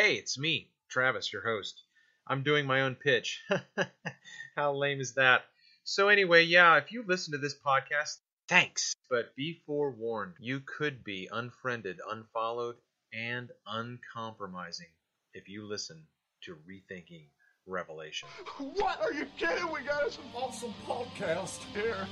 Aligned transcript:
Hey, 0.00 0.14
it's 0.14 0.38
me, 0.38 0.70
Travis, 0.88 1.32
your 1.32 1.42
host. 1.42 1.82
I'm 2.24 2.44
doing 2.44 2.66
my 2.66 2.82
own 2.82 2.94
pitch. 2.94 3.42
How 4.56 4.72
lame 4.72 5.00
is 5.00 5.14
that? 5.14 5.42
So, 5.82 6.06
anyway, 6.06 6.44
yeah, 6.44 6.76
if 6.76 6.92
you 6.92 7.02
listen 7.04 7.32
to 7.32 7.38
this 7.38 7.56
podcast, 7.56 8.18
thanks. 8.48 8.94
But 9.10 9.34
be 9.34 9.60
forewarned, 9.66 10.34
you 10.38 10.60
could 10.60 11.02
be 11.02 11.28
unfriended, 11.32 11.98
unfollowed, 12.08 12.76
and 13.12 13.50
uncompromising 13.66 14.86
if 15.34 15.48
you 15.48 15.66
listen 15.66 16.06
to 16.42 16.54
Rethinking 16.54 17.24
Revelation. 17.66 18.28
What? 18.56 19.02
Are 19.02 19.12
you 19.12 19.26
kidding? 19.36 19.68
We 19.72 19.80
got 19.80 20.06
an 20.06 20.24
awesome 20.32 20.74
podcast 20.86 21.58
here. 21.74 22.06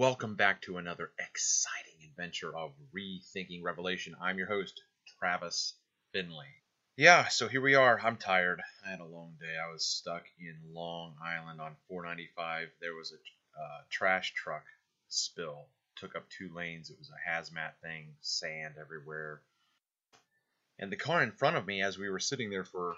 Welcome 0.00 0.34
back 0.34 0.62
to 0.62 0.78
another 0.78 1.10
exciting 1.18 2.08
adventure 2.08 2.56
of 2.56 2.72
Rethinking 2.96 3.62
Revelation. 3.62 4.16
I'm 4.18 4.38
your 4.38 4.46
host, 4.46 4.80
Travis 5.04 5.74
Finley. 6.10 6.46
Yeah, 6.96 7.28
so 7.28 7.48
here 7.48 7.60
we 7.60 7.74
are. 7.74 8.00
I'm 8.02 8.16
tired. 8.16 8.62
I 8.82 8.92
had 8.92 9.00
a 9.00 9.04
long 9.04 9.34
day. 9.38 9.58
I 9.62 9.70
was 9.70 9.84
stuck 9.84 10.22
in 10.38 10.56
Long 10.72 11.16
Island 11.22 11.60
on 11.60 11.76
495. 11.86 12.68
There 12.80 12.94
was 12.94 13.12
a 13.12 13.60
uh, 13.60 13.80
trash 13.90 14.32
truck 14.32 14.64
spill. 15.10 15.66
Took 15.96 16.16
up 16.16 16.24
two 16.30 16.48
lanes. 16.54 16.88
It 16.88 16.96
was 16.98 17.10
a 17.10 17.30
hazmat 17.30 17.72
thing, 17.82 18.14
sand 18.22 18.76
everywhere. 18.80 19.42
And 20.78 20.90
the 20.90 20.96
car 20.96 21.22
in 21.22 21.32
front 21.32 21.58
of 21.58 21.66
me, 21.66 21.82
as 21.82 21.98
we 21.98 22.08
were 22.08 22.20
sitting 22.20 22.48
there 22.48 22.64
for 22.64 22.94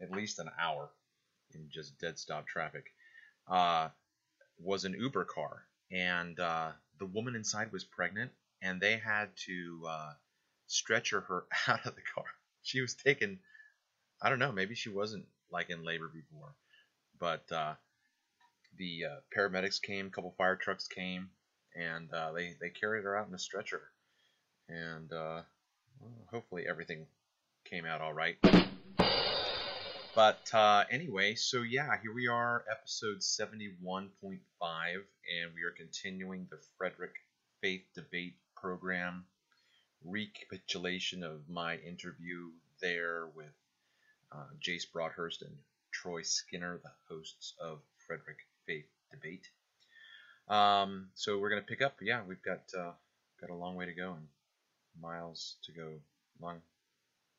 at 0.00 0.12
least 0.12 0.38
an 0.38 0.50
hour 0.62 0.88
in 1.52 1.66
just 1.68 1.98
dead 1.98 2.16
stop 2.16 2.46
traffic, 2.46 2.92
uh, 3.48 3.88
was 4.60 4.84
an 4.84 4.94
Uber 4.94 5.24
car 5.24 5.64
and 5.90 6.38
uh, 6.38 6.72
the 6.98 7.06
woman 7.06 7.34
inside 7.34 7.72
was 7.72 7.84
pregnant, 7.84 8.32
and 8.62 8.80
they 8.80 8.96
had 8.96 9.28
to 9.46 9.84
uh, 9.88 10.12
stretcher 10.66 11.20
her 11.22 11.44
out 11.68 11.86
of 11.86 11.94
the 11.94 12.02
car. 12.14 12.24
She 12.62 12.80
was 12.80 12.94
taken, 12.94 13.38
I 14.22 14.28
don't 14.30 14.38
know, 14.38 14.52
maybe 14.52 14.74
she 14.74 14.88
wasn't 14.88 15.26
like 15.50 15.70
in 15.70 15.84
labor 15.84 16.08
before, 16.08 16.54
but 17.18 17.50
uh, 17.52 17.74
the 18.76 19.04
uh, 19.04 19.20
paramedics 19.36 19.80
came, 19.80 20.06
a 20.06 20.10
couple 20.10 20.34
fire 20.36 20.56
trucks 20.56 20.88
came, 20.88 21.30
and 21.74 22.12
uh, 22.12 22.32
they 22.32 22.54
they 22.60 22.70
carried 22.70 23.04
her 23.04 23.16
out 23.16 23.28
in 23.28 23.34
a 23.34 23.38
stretcher, 23.38 23.82
and 24.68 25.12
uh, 25.12 25.42
well, 26.00 26.12
hopefully 26.30 26.64
everything 26.68 27.06
came 27.64 27.84
out 27.84 28.00
all 28.00 28.12
right. 28.12 28.36
But 30.14 30.48
uh, 30.54 30.84
anyway, 30.92 31.34
so 31.34 31.62
yeah, 31.62 31.90
here 32.00 32.14
we 32.14 32.28
are, 32.28 32.64
episode 32.70 33.18
71.5, 33.18 34.10
and 34.22 35.54
we 35.54 35.62
are 35.64 35.72
continuing 35.76 36.46
the 36.50 36.58
Frederick 36.78 37.14
Faith 37.60 37.82
Debate 37.96 38.36
Program 38.54 39.24
recapitulation 40.04 41.24
of 41.24 41.48
my 41.48 41.78
interview 41.78 42.50
there 42.80 43.26
with 43.34 43.50
uh, 44.30 44.46
Jace 44.60 44.84
Broadhurst 44.92 45.42
and 45.42 45.56
Troy 45.90 46.22
Skinner, 46.22 46.78
the 46.80 46.92
hosts 47.08 47.54
of 47.60 47.80
Frederick 48.06 48.38
Faith 48.66 48.86
Debate. 49.10 49.48
Um, 50.48 51.08
so 51.14 51.40
we're 51.40 51.50
gonna 51.50 51.62
pick 51.62 51.82
up. 51.82 51.96
Yeah, 52.00 52.20
we've 52.24 52.42
got 52.42 52.62
uh, 52.78 52.92
got 53.40 53.50
a 53.50 53.54
long 53.54 53.74
way 53.74 53.86
to 53.86 53.94
go 53.94 54.12
and 54.12 54.28
miles 55.00 55.56
to 55.64 55.72
go. 55.72 55.94
Long. 56.40 56.60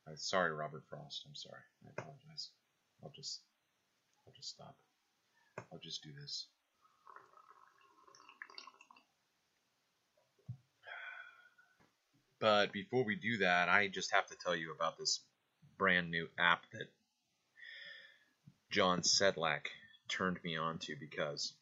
Uh, 0.05 0.15
sorry, 0.15 0.51
Robert 0.51 0.83
Frost. 0.89 1.23
I'm 1.25 1.35
sorry. 1.35 1.61
I 1.85 1.91
apologize. 1.97 2.49
I'll 3.05 3.11
just 3.15 3.41
I'll 4.25 4.33
just 4.33 4.49
stop. 4.49 4.75
I'll 5.71 5.79
just 5.79 6.01
do 6.01 6.09
this. 6.19 6.47
But 12.39 12.73
before 12.73 13.05
we 13.05 13.15
do 13.15 13.37
that, 13.37 13.69
I 13.69 13.87
just 13.87 14.11
have 14.11 14.25
to 14.27 14.35
tell 14.35 14.55
you 14.55 14.73
about 14.73 14.97
this 14.97 15.21
brand 15.77 16.09
new 16.09 16.27
app 16.37 16.63
that 16.73 16.87
John 18.71 19.01
Sedlak 19.01 19.67
turned 20.09 20.43
me 20.43 20.57
on 20.57 20.79
to 20.79 20.95
because 20.99 21.53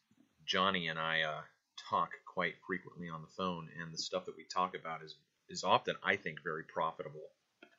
Johnny 0.46 0.88
and 0.88 0.98
I 0.98 1.22
uh, 1.22 1.42
talk 1.90 2.10
quite 2.26 2.54
frequently 2.66 3.10
on 3.10 3.20
the 3.20 3.34
phone, 3.36 3.68
and 3.80 3.92
the 3.92 3.98
stuff 3.98 4.24
that 4.24 4.36
we 4.36 4.44
talk 4.44 4.74
about 4.74 5.02
is 5.02 5.14
is 5.50 5.62
often, 5.62 5.94
I 6.02 6.16
think, 6.16 6.42
very 6.42 6.64
profitable 6.64 7.28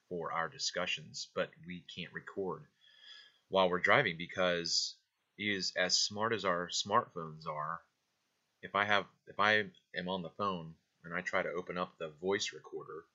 for 0.07 0.31
our 0.31 0.47
discussions, 0.47 1.29
but 1.33 1.49
we 1.65 1.83
can't 1.95 2.13
record 2.13 2.63
while 3.55 3.69
we're 3.69 3.79
driving 3.79 4.17
because 4.17 4.95
is 5.39 5.71
as 5.77 5.97
smart 5.97 6.33
as 6.33 6.43
our 6.43 6.67
smartphones 6.67 7.47
are. 7.47 7.79
If 8.61 8.75
I 8.75 8.83
have 8.83 9.05
if 9.27 9.39
I 9.39 9.63
am 9.95 10.09
on 10.09 10.23
the 10.23 10.35
phone 10.37 10.73
and 11.05 11.13
I 11.13 11.21
try 11.21 11.41
to 11.41 11.53
open 11.53 11.77
up 11.77 11.93
the 11.97 12.11
voice 12.21 12.51
recorder, 12.53 13.05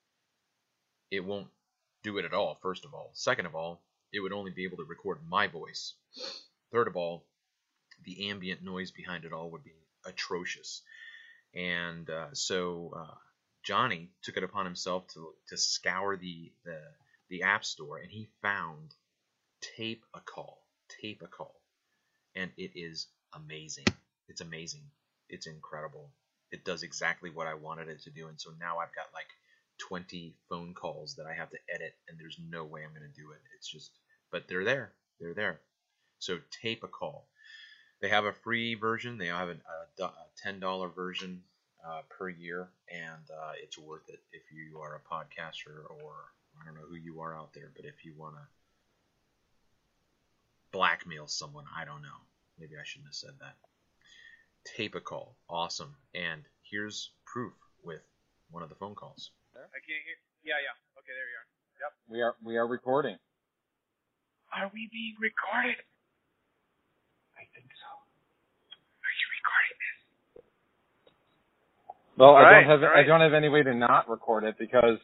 it 1.11 1.23
won't 1.23 1.49
do 2.01 2.17
it 2.17 2.25
at 2.25 2.33
all. 2.33 2.57
First 2.59 2.85
of 2.85 2.93
all, 2.95 3.11
second 3.13 3.45
of 3.45 3.53
all, 3.53 3.83
it 4.11 4.19
would 4.19 4.33
only 4.33 4.49
be 4.49 4.63
able 4.63 4.77
to 4.77 4.83
record 4.83 5.19
my 5.29 5.45
voice. 5.45 5.93
Third 6.71 6.87
of 6.87 6.95
all, 6.95 7.23
the 8.03 8.31
ambient 8.31 8.63
noise 8.63 8.89
behind 8.89 9.25
it 9.25 9.33
all 9.33 9.51
would 9.51 9.63
be 9.63 9.75
atrocious. 10.07 10.81
And 11.53 12.09
uh, 12.09 12.29
so 12.33 12.93
uh, 12.97 13.15
Johnny 13.63 14.09
took 14.23 14.37
it 14.37 14.43
upon 14.43 14.65
himself 14.65 15.05
to 15.09 15.35
to 15.49 15.57
scour 15.57 16.17
the 16.17 16.51
the 16.65 16.79
the 17.29 17.43
app 17.43 17.63
store, 17.63 17.99
and 17.99 18.09
he 18.09 18.27
found 18.41 18.95
tape 19.61 20.03
a 20.13 20.19
call, 20.19 20.63
tape 21.01 21.21
a 21.21 21.27
call, 21.27 21.55
and 22.35 22.51
it 22.57 22.71
is 22.75 23.07
amazing. 23.33 23.85
It's 24.27 24.41
amazing. 24.41 24.83
It's 25.29 25.47
incredible. 25.47 26.09
It 26.51 26.65
does 26.65 26.83
exactly 26.83 27.29
what 27.29 27.47
I 27.47 27.53
wanted 27.53 27.87
it 27.87 28.01
to 28.03 28.09
do, 28.09 28.27
and 28.27 28.39
so 28.39 28.51
now 28.59 28.79
I've 28.79 28.95
got 28.95 29.13
like 29.13 29.27
20 29.79 30.33
phone 30.49 30.73
calls 30.73 31.15
that 31.15 31.25
I 31.25 31.33
have 31.33 31.49
to 31.51 31.57
edit, 31.73 31.95
and 32.07 32.19
there's 32.19 32.37
no 32.49 32.63
way 32.63 32.83
I'm 32.83 32.91
going 32.91 33.09
to 33.09 33.21
do 33.21 33.31
it. 33.31 33.39
It's 33.55 33.67
just, 33.67 33.91
but 34.31 34.47
they're 34.47 34.65
there. 34.65 34.91
They're 35.19 35.33
there. 35.33 35.59
So 36.19 36.39
tape 36.61 36.83
a 36.83 36.87
call. 36.87 37.25
They 38.01 38.09
have 38.09 38.25
a 38.25 38.33
free 38.33 38.75
version. 38.75 39.17
They 39.17 39.27
have 39.27 39.49
a, 39.49 40.03
a 40.03 40.11
$10 40.45 40.95
version 40.95 41.43
uh, 41.87 42.01
per 42.09 42.29
year, 42.29 42.69
and 42.89 43.29
uh, 43.29 43.53
it's 43.61 43.77
worth 43.77 44.07
it 44.09 44.19
if 44.31 44.43
you 44.51 44.79
are 44.79 44.95
a 44.95 45.13
podcaster 45.13 45.85
or 45.89 46.13
I 46.59 46.65
don't 46.65 46.75
know 46.75 46.87
who 46.87 46.95
you 46.95 47.21
are 47.21 47.35
out 47.35 47.53
there, 47.53 47.71
but 47.75 47.85
if 47.85 48.03
you 48.05 48.13
want 48.17 48.35
to 48.35 48.41
blackmail 50.71 51.27
someone. 51.27 51.65
I 51.75 51.85
don't 51.85 52.01
know. 52.01 52.19
Maybe 52.59 52.75
I 52.75 52.83
shouldn't 52.85 53.07
have 53.07 53.15
said 53.15 53.35
that. 53.39 53.55
Tape 54.77 54.95
a 54.95 55.01
call. 55.01 55.35
Awesome. 55.49 55.95
And 56.13 56.43
here's 56.69 57.11
proof 57.25 57.53
with 57.83 58.01
one 58.51 58.63
of 58.63 58.69
the 58.69 58.75
phone 58.75 58.95
calls. 58.95 59.31
I 59.55 59.59
can't 59.83 60.03
hear. 60.05 60.17
Yeah, 60.43 60.59
yeah. 60.61 60.73
Okay, 60.99 61.13
there 61.13 61.29
you 61.29 61.37
are. 61.37 61.47
Yep. 61.81 61.91
We 62.09 62.21
are 62.21 62.35
we 62.45 62.57
are 62.57 62.67
recording. 62.67 63.17
Are 64.53 64.69
we 64.73 64.89
being 64.91 65.15
recorded? 65.19 65.77
I 67.37 67.43
think 67.53 67.65
so. 67.71 67.89
Are 67.91 69.13
you 69.17 69.27
recording 69.33 69.77
this? 69.81 69.99
Well, 72.17 72.29
All 72.29 72.35
I 72.37 72.41
right, 72.43 72.61
don't 72.61 72.69
have 72.69 72.83
all 72.83 72.89
I 72.89 72.91
right. 73.01 73.07
don't 73.07 73.21
have 73.21 73.33
any 73.33 73.49
way 73.49 73.63
to 73.63 73.73
not 73.73 74.09
record 74.09 74.43
it 74.43 74.55
because 74.59 74.97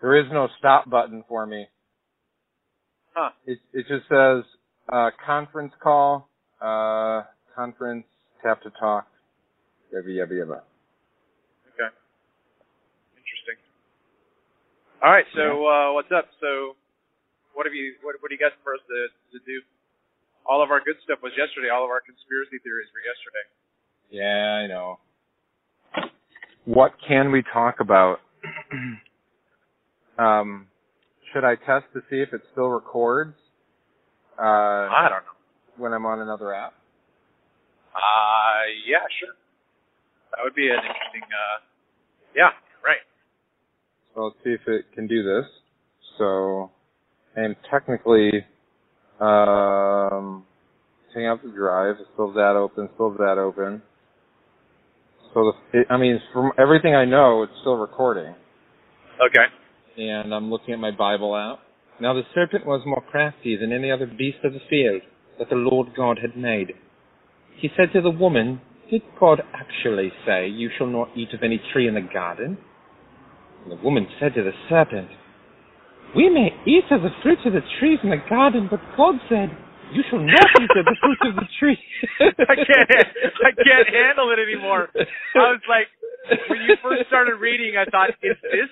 there 0.00 0.16
is 0.16 0.26
no 0.32 0.48
stop 0.58 0.88
button 0.90 1.22
for 1.28 1.46
me. 1.46 1.66
Huh. 3.14 3.30
It 3.46 3.58
it 3.72 3.86
just 3.88 4.08
says 4.08 4.44
uh, 4.88 5.10
conference 5.24 5.72
call, 5.82 6.28
uh, 6.60 7.22
conference, 7.54 8.04
tap 8.42 8.62
to 8.62 8.70
talk, 8.78 9.06
yabba 9.94 10.08
yabba 10.08 10.32
yabba. 10.32 10.60
Okay. 11.74 11.90
Interesting. 13.16 13.58
All 15.02 15.10
right. 15.10 15.26
So 15.34 15.66
uh, 15.66 15.92
what's 15.92 16.10
up? 16.14 16.28
So 16.40 16.76
what 17.54 17.66
have 17.66 17.74
you? 17.74 17.94
What, 18.02 18.16
what 18.20 18.28
do 18.28 18.34
you 18.34 18.40
got 18.40 18.52
for 18.62 18.74
us 18.74 18.80
to 18.88 19.38
to 19.38 19.44
do? 19.44 19.60
All 20.46 20.62
of 20.62 20.70
our 20.70 20.80
good 20.80 20.96
stuff 21.04 21.18
was 21.22 21.32
yesterday. 21.36 21.68
All 21.68 21.84
of 21.84 21.90
our 21.90 22.00
conspiracy 22.00 22.56
theories 22.64 22.88
were 22.94 23.04
yesterday. 23.04 23.44
Yeah, 24.10 24.64
I 24.64 24.66
know. 24.66 24.98
What 26.64 26.92
can 27.06 27.30
we 27.32 27.42
talk 27.52 27.80
about? 27.80 28.20
um, 30.18 30.66
should 31.32 31.44
I 31.44 31.56
test 31.56 31.86
to 31.94 32.00
see 32.08 32.20
if 32.20 32.32
it 32.32 32.40
still 32.52 32.68
records? 32.68 33.34
Uh, 34.38 34.42
I 34.42 35.08
don't 35.10 35.24
know. 35.24 35.36
when 35.76 35.92
I'm 35.92 36.06
on 36.06 36.20
another 36.20 36.54
app. 36.54 36.74
Uh, 37.94 38.62
yeah, 38.86 38.98
sure. 39.20 39.34
That 40.32 40.40
would 40.44 40.54
be 40.54 40.68
an 40.68 40.76
interesting. 40.76 41.22
Uh, 41.24 41.60
yeah, 42.36 42.50
right. 42.84 42.98
So 44.14 44.24
let's 44.24 44.36
see 44.44 44.50
if 44.50 44.60
it 44.66 44.86
can 44.94 45.06
do 45.06 45.22
this. 45.22 45.46
So 46.18 46.70
I 47.36 47.40
am 47.42 47.56
technically 47.70 48.44
Um, 49.20 50.44
hang 51.14 51.26
out 51.26 51.42
the 51.42 51.50
drive. 51.50 51.96
Still 52.14 52.28
have 52.28 52.34
that 52.36 52.56
open. 52.56 52.88
Still 52.94 53.10
have 53.10 53.18
that 53.18 53.38
open. 53.38 53.82
So 55.34 55.52
the, 55.72 55.80
it, 55.80 55.86
I 55.90 55.96
mean, 55.96 56.20
from 56.32 56.52
everything 56.58 56.94
I 56.94 57.04
know, 57.04 57.42
it's 57.42 57.52
still 57.60 57.76
recording. 57.76 58.34
Okay. 59.20 59.46
And 60.02 60.32
I'm 60.32 60.50
looking 60.50 60.74
at 60.74 60.80
my 60.80 60.92
Bible 60.92 61.36
app. 61.36 61.60
Now 62.00 62.14
the 62.14 62.22
serpent 62.32 62.64
was 62.64 62.82
more 62.86 63.02
crafty 63.02 63.56
than 63.56 63.72
any 63.72 63.90
other 63.90 64.06
beast 64.06 64.38
of 64.44 64.52
the 64.52 64.62
field 64.70 65.02
that 65.38 65.48
the 65.50 65.56
Lord 65.56 65.88
God 65.96 66.18
had 66.22 66.36
made. 66.36 66.74
He 67.56 67.70
said 67.76 67.92
to 67.92 68.00
the 68.00 68.10
woman, 68.10 68.60
Did 68.90 69.02
God 69.18 69.42
actually 69.52 70.12
say, 70.24 70.46
You 70.46 70.70
shall 70.78 70.86
not 70.86 71.10
eat 71.16 71.34
of 71.34 71.42
any 71.42 71.60
tree 71.72 71.88
in 71.88 71.94
the 71.94 72.00
garden? 72.00 72.58
And 73.62 73.72
the 73.72 73.82
woman 73.82 74.06
said 74.20 74.34
to 74.34 74.44
the 74.44 74.52
serpent, 74.68 75.08
We 76.14 76.30
may 76.30 76.54
eat 76.70 76.86
of 76.92 77.02
the 77.02 77.10
fruit 77.22 77.38
of 77.44 77.52
the 77.52 77.66
trees 77.80 77.98
in 78.04 78.10
the 78.10 78.22
garden, 78.30 78.68
but 78.70 78.80
God 78.96 79.16
said, 79.28 79.50
You 79.92 80.02
shall 80.08 80.20
not 80.20 80.46
eat 80.62 80.70
of 80.70 80.84
the 80.86 80.96
fruit 81.02 81.30
of 81.30 81.34
the 81.34 81.48
tree. 81.58 81.78
I 82.20 82.54
can't. 82.54 82.90
I 83.42 83.50
can't 83.58 83.88
handle 83.90 84.30
it 84.30 84.38
anymore. 84.38 84.88
I 84.94 85.58
was 85.58 85.62
like, 85.68 85.90
when 86.48 86.60
you 86.62 86.76
first 86.80 87.08
started 87.08 87.40
reading, 87.40 87.74
I 87.76 87.90
thought, 87.90 88.10
is 88.22 88.38
this 88.42 88.70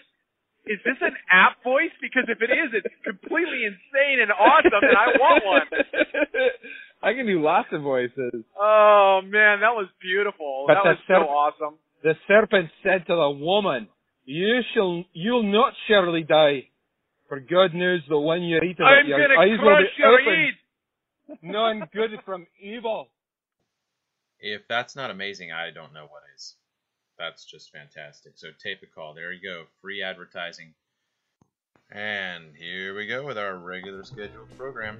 is 0.66 0.78
this 0.84 0.98
an 1.00 1.14
app 1.30 1.62
voice? 1.62 1.94
Because 2.00 2.24
if 2.28 2.42
it 2.42 2.50
is, 2.50 2.74
it's 2.74 2.94
completely 3.04 3.64
insane 3.64 4.18
and 4.20 4.30
awesome, 4.32 4.82
and 4.82 4.98
I 4.98 5.06
want 5.18 5.44
one. 5.46 5.68
I 7.02 7.14
can 7.14 7.26
do 7.26 7.42
lots 7.42 7.68
of 7.72 7.82
voices. 7.82 8.42
Oh 8.58 9.20
man, 9.22 9.60
that 9.60 9.74
was 9.74 9.86
beautiful. 10.02 10.64
But 10.66 10.74
that 10.74 10.84
was 10.84 10.98
the 11.06 11.14
so 11.14 11.28
awesome. 11.30 11.78
The 12.02 12.14
serpent 12.26 12.70
said 12.82 13.06
to 13.06 13.14
the 13.14 13.30
woman, 13.30 13.88
You 14.24 14.60
shall, 14.74 15.04
you'll 15.12 15.50
not 15.50 15.72
surely 15.86 16.22
die. 16.22 16.68
For 17.28 17.40
good 17.40 17.74
news 17.74 18.02
that 18.08 18.18
when 18.18 18.42
you 18.42 18.58
eat 18.58 18.78
of 18.78 18.86
I'm 18.86 19.06
it, 19.06 19.08
your 19.08 19.18
gonna 19.18 19.40
eyes 19.40 19.58
will 19.58 19.66
crush 19.66 19.82
be 19.96 20.02
your 20.02 20.20
open, 20.20 20.44
eat. 20.46 21.90
good 21.92 22.10
from 22.24 22.46
evil. 22.60 23.08
If 24.38 24.62
that's 24.68 24.94
not 24.94 25.10
amazing, 25.10 25.50
I 25.50 25.70
don't 25.72 25.92
know 25.92 26.06
what 26.06 26.22
is. 26.36 26.54
That's 27.18 27.44
just 27.44 27.72
fantastic. 27.72 28.32
So 28.36 28.48
tape 28.62 28.82
a 28.82 28.86
call. 28.86 29.14
There 29.14 29.32
you 29.32 29.42
go. 29.42 29.64
Free 29.80 30.02
advertising. 30.02 30.74
And 31.90 32.54
here 32.56 32.94
we 32.94 33.06
go 33.06 33.24
with 33.24 33.38
our 33.38 33.56
regular 33.56 34.04
scheduled 34.04 34.54
program. 34.56 34.98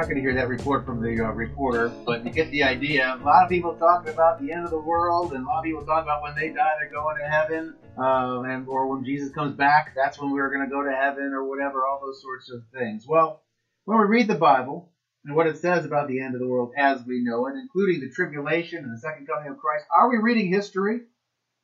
Not 0.00 0.08
going 0.08 0.16
to 0.16 0.22
hear 0.22 0.34
that 0.34 0.48
report 0.48 0.86
from 0.86 1.02
the 1.02 1.22
uh, 1.22 1.30
reporter, 1.32 1.90
but 2.06 2.24
you 2.24 2.30
get 2.30 2.50
the 2.50 2.62
idea. 2.62 3.18
A 3.20 3.22
lot 3.22 3.44
of 3.44 3.50
people 3.50 3.74
talking 3.74 4.10
about 4.10 4.40
the 4.40 4.50
end 4.50 4.64
of 4.64 4.70
the 4.70 4.78
world, 4.78 5.34
and 5.34 5.44
a 5.44 5.46
lot 5.46 5.58
of 5.58 5.64
people 5.64 5.84
talking 5.84 6.04
about 6.04 6.22
when 6.22 6.34
they 6.34 6.48
die, 6.48 6.70
they're 6.80 6.90
going 6.90 7.18
to 7.18 7.28
heaven, 7.28 7.74
um, 7.98 8.46
and 8.46 8.66
or 8.66 8.86
when 8.86 9.04
Jesus 9.04 9.30
comes 9.30 9.54
back, 9.54 9.92
that's 9.94 10.18
when 10.18 10.30
we're 10.30 10.48
going 10.48 10.66
to 10.66 10.74
go 10.74 10.82
to 10.82 10.90
heaven, 10.90 11.34
or 11.34 11.46
whatever. 11.46 11.84
All 11.86 12.00
those 12.02 12.22
sorts 12.22 12.50
of 12.50 12.62
things. 12.72 13.04
Well, 13.06 13.42
when 13.84 13.98
we 13.98 14.04
read 14.04 14.26
the 14.26 14.36
Bible 14.36 14.90
and 15.26 15.36
what 15.36 15.46
it 15.46 15.58
says 15.58 15.84
about 15.84 16.08
the 16.08 16.22
end 16.22 16.34
of 16.34 16.40
the 16.40 16.48
world 16.48 16.72
as 16.78 17.04
we 17.04 17.22
know 17.22 17.46
it, 17.48 17.56
including 17.60 18.00
the 18.00 18.08
tribulation 18.08 18.82
and 18.82 18.94
the 18.94 19.00
second 19.00 19.26
coming 19.26 19.50
of 19.50 19.58
Christ, 19.58 19.84
are 19.94 20.08
we 20.08 20.16
reading 20.16 20.50
history, 20.50 21.00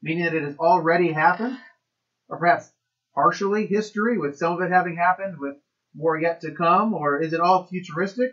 meaning 0.03 0.25
that 0.25 0.35
it 0.35 0.43
has 0.43 0.59
already 0.59 1.11
happened, 1.11 1.57
or 2.29 2.39
perhaps 2.39 2.71
partially 3.15 3.67
history, 3.67 4.19
with 4.19 4.37
some 4.37 4.53
of 4.53 4.61
it 4.61 4.71
having 4.71 4.97
happened, 4.97 5.39
with 5.39 5.57
more 5.97 6.17
yet 6.17 6.43
to 6.43 6.53
come, 6.53 6.95
or 6.95 7.21
is 7.21 7.33
it 7.33 7.41
all 7.41 7.67
futuristic? 7.67 8.31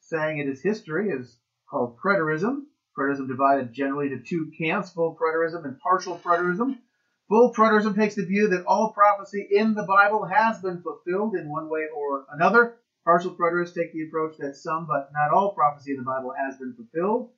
Saying 0.00 0.38
it 0.38 0.48
is 0.48 0.60
history 0.60 1.10
is 1.10 1.38
called 1.70 1.96
preterism. 1.98 2.64
Preterism 2.98 3.28
divided 3.28 3.72
generally 3.72 4.06
into 4.06 4.24
two 4.24 4.50
camps, 4.58 4.90
full 4.90 5.16
preterism 5.16 5.64
and 5.64 5.78
partial 5.78 6.18
preterism. 6.18 6.78
Full 7.28 7.52
preterism 7.52 7.94
takes 7.94 8.14
the 8.14 8.24
view 8.24 8.48
that 8.48 8.64
all 8.66 8.92
prophecy 8.92 9.46
in 9.50 9.74
the 9.74 9.82
Bible 9.82 10.24
has 10.24 10.60
been 10.60 10.82
fulfilled 10.82 11.34
in 11.34 11.50
one 11.50 11.68
way 11.68 11.86
or 11.94 12.24
another. 12.32 12.76
Partial 13.04 13.34
preterists 13.34 13.74
take 13.74 13.92
the 13.92 14.06
approach 14.06 14.36
that 14.38 14.56
some, 14.56 14.86
but 14.86 15.10
not 15.12 15.32
all 15.32 15.54
prophecy 15.54 15.92
in 15.92 15.98
the 15.98 16.02
Bible 16.02 16.32
has 16.36 16.56
been 16.56 16.74
fulfilled. 16.74 17.30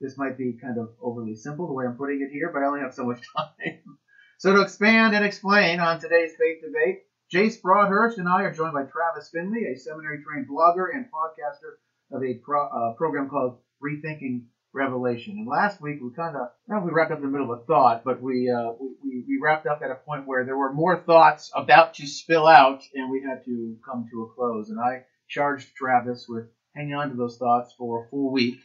This 0.00 0.16
might 0.16 0.38
be 0.38 0.58
kind 0.60 0.78
of 0.78 0.94
overly 1.02 1.34
simple 1.34 1.66
the 1.66 1.74
way 1.74 1.84
I'm 1.84 1.96
putting 1.96 2.22
it 2.22 2.32
here, 2.32 2.50
but 2.52 2.62
I 2.62 2.66
only 2.66 2.80
have 2.80 2.94
so 2.94 3.04
much 3.04 3.20
time. 3.36 3.98
so 4.38 4.54
to 4.54 4.62
expand 4.62 5.14
and 5.14 5.24
explain 5.24 5.80
on 5.80 6.00
today's 6.00 6.32
faith 6.38 6.62
debate, 6.62 7.02
Jace 7.32 7.62
Broadhurst 7.62 8.18
and 8.18 8.28
I 8.28 8.42
are 8.42 8.52
joined 8.52 8.72
by 8.72 8.82
Travis 8.82 9.30
Finley, 9.32 9.66
a 9.66 9.76
seminary-trained 9.76 10.48
blogger 10.48 10.86
and 10.92 11.06
podcaster 11.06 11.78
of 12.10 12.24
a 12.24 12.34
pro, 12.34 12.66
uh, 12.66 12.94
program 12.94 13.28
called 13.28 13.58
Rethinking 13.80 14.46
Revelation. 14.72 15.34
And 15.38 15.46
last 15.46 15.80
week 15.80 16.00
we 16.02 16.10
kind 16.10 16.34
of, 16.34 16.48
well, 16.66 16.80
we 16.80 16.90
wrapped 16.90 17.12
up 17.12 17.18
in 17.18 17.24
the 17.24 17.30
middle 17.30 17.52
of 17.52 17.60
a 17.60 17.64
thought, 17.64 18.02
but 18.04 18.20
we, 18.20 18.50
uh, 18.50 18.72
we 19.04 19.24
we 19.28 19.38
wrapped 19.40 19.66
up 19.68 19.80
at 19.84 19.92
a 19.92 19.94
point 19.94 20.26
where 20.26 20.44
there 20.44 20.56
were 20.56 20.72
more 20.72 21.00
thoughts 21.00 21.52
about 21.54 21.94
to 21.94 22.06
spill 22.06 22.48
out, 22.48 22.82
and 22.94 23.10
we 23.10 23.22
had 23.22 23.44
to 23.44 23.76
come 23.84 24.08
to 24.10 24.22
a 24.22 24.34
close. 24.34 24.70
And 24.70 24.80
I 24.80 25.04
charged 25.28 25.76
Travis 25.76 26.26
with 26.28 26.46
hanging 26.74 26.94
on 26.94 27.10
to 27.10 27.16
those 27.16 27.38
thoughts 27.38 27.72
for 27.78 28.04
a 28.04 28.08
full 28.10 28.32
week, 28.32 28.58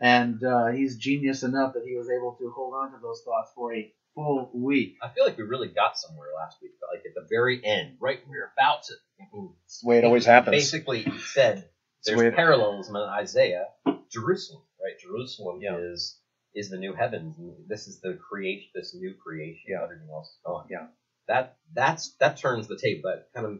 and 0.00 0.42
uh, 0.42 0.66
he's 0.68 0.96
genius 0.96 1.44
enough 1.44 1.74
that 1.74 1.84
he 1.86 1.96
was 1.96 2.10
able 2.10 2.36
to 2.40 2.52
hold 2.54 2.74
on 2.74 2.90
to 2.90 2.98
those 3.00 3.22
thoughts 3.24 3.52
for 3.54 3.72
a 3.72 3.92
full 4.16 4.50
week. 4.52 4.96
I 5.00 5.10
feel 5.10 5.24
like 5.24 5.38
we 5.38 5.44
really 5.44 5.68
got 5.68 5.96
somewhere 5.96 6.28
last 6.36 6.56
week, 6.60 6.72
but 6.80 6.88
like 6.92 7.04
at 7.06 7.14
the 7.14 7.26
very 7.30 7.64
end, 7.64 7.98
right 8.00 8.18
when 8.24 8.32
we 8.32 8.38
were 8.38 8.50
about 8.58 8.82
to. 8.84 8.94
Mm-hmm. 9.22 9.52
It's 9.66 9.80
the 9.82 9.88
way 9.88 9.98
it 9.98 10.04
always 10.04 10.26
happens. 10.26 10.56
Basically, 10.56 11.02
he 11.02 11.18
said 11.18 11.68
there's 12.04 12.34
parallelism 12.34 12.96
in 12.96 13.02
Isaiah, 13.02 13.66
Jerusalem, 14.10 14.62
right? 14.82 14.98
Jerusalem 15.00 15.60
Yeah. 15.62 15.76
is 15.76 16.18
is 16.54 16.70
the 16.70 16.78
new 16.78 16.94
heavens. 16.94 17.36
and 17.38 17.54
This 17.68 17.86
is 17.86 18.00
the 18.00 18.14
creation, 18.14 18.68
this 18.74 18.94
new 18.94 19.14
creation. 19.14 19.62
Yeah. 19.68 19.84
Everything 19.84 20.08
else 20.10 20.28
is 20.28 20.38
gone. 20.44 20.66
Yeah. 20.70 20.86
That 21.28 21.56
that's 21.74 22.14
that 22.20 22.38
turns 22.38 22.66
the 22.66 22.78
table. 22.78 23.02
That 23.04 23.28
kind 23.34 23.46
of. 23.46 23.58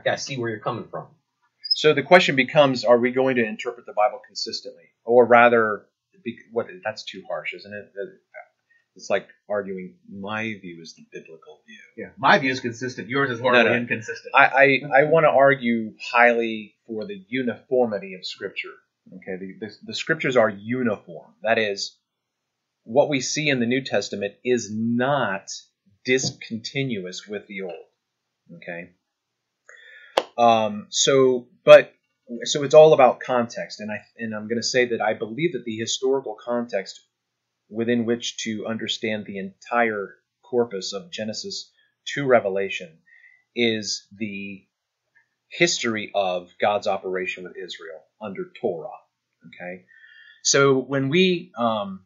Okay, 0.00 0.10
I 0.10 0.16
see 0.16 0.36
where 0.36 0.50
you're 0.50 0.58
coming 0.58 0.88
from. 0.90 1.06
So 1.74 1.94
the 1.94 2.02
question 2.02 2.34
becomes: 2.36 2.84
Are 2.84 2.98
we 2.98 3.12
going 3.12 3.36
to 3.36 3.44
interpret 3.44 3.86
the 3.86 3.92
Bible 3.92 4.20
consistently, 4.26 4.84
or 5.04 5.24
rather, 5.24 5.86
what? 6.52 6.66
That's 6.84 7.04
too 7.04 7.22
harsh, 7.28 7.54
isn't 7.54 7.72
it? 7.72 7.92
It's 8.96 9.10
like 9.10 9.26
arguing 9.48 9.94
my 10.08 10.42
view 10.60 10.80
is 10.80 10.94
the 10.94 11.04
biblical 11.12 11.60
view. 11.66 11.78
Yeah, 11.96 12.10
my 12.16 12.38
view 12.38 12.52
is 12.52 12.60
consistent. 12.60 13.08
Yours 13.08 13.30
is 13.30 13.40
horribly 13.40 13.64
No, 13.64 13.70
no. 13.70 13.76
inconsistent. 13.76 14.34
I, 14.34 14.46
I, 14.46 15.00
I 15.00 15.04
want 15.04 15.24
to 15.24 15.30
argue 15.30 15.94
highly 16.12 16.74
for 16.86 17.04
the 17.04 17.24
uniformity 17.28 18.14
of 18.14 18.24
Scripture. 18.24 18.74
Okay, 19.16 19.36
the, 19.38 19.66
the, 19.66 19.72
the 19.86 19.94
Scriptures 19.94 20.36
are 20.36 20.48
uniform. 20.48 21.32
That 21.42 21.58
is, 21.58 21.96
what 22.84 23.08
we 23.08 23.20
see 23.20 23.48
in 23.48 23.58
the 23.58 23.66
New 23.66 23.82
Testament 23.82 24.34
is 24.44 24.70
not 24.72 25.50
discontinuous 26.04 27.26
with 27.26 27.46
the 27.48 27.62
Old. 27.62 27.72
Okay. 28.56 28.90
Um, 30.38 30.86
so, 30.90 31.48
but 31.64 31.92
so 32.44 32.62
it's 32.62 32.74
all 32.74 32.92
about 32.92 33.20
context, 33.20 33.80
and 33.80 33.90
I 33.90 33.98
and 34.18 34.34
I'm 34.34 34.48
going 34.48 34.60
to 34.60 34.66
say 34.66 34.86
that 34.86 35.00
I 35.00 35.14
believe 35.14 35.52
that 35.52 35.64
the 35.64 35.76
historical 35.76 36.36
context 36.42 37.00
within 37.68 38.04
which 38.04 38.38
to 38.38 38.66
understand 38.66 39.24
the 39.24 39.38
entire 39.38 40.16
corpus 40.42 40.92
of 40.92 41.10
Genesis 41.10 41.70
to 42.14 42.26
Revelation 42.26 42.98
is 43.54 44.06
the 44.16 44.66
history 45.48 46.10
of 46.14 46.52
God's 46.60 46.86
operation 46.86 47.44
with 47.44 47.56
Israel 47.56 48.02
under 48.20 48.50
Torah. 48.60 48.88
Okay, 49.46 49.84
so 50.42 50.78
when 50.78 51.08
we 51.08 51.52
um, 51.56 52.04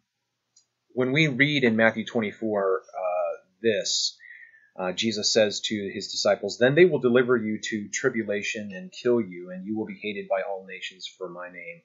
when 0.91 1.13
we 1.13 1.29
read 1.29 1.65
in 1.65 1.77
Matthew 1.77 2.05
24 2.05 2.83
uh, 2.83 3.37
this, 3.63 4.17
uh, 4.79 4.93
Jesus 4.93 5.33
says 5.33 5.61
to 5.61 5.91
his 5.93 6.09
disciples, 6.11 6.59
"Then 6.59 6.75
they 6.75 6.85
will 6.85 6.99
deliver 6.99 7.37
you 7.37 7.61
to 7.71 7.89
tribulation 7.89 8.73
and 8.73 8.93
kill 8.93 9.21
you, 9.21 9.51
and 9.51 9.65
you 9.65 9.77
will 9.77 9.87
be 9.87 9.99
hated 10.01 10.29
by 10.29 10.43
all 10.43 10.67
nations 10.67 11.07
for 11.07 11.29
my 11.29 11.51
name." 11.51 11.83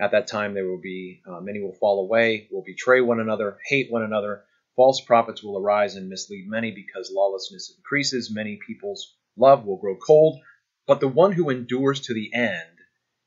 At 0.00 0.12
that 0.12 0.28
time, 0.28 0.54
there 0.54 0.66
will 0.66 0.80
be 0.80 1.20
uh, 1.26 1.40
many 1.40 1.60
will 1.60 1.74
fall 1.74 2.00
away, 2.00 2.48
will 2.50 2.64
betray 2.64 3.02
one 3.02 3.20
another, 3.20 3.58
hate 3.66 3.92
one 3.92 4.02
another. 4.02 4.44
False 4.74 5.02
prophets 5.02 5.42
will 5.42 5.58
arise 5.58 5.94
and 5.94 6.08
mislead 6.08 6.48
many 6.48 6.70
because 6.70 7.12
lawlessness 7.12 7.74
increases. 7.76 8.30
Many 8.30 8.58
people's 8.66 9.14
love 9.36 9.66
will 9.66 9.76
grow 9.76 9.96
cold, 9.96 10.40
but 10.86 11.00
the 11.00 11.08
one 11.08 11.32
who 11.32 11.50
endures 11.50 12.00
to 12.00 12.14
the 12.14 12.32
end, 12.32 12.78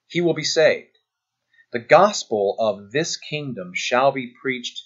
he 0.08 0.22
will 0.22 0.34
be 0.34 0.44
saved. 0.44 0.98
The 1.74 1.80
gospel 1.80 2.56
of 2.60 2.92
this 2.92 3.18
kingdom 3.18 3.74
shall 3.76 4.12
be 4.12 4.34
preached 4.42 4.82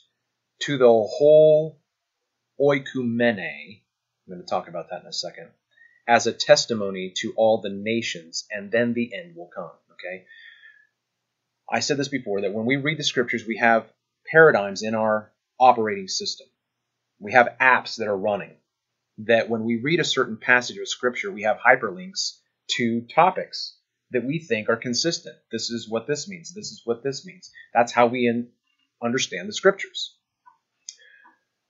to 0.63 0.77
the 0.77 0.87
whole 0.87 1.79
oikumene. 2.59 3.81
I'm 4.27 4.33
going 4.33 4.41
to 4.41 4.49
talk 4.49 4.67
about 4.67 4.89
that 4.89 5.01
in 5.01 5.07
a 5.07 5.13
second. 5.13 5.49
As 6.05 6.27
a 6.27 6.33
testimony 6.33 7.13
to 7.17 7.33
all 7.37 7.61
the 7.61 7.69
nations, 7.69 8.45
and 8.51 8.71
then 8.71 8.93
the 8.93 9.13
end 9.13 9.37
will 9.37 9.49
come. 9.53 9.71
Okay. 9.93 10.25
I 11.69 11.79
said 11.79 11.97
this 11.97 12.07
before 12.07 12.41
that 12.41 12.53
when 12.53 12.65
we 12.65 12.77
read 12.77 12.97
the 12.97 13.03
scriptures, 13.03 13.45
we 13.45 13.57
have 13.57 13.91
paradigms 14.31 14.83
in 14.83 14.95
our 14.95 15.31
operating 15.59 16.07
system. 16.07 16.47
We 17.19 17.33
have 17.33 17.57
apps 17.59 17.97
that 17.97 18.07
are 18.07 18.17
running. 18.17 18.55
That 19.19 19.49
when 19.49 19.63
we 19.63 19.81
read 19.81 19.99
a 19.99 20.05
certain 20.05 20.37
passage 20.37 20.77
of 20.77 20.87
scripture, 20.87 21.31
we 21.31 21.43
have 21.43 21.57
hyperlinks 21.57 22.37
to 22.77 23.01
topics 23.13 23.77
that 24.11 24.23
we 24.23 24.39
think 24.39 24.69
are 24.69 24.77
consistent. 24.77 25.35
This 25.51 25.69
is 25.69 25.89
what 25.89 26.07
this 26.07 26.29
means. 26.29 26.53
This 26.53 26.67
is 26.67 26.81
what 26.85 27.03
this 27.03 27.25
means. 27.25 27.51
That's 27.73 27.91
how 27.91 28.07
we 28.07 28.27
in, 28.27 28.49
understand 29.03 29.49
the 29.49 29.53
scriptures. 29.53 30.15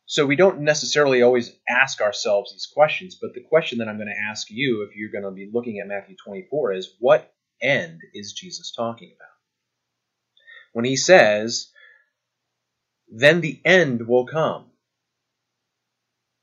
So 0.05 0.25
we 0.25 0.35
don't 0.35 0.61
necessarily 0.61 1.21
always 1.21 1.51
ask 1.67 2.01
ourselves 2.01 2.51
these 2.51 2.67
questions, 2.71 3.17
but 3.19 3.33
the 3.33 3.43
question 3.43 3.79
that 3.79 3.87
I'm 3.87 3.97
going 3.97 4.07
to 4.07 4.29
ask 4.29 4.47
you 4.49 4.83
if 4.83 4.95
you're 4.95 5.11
going 5.11 5.23
to 5.23 5.31
be 5.31 5.49
looking 5.51 5.79
at 5.79 5.87
Matthew 5.87 6.15
24 6.23 6.73
is 6.73 6.95
what 6.99 7.33
end 7.61 7.99
is 8.13 8.33
Jesus 8.33 8.71
talking 8.71 9.13
about? 9.15 9.36
When 10.77 10.85
he 10.85 10.95
says, 10.95 11.71
then 13.11 13.41
the 13.41 13.59
end 13.65 14.07
will 14.07 14.27
come. 14.27 14.65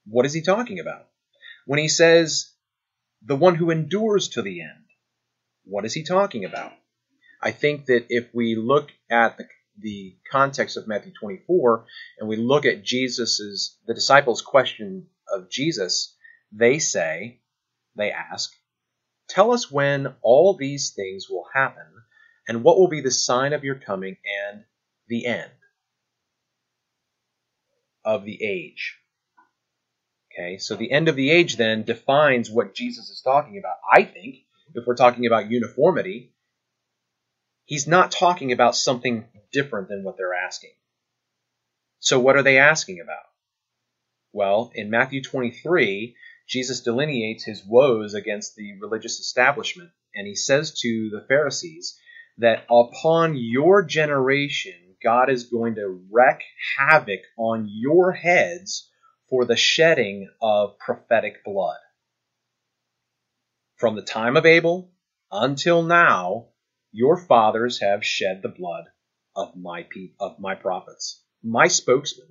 What 0.08 0.26
is 0.26 0.32
he 0.32 0.42
talking 0.42 0.80
about? 0.80 1.06
When 1.66 1.78
he 1.78 1.86
says, 1.86 2.50
the 3.24 3.36
one 3.36 3.54
who 3.54 3.70
endures 3.70 4.30
to 4.30 4.42
the 4.42 4.62
end, 4.62 4.86
what 5.62 5.84
is 5.84 5.94
he 5.94 6.02
talking 6.02 6.44
about? 6.44 6.72
I 7.40 7.52
think 7.52 7.86
that 7.86 8.06
if 8.08 8.34
we 8.34 8.56
look 8.56 8.90
at 9.08 9.38
the, 9.38 9.46
the 9.78 10.16
context 10.32 10.76
of 10.76 10.88
Matthew 10.88 11.12
24 11.12 11.86
and 12.18 12.28
we 12.28 12.34
look 12.34 12.66
at 12.66 12.82
Jesus's, 12.82 13.78
the 13.86 13.94
disciples' 13.94 14.42
question 14.42 15.06
of 15.32 15.48
Jesus, 15.48 16.12
they 16.50 16.80
say, 16.80 17.38
they 17.94 18.10
ask, 18.10 18.52
Tell 19.28 19.52
us 19.52 19.70
when 19.70 20.12
all 20.22 20.56
these 20.56 20.90
things 20.90 21.30
will 21.30 21.46
happen, 21.54 21.86
and 22.48 22.62
what 22.62 22.78
will 22.78 22.88
be 22.88 23.00
the 23.00 23.10
sign 23.10 23.52
of 23.52 23.64
your 23.64 23.76
coming 23.76 24.16
and 24.50 24.64
the 25.08 25.26
end 25.26 25.50
of 28.04 28.24
the 28.24 28.42
age. 28.42 28.98
Okay, 30.32 30.58
so 30.58 30.74
the 30.74 30.90
end 30.90 31.08
of 31.08 31.16
the 31.16 31.30
age 31.30 31.56
then 31.56 31.84
defines 31.84 32.50
what 32.50 32.74
Jesus 32.74 33.08
is 33.08 33.20
talking 33.22 33.58
about. 33.58 33.76
I 33.92 34.02
think 34.02 34.36
if 34.74 34.84
we're 34.86 34.96
talking 34.96 35.26
about 35.26 35.50
uniformity, 35.50 36.32
he's 37.64 37.86
not 37.86 38.10
talking 38.10 38.52
about 38.52 38.74
something 38.74 39.26
different 39.52 39.88
than 39.88 40.02
what 40.02 40.16
they're 40.16 40.34
asking. 40.34 40.72
So 42.00 42.18
what 42.18 42.36
are 42.36 42.42
they 42.42 42.58
asking 42.58 43.00
about? 43.00 43.24
Well, 44.32 44.72
in 44.74 44.90
Matthew 44.90 45.22
23, 45.22 46.16
Jesus 46.48 46.80
delineates 46.80 47.44
his 47.44 47.64
woes 47.64 48.14
against 48.14 48.56
the 48.56 48.72
religious 48.80 49.20
establishment, 49.20 49.90
and 50.14 50.26
he 50.26 50.34
says 50.34 50.80
to 50.80 51.10
the 51.10 51.24
Pharisees 51.26 51.98
that 52.38 52.64
upon 52.70 53.36
your 53.36 53.82
generation, 53.82 54.74
God 55.02 55.30
is 55.30 55.44
going 55.44 55.76
to 55.76 56.00
wreak 56.10 56.42
havoc 56.78 57.20
on 57.36 57.68
your 57.68 58.12
heads 58.12 58.90
for 59.28 59.44
the 59.44 59.56
shedding 59.56 60.30
of 60.40 60.78
prophetic 60.78 61.44
blood. 61.44 61.78
From 63.76 63.96
the 63.96 64.02
time 64.02 64.36
of 64.36 64.46
Abel 64.46 64.90
until 65.30 65.82
now, 65.82 66.46
your 66.92 67.16
fathers 67.16 67.80
have 67.80 68.04
shed 68.04 68.40
the 68.42 68.48
blood 68.48 68.84
of 69.36 69.56
my 69.56 69.82
pe- 69.82 70.12
of 70.20 70.38
my 70.38 70.54
prophets, 70.54 71.22
my 71.42 71.66
spokesman. 71.66 72.28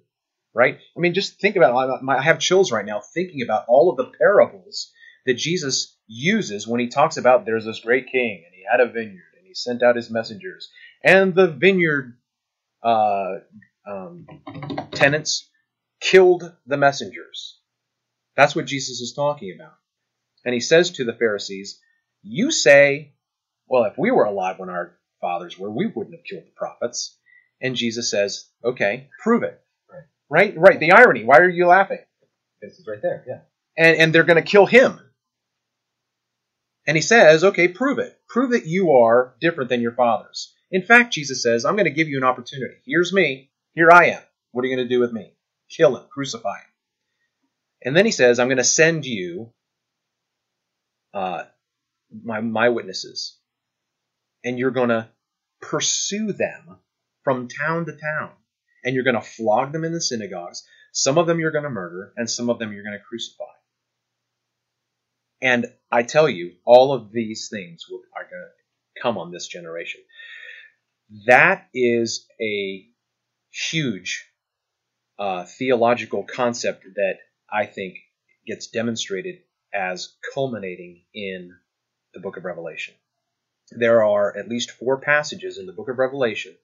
Right? 0.55 0.77
I 0.95 0.99
mean, 0.99 1.15
just 1.15 1.39
think 1.39 1.55
about 1.55 1.89
it. 1.89 2.07
I 2.07 2.21
have 2.21 2.39
chills 2.39 2.71
right 2.71 2.85
now 2.85 3.01
thinking 3.01 3.41
about 3.41 3.65
all 3.67 3.89
of 3.89 3.97
the 3.97 4.11
parables 4.17 4.91
that 5.25 5.33
Jesus 5.33 5.97
uses 6.07 6.67
when 6.67 6.79
he 6.79 6.89
talks 6.89 7.17
about 7.17 7.45
there's 7.45 7.65
this 7.65 7.79
great 7.79 8.11
king 8.11 8.43
and 8.45 8.53
he 8.53 8.63
had 8.69 8.79
a 8.79 8.91
vineyard 8.91 9.32
he 9.53 9.55
sent 9.55 9.83
out 9.83 9.95
his 9.95 10.09
messengers 10.09 10.71
and 11.03 11.35
the 11.35 11.47
vineyard 11.47 12.17
uh, 12.81 13.35
um, 13.87 14.25
tenants 14.91 15.47
killed 16.01 16.51
the 16.65 16.77
messengers. 16.77 17.59
That's 18.35 18.55
what 18.55 18.65
Jesus 18.65 18.99
is 18.99 19.13
talking 19.13 19.55
about. 19.55 19.75
And 20.43 20.55
he 20.55 20.59
says 20.59 20.89
to 20.91 21.05
the 21.05 21.13
Pharisees, 21.13 21.79
You 22.23 22.49
say, 22.49 23.13
well, 23.67 23.83
if 23.83 23.95
we 23.95 24.09
were 24.09 24.25
alive 24.25 24.57
when 24.57 24.69
our 24.69 24.97
fathers 25.21 25.57
were, 25.57 25.69
we 25.69 25.85
wouldn't 25.85 26.15
have 26.15 26.25
killed 26.25 26.45
the 26.45 26.55
prophets. 26.55 27.15
And 27.61 27.75
Jesus 27.75 28.09
says, 28.09 28.49
Okay, 28.63 29.09
prove 29.21 29.43
it. 29.43 29.61
Right. 29.87 30.03
Right? 30.29 30.57
Right. 30.57 30.79
The 30.79 30.93
irony. 30.93 31.25
Why 31.25 31.37
are 31.37 31.49
you 31.49 31.67
laughing? 31.67 31.99
This 32.59 32.79
is 32.79 32.87
right 32.87 33.01
there. 33.01 33.23
Yeah. 33.27 33.39
And, 33.77 33.97
and 33.97 34.15
they're 34.15 34.23
going 34.23 34.43
to 34.43 34.49
kill 34.49 34.65
him. 34.65 34.99
And 36.85 36.97
he 36.97 37.01
says, 37.01 37.43
Okay, 37.43 37.67
prove 37.67 37.99
it. 37.99 38.19
Prove 38.27 38.51
that 38.51 38.65
you 38.65 38.93
are 38.93 39.35
different 39.39 39.69
than 39.69 39.81
your 39.81 39.93
fathers. 39.93 40.53
In 40.71 40.81
fact, 40.81 41.13
Jesus 41.13 41.43
says, 41.43 41.65
I'm 41.65 41.75
going 41.75 41.85
to 41.85 41.91
give 41.91 42.07
you 42.07 42.17
an 42.17 42.23
opportunity. 42.23 42.75
Here's 42.85 43.13
me. 43.13 43.51
Here 43.73 43.91
I 43.91 44.07
am. 44.07 44.21
What 44.51 44.63
are 44.63 44.67
you 44.67 44.75
going 44.75 44.87
to 44.87 44.93
do 44.93 44.99
with 44.99 45.13
me? 45.13 45.33
Kill 45.69 45.95
him. 45.95 46.05
Crucify 46.11 46.55
him. 46.55 46.73
And 47.85 47.95
then 47.95 48.05
he 48.05 48.11
says, 48.11 48.39
I'm 48.39 48.47
going 48.47 48.57
to 48.57 48.63
send 48.63 49.05
you 49.05 49.51
uh, 51.13 51.43
my, 52.23 52.41
my 52.41 52.69
witnesses. 52.69 53.37
And 54.43 54.57
you're 54.57 54.71
going 54.71 54.89
to 54.89 55.09
pursue 55.61 56.33
them 56.33 56.77
from 57.23 57.47
town 57.47 57.85
to 57.85 57.93
town. 57.93 58.31
And 58.83 58.95
you're 58.95 59.03
going 59.03 59.15
to 59.15 59.21
flog 59.21 59.71
them 59.71 59.85
in 59.85 59.93
the 59.93 60.01
synagogues. 60.01 60.63
Some 60.91 61.17
of 61.17 61.27
them 61.27 61.39
you're 61.39 61.51
going 61.51 61.63
to 61.63 61.69
murder, 61.69 62.13
and 62.17 62.29
some 62.29 62.49
of 62.49 62.59
them 62.59 62.71
you're 62.73 62.83
going 62.83 62.97
to 62.97 63.03
crucify. 63.03 63.45
And 65.43 65.65
I 65.91 66.03
tell 66.03 66.29
you, 66.29 66.53
all 66.65 66.93
of 66.93 67.11
these 67.11 67.49
things 67.49 67.83
are 68.15 68.23
going 68.23 68.41
to 68.41 69.01
come 69.01 69.17
on 69.17 69.29
this 69.29 69.45
generation. 69.45 69.99
That 71.27 71.67
is 71.73 72.25
a 72.41 72.87
huge 73.51 74.25
uh, 75.19 75.43
theological 75.43 76.23
concept 76.23 76.85
that 76.95 77.17
I 77.51 77.65
think 77.65 77.97
gets 78.47 78.67
demonstrated 78.67 79.39
as 79.73 80.13
culminating 80.33 81.03
in 81.13 81.51
the 82.13 82.21
book 82.21 82.37
of 82.37 82.45
Revelation. 82.45 82.93
There 83.69 84.05
are 84.05 84.37
at 84.37 84.47
least 84.47 84.71
four 84.71 85.01
passages 85.01 85.57
in 85.57 85.65
the 85.65 85.73
book 85.73 85.89
of 85.89 85.99
Revelation. 85.99 86.55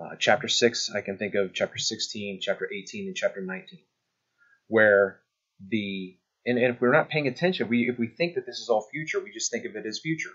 Uh, 0.00 0.16
chapter 0.18 0.48
6, 0.48 0.90
I 0.94 1.02
can 1.02 1.18
think 1.18 1.34
of 1.34 1.52
chapter 1.52 1.76
16, 1.76 2.38
chapter 2.40 2.66
18, 2.72 3.08
and 3.08 3.16
chapter 3.16 3.42
19, 3.42 3.78
where 4.68 5.20
the 5.68 6.16
and, 6.46 6.58
and 6.58 6.74
if 6.74 6.80
we're 6.80 6.92
not 6.92 7.08
paying 7.08 7.28
attention, 7.28 7.68
we 7.68 7.88
if 7.88 7.98
we 7.98 8.08
think 8.08 8.34
that 8.34 8.46
this 8.46 8.58
is 8.58 8.68
all 8.68 8.88
future, 8.90 9.22
we 9.22 9.32
just 9.32 9.50
think 9.50 9.64
of 9.66 9.76
it 9.76 9.86
as 9.86 10.00
future. 10.00 10.30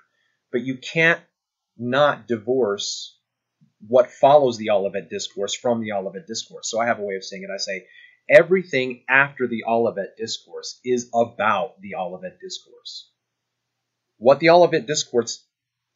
But 0.51 0.61
you 0.61 0.77
can't 0.77 1.21
not 1.77 2.27
divorce 2.27 3.17
what 3.87 4.11
follows 4.11 4.57
the 4.57 4.69
Olivet 4.69 5.09
Discourse 5.09 5.53
from 5.55 5.81
the 5.81 5.91
Olivet 5.91 6.27
Discourse. 6.27 6.69
So 6.69 6.79
I 6.79 6.85
have 6.85 6.99
a 6.99 7.03
way 7.03 7.15
of 7.15 7.23
saying 7.23 7.43
it. 7.43 7.53
I 7.53 7.57
say 7.57 7.87
everything 8.29 9.03
after 9.09 9.47
the 9.47 9.63
Olivet 9.67 10.15
Discourse 10.17 10.79
is 10.83 11.09
about 11.13 11.79
the 11.81 11.95
Olivet 11.95 12.39
Discourse. 12.39 13.09
What 14.17 14.39
the 14.39 14.49
Olivet 14.49 14.87
Discourse, 14.87 15.43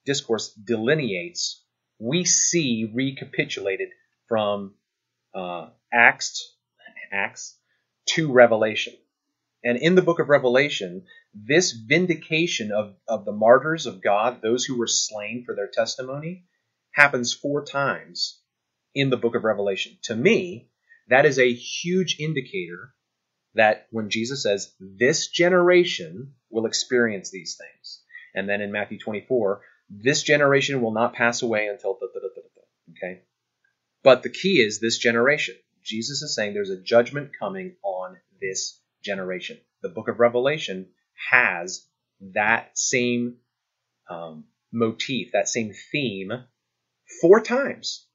discourse 0.05 0.49
delineates, 0.53 1.63
we 1.99 2.25
see 2.25 2.91
recapitulated 2.93 3.89
from 4.27 4.73
uh, 5.33 5.69
Acts, 5.91 6.53
Acts 7.11 7.57
to 8.07 8.31
Revelation. 8.31 8.93
And 9.63 9.77
in 9.77 9.95
the 9.95 10.01
book 10.01 10.19
of 10.19 10.29
Revelation, 10.29 11.05
this 11.33 11.71
vindication 11.71 12.71
of, 12.71 12.95
of 13.07 13.25
the 13.25 13.33
martyrs 13.33 13.85
of 13.85 14.01
God, 14.01 14.41
those 14.41 14.63
who 14.63 14.77
were 14.77 14.87
slain 14.87 15.43
for 15.45 15.55
their 15.55 15.67
testimony, 15.67 16.45
happens 16.93 17.33
four 17.33 17.65
times 17.65 18.39
in 18.95 19.09
the 19.09 19.17
book 19.17 19.35
of 19.35 19.43
Revelation. 19.43 19.97
To 20.03 20.15
me, 20.15 20.69
that 21.09 21.25
is 21.25 21.39
a 21.39 21.53
huge 21.53 22.17
indicator 22.19 22.93
that 23.55 23.87
when 23.91 24.09
Jesus 24.09 24.43
says, 24.43 24.73
this 24.79 25.27
generation 25.27 26.33
will 26.49 26.65
experience 26.65 27.31
these 27.31 27.57
things. 27.57 28.01
And 28.33 28.47
then 28.47 28.61
in 28.61 28.71
Matthew 28.71 28.99
24, 28.99 29.61
this 29.89 30.23
generation 30.23 30.81
will 30.81 30.93
not 30.93 31.13
pass 31.13 31.41
away 31.41 31.67
until. 31.67 31.99
Okay? 32.91 33.21
But 34.03 34.23
the 34.23 34.29
key 34.29 34.61
is 34.61 34.79
this 34.79 34.97
generation. 34.97 35.55
Jesus 35.83 36.21
is 36.21 36.35
saying 36.35 36.53
there's 36.53 36.69
a 36.69 36.81
judgment 36.81 37.31
coming 37.37 37.75
on 37.83 38.17
this 38.39 38.79
generation. 39.03 39.57
The 39.81 39.89
book 39.89 40.07
of 40.07 40.19
Revelation 40.19 40.87
has 41.29 41.85
that 42.33 42.77
same 42.77 43.37
um, 44.09 44.45
motif, 44.71 45.31
that 45.33 45.47
same 45.47 45.73
theme, 45.91 46.31
four 47.21 47.41
times. 47.41 48.05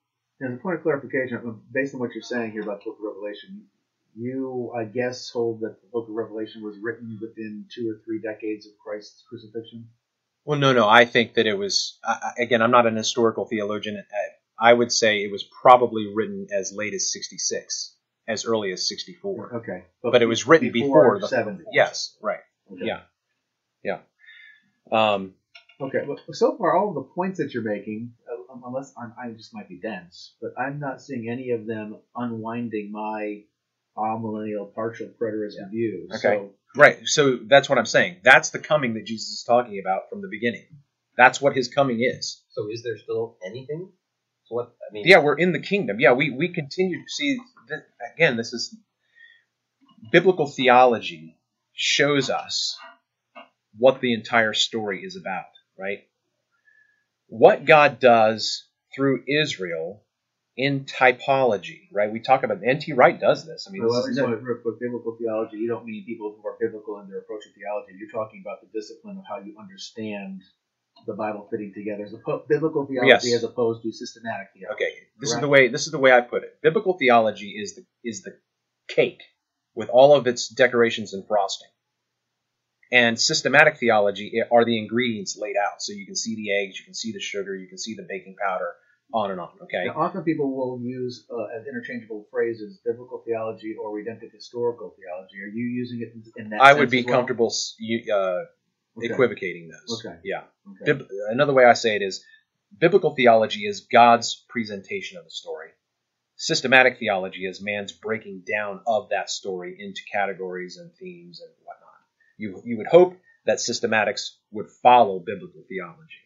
As 0.42 0.52
a 0.52 0.56
point 0.56 0.76
of 0.76 0.82
clarification, 0.82 1.60
based 1.72 1.94
on 1.94 2.00
what 2.00 2.12
you're 2.14 2.22
saying 2.22 2.52
here 2.52 2.62
about 2.62 2.80
the 2.80 2.90
Book 2.90 2.98
of 2.98 3.14
Revelation, 3.14 3.66
you, 4.16 4.72
I 4.76 4.84
guess, 4.84 5.30
hold 5.30 5.60
that 5.60 5.80
the 5.80 5.88
Book 5.92 6.08
of 6.08 6.14
Revelation 6.14 6.62
was 6.62 6.76
written 6.78 7.18
within 7.20 7.66
two 7.72 7.90
or 7.90 8.00
three 8.04 8.20
decades 8.20 8.66
of 8.66 8.72
Christ's 8.78 9.22
crucifixion. 9.28 9.88
Well, 10.44 10.58
no, 10.58 10.72
no. 10.72 10.88
I 10.88 11.04
think 11.04 11.34
that 11.34 11.46
it 11.46 11.54
was. 11.54 11.98
Uh, 12.06 12.32
again, 12.38 12.62
I'm 12.62 12.70
not 12.70 12.86
an 12.86 12.96
historical 12.96 13.46
theologian. 13.46 14.04
I 14.58 14.72
would 14.72 14.92
say 14.92 15.24
it 15.24 15.32
was 15.32 15.42
probably 15.62 16.12
written 16.14 16.48
as 16.52 16.72
late 16.72 16.94
as 16.94 17.12
66, 17.12 17.93
as 18.26 18.44
early 18.44 18.72
as 18.72 18.88
64. 18.88 19.56
Okay, 19.56 19.84
But 20.02 20.22
it 20.22 20.26
was 20.26 20.46
written 20.46 20.72
before, 20.72 21.18
the 21.20 21.28
70. 21.28 21.64
Yes, 21.72 22.16
right. 22.22 22.40
Okay. 22.72 22.86
Yeah, 22.86 23.00
yeah. 23.82 23.98
Um, 24.90 25.34
Okay, 25.80 26.04
well, 26.06 26.18
so 26.30 26.56
far 26.56 26.76
all 26.76 26.90
of 26.90 26.94
the 26.94 27.02
points 27.02 27.38
that 27.38 27.52
you're 27.52 27.64
making, 27.64 28.12
uh, 28.30 28.54
unless 28.64 28.94
I'm, 28.96 29.12
I 29.20 29.30
just 29.32 29.52
might 29.52 29.68
be 29.68 29.76
dense, 29.76 30.34
but 30.40 30.52
I'm 30.56 30.78
not 30.78 31.02
seeing 31.02 31.28
any 31.28 31.50
of 31.50 31.66
them 31.66 31.96
unwinding 32.14 32.92
my 32.92 33.42
millennial 33.96 34.66
partial 34.66 35.08
preterist 35.20 35.54
view. 35.70 36.08
Okay. 36.10 36.20
So, 36.20 36.50
right. 36.76 36.98
So 37.04 37.38
that's 37.44 37.68
what 37.68 37.78
I'm 37.78 37.86
saying. 37.86 38.18
That's 38.22 38.50
the 38.50 38.58
coming 38.58 38.94
that 38.94 39.04
Jesus 39.04 39.28
is 39.28 39.44
talking 39.44 39.80
about 39.84 40.10
from 40.10 40.22
the 40.22 40.28
beginning. 40.28 40.66
That's 41.16 41.40
what 41.40 41.54
his 41.54 41.68
coming 41.68 42.02
is. 42.02 42.42
So 42.50 42.68
is 42.70 42.82
there 42.82 42.98
still 42.98 43.36
anything? 43.44 43.90
So 44.44 44.56
what? 44.56 44.74
I 44.88 44.92
mean, 44.92 45.04
Yeah, 45.06 45.18
we're 45.18 45.36
in 45.36 45.52
the 45.52 45.60
kingdom. 45.60 46.00
Yeah, 46.00 46.12
we, 46.12 46.30
we 46.30 46.48
continue 46.52 46.98
to 46.98 47.08
see, 47.08 47.38
th- 47.68 47.82
again, 48.14 48.36
this 48.36 48.52
is 48.52 48.76
biblical 50.10 50.46
theology 50.46 51.38
shows 51.72 52.30
us 52.30 52.76
what 53.76 54.00
the 54.00 54.14
entire 54.14 54.54
story 54.54 55.02
is 55.04 55.16
about, 55.16 55.46
right? 55.78 56.06
What 57.26 57.64
God 57.64 57.98
does 57.98 58.66
through 58.94 59.24
Israel 59.26 60.04
in 60.56 60.84
typology, 60.84 61.88
right? 61.92 62.12
We 62.12 62.20
talk 62.20 62.44
about 62.44 62.60
N.T. 62.64 62.92
Wright 62.92 63.18
does 63.18 63.44
this. 63.44 63.66
I 63.68 63.72
mean, 63.72 63.82
Well, 63.82 63.94
this 63.94 64.06
I 64.06 64.08
is 64.10 64.16
just 64.16 64.28
want 64.28 64.38
to 64.40 64.54
put 64.62 64.78
biblical 64.78 65.16
theology. 65.18 65.56
You 65.56 65.68
don't 65.68 65.84
mean 65.84 66.04
people 66.06 66.36
who 66.40 66.48
are 66.48 66.56
biblical 66.60 67.00
in 67.00 67.08
their 67.08 67.18
approach 67.18 67.42
to 67.44 67.50
theology. 67.58 67.92
You're 67.98 68.10
talking 68.10 68.40
about 68.44 68.60
the 68.60 68.68
discipline 68.72 69.18
of 69.18 69.24
how 69.28 69.38
you 69.38 69.56
understand 69.58 70.42
the 71.06 71.14
Bible 71.14 71.46
fitting 71.50 71.72
together 71.74 72.04
as 72.04 72.12
opposed 72.12 72.48
biblical 72.48 72.86
theology 72.86 73.28
Yes. 73.28 73.34
as 73.34 73.44
opposed 73.44 73.82
to 73.82 73.92
systematic 73.92 74.48
theology. 74.54 74.74
Okay, 74.74 74.92
this 75.18 75.32
is 75.32 75.40
the 75.40 75.48
way 75.48 75.68
this 75.68 75.86
is 75.86 75.92
the 75.92 75.98
way 75.98 76.12
I 76.12 76.20
put 76.20 76.44
it. 76.44 76.60
Biblical 76.62 76.94
theology 76.94 77.50
is 77.50 77.74
the 77.74 77.84
is 78.02 78.22
the 78.22 78.38
cake 78.88 79.22
with 79.74 79.88
all 79.88 80.16
of 80.16 80.26
its 80.26 80.48
decorations 80.48 81.12
and 81.12 81.26
frosting. 81.26 81.68
And 82.92 83.20
systematic 83.20 83.78
theology 83.78 84.40
are 84.52 84.64
the 84.64 84.78
ingredients 84.78 85.36
laid 85.36 85.56
out. 85.56 85.82
So 85.82 85.92
you 85.92 86.06
can 86.06 86.14
see 86.14 86.36
the 86.36 86.52
eggs, 86.52 86.78
you 86.78 86.84
can 86.84 86.94
see 86.94 87.12
the 87.12 87.20
sugar, 87.20 87.56
you 87.56 87.66
can 87.66 87.78
see 87.78 87.94
the 87.94 88.06
baking 88.08 88.36
powder, 88.40 88.74
on 89.12 89.30
and 89.30 89.40
on. 89.40 89.50
Okay. 89.62 89.86
Now, 89.86 89.94
often 89.96 90.22
people 90.22 90.54
will 90.54 90.80
use 90.80 91.26
uh, 91.30 91.58
as 91.58 91.66
interchangeable 91.66 92.26
phrases 92.30 92.80
biblical 92.84 93.22
theology 93.26 93.74
or 93.80 93.94
redemptive 93.94 94.30
historical 94.32 94.94
theology. 94.98 95.42
Are 95.42 95.52
you 95.52 95.66
using 95.66 96.00
it 96.02 96.12
in, 96.14 96.44
in 96.44 96.50
that? 96.50 96.60
I 96.60 96.72
would 96.72 96.90
be 96.90 97.00
as 97.00 97.06
well? 97.06 97.16
comfortable 97.16 97.52
uh, 98.12 98.44
Okay. 98.96 99.12
equivocating 99.12 99.68
those. 99.68 100.04
Okay. 100.04 100.18
Yeah. 100.24 100.44
Okay. 100.82 100.92
Bib- 100.92 101.08
another 101.30 101.52
way 101.52 101.64
I 101.64 101.72
say 101.72 101.96
it 101.96 102.02
is 102.02 102.24
biblical 102.78 103.14
theology 103.14 103.66
is 103.66 103.80
God's 103.80 104.44
presentation 104.48 105.18
of 105.18 105.24
the 105.24 105.30
story. 105.30 105.70
Systematic 106.36 106.98
theology 106.98 107.46
is 107.46 107.62
man's 107.62 107.92
breaking 107.92 108.42
down 108.46 108.80
of 108.86 109.10
that 109.10 109.30
story 109.30 109.76
into 109.78 110.00
categories 110.12 110.76
and 110.76 110.92
themes 110.94 111.40
and 111.40 111.50
whatnot. 111.64 111.84
You, 112.36 112.62
you 112.64 112.78
would 112.78 112.88
hope 112.88 113.16
that 113.46 113.58
systematics 113.58 114.30
would 114.50 114.70
follow 114.82 115.20
biblical 115.20 115.62
theology. 115.68 116.24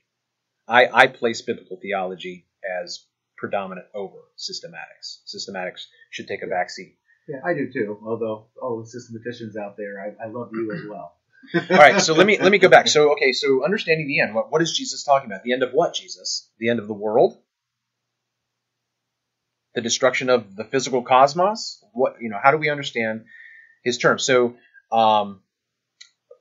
I, 0.67 0.89
I 0.93 1.07
place 1.09 1.43
biblical 1.43 1.79
theology 1.81 2.47
as 2.83 3.05
predominant 3.37 3.87
over 3.95 4.19
systematics. 4.39 5.21
Systematics 5.27 5.87
should 6.11 6.29
take 6.29 6.43
a 6.43 6.47
backseat. 6.47 6.95
Yeah, 7.29 7.41
I 7.45 7.53
do 7.55 7.71
too. 7.71 7.99
Although 8.05 8.47
all 8.61 8.81
the 8.81 8.87
systematicians 8.87 9.57
out 9.57 9.77
there, 9.77 10.01
I, 10.01 10.25
I 10.25 10.29
love 10.29 10.51
you 10.53 10.73
as 10.73 10.81
well. 10.89 11.18
All 11.55 11.77
right, 11.77 12.01
so 12.01 12.15
let 12.15 12.27
me 12.27 12.39
let 12.39 12.53
me 12.53 12.59
go 12.59 12.69
back. 12.69 12.89
So 12.89 13.13
okay, 13.13 13.33
so 13.33 13.65
understanding 13.65 14.07
the 14.07 14.21
end. 14.21 14.35
What 14.35 14.51
what 14.51 14.63
is 14.63 14.77
Jesus 14.77 15.05
talking 15.05 15.31
about? 15.31 15.43
The 15.45 15.53
end 15.53 15.63
of 15.63 15.73
what, 15.73 15.95
Jesus? 15.95 16.51
The 16.59 16.69
end 16.69 16.79
of 16.79 16.89
the 16.89 16.95
world? 16.95 17.39
The 19.75 19.81
destruction 19.81 20.31
of 20.31 20.57
the 20.57 20.65
physical 20.65 21.03
cosmos? 21.03 21.83
What 21.93 22.17
you 22.21 22.29
know? 22.29 22.39
How 22.43 22.51
do 22.51 22.59
we 22.59 22.71
understand 22.71 23.25
his 23.83 23.99
terms? 23.99 24.25
So 24.25 24.57
um, 24.93 25.41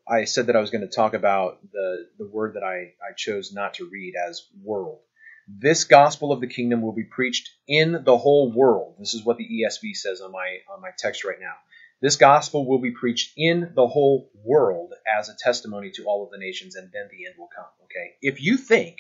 I 0.08 0.26
said 0.26 0.48
that 0.48 0.56
I 0.56 0.62
was 0.62 0.72
going 0.72 0.88
to 0.88 0.94
talk 0.94 1.14
about 1.14 1.60
the 1.72 2.08
the 2.18 2.28
word 2.28 2.56
that 2.56 2.64
I 2.64 2.94
I 3.08 3.14
chose 3.16 3.54
not 3.54 3.76
to 3.76 3.90
read 3.90 4.16
as 4.28 4.46
world. 4.64 5.00
This 5.48 5.86
gospel 5.86 6.34
of 6.34 6.42
the 6.42 6.48
kingdom 6.48 6.82
will 6.82 6.94
be 6.94 7.06
preached 7.06 7.50
in 7.68 8.04
the 8.04 8.18
whole 8.18 8.52
world. 8.52 8.96
This 9.00 9.14
is 9.14 9.24
what 9.24 9.38
the 9.38 9.46
ESV 9.46 9.96
says 9.96 10.20
on 10.22 10.32
my 10.32 10.58
on 10.74 10.82
my 10.82 10.90
text 10.98 11.24
right 11.24 11.40
now. 11.40 11.54
This 12.00 12.16
gospel 12.16 12.68
will 12.68 12.80
be 12.80 12.92
preached 12.92 13.34
in 13.38 13.72
the 13.74 13.88
whole 13.88 14.30
world 14.44 14.94
as 15.18 15.30
a 15.30 15.36
testimony 15.36 15.90
to 15.92 16.04
all 16.06 16.24
of 16.24 16.32
the 16.32 16.38
nations, 16.38 16.76
and 16.76 16.92
then 16.92 17.08
the 17.10 17.26
end 17.26 17.36
will 17.38 17.50
come. 17.56 17.66
Okay? 17.86 18.16
If 18.22 18.42
you 18.42 18.58
think 18.58 19.00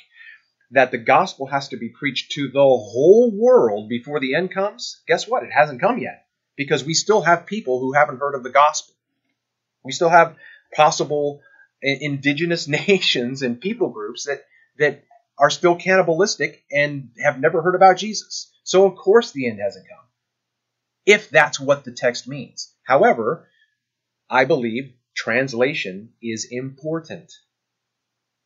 that 0.72 0.92
the 0.92 0.98
gospel 0.98 1.46
has 1.46 1.70
to 1.70 1.78
be 1.78 1.90
preached 1.90 2.32
to 2.34 2.50
the 2.50 2.60
whole 2.60 3.32
world 3.32 3.88
before 3.88 4.20
the 4.20 4.34
end 4.34 4.52
comes, 4.52 5.02
guess 5.08 5.28
what? 5.28 5.44
It 5.44 5.52
hasn't 5.52 5.80
come 5.80 6.00
yet. 6.00 6.26
Because 6.56 6.84
we 6.84 6.96
still 6.96 7.22
have 7.22 7.46
people 7.46 7.80
who 7.80 7.94
haven't 7.94 8.20
heard 8.20 8.34
of 8.34 8.44
the 8.44 8.50
gospel. 8.50 8.96
We 9.84 9.92
still 9.92 10.10
have 10.10 10.36
possible 10.76 11.42
uh, 11.86 11.94
indigenous 12.02 12.68
nations 12.88 13.44
and 13.44 13.62
people 13.62 13.90
groups 13.90 14.26
that, 14.26 14.44
that 14.80 15.04
are 15.38 15.52
still 15.52 15.76
cannibalistic 15.76 16.64
and 16.72 17.12
have 17.24 17.40
never 17.40 17.62
heard 17.62 17.76
about 17.76 17.98
Jesus. 17.98 18.52
So, 18.64 18.86
of 18.86 18.96
course, 18.96 19.32
the 19.32 19.48
end 19.48 19.60
hasn't 19.60 19.88
come 19.88 20.07
if 21.08 21.30
that's 21.30 21.60
what 21.60 21.86
the 21.86 21.92
text 21.92 22.28
means. 22.28 22.76
However, 22.84 23.48
I 24.30 24.44
believe 24.44 24.94
translation 25.16 26.14
is 26.22 26.50
important. 26.52 27.32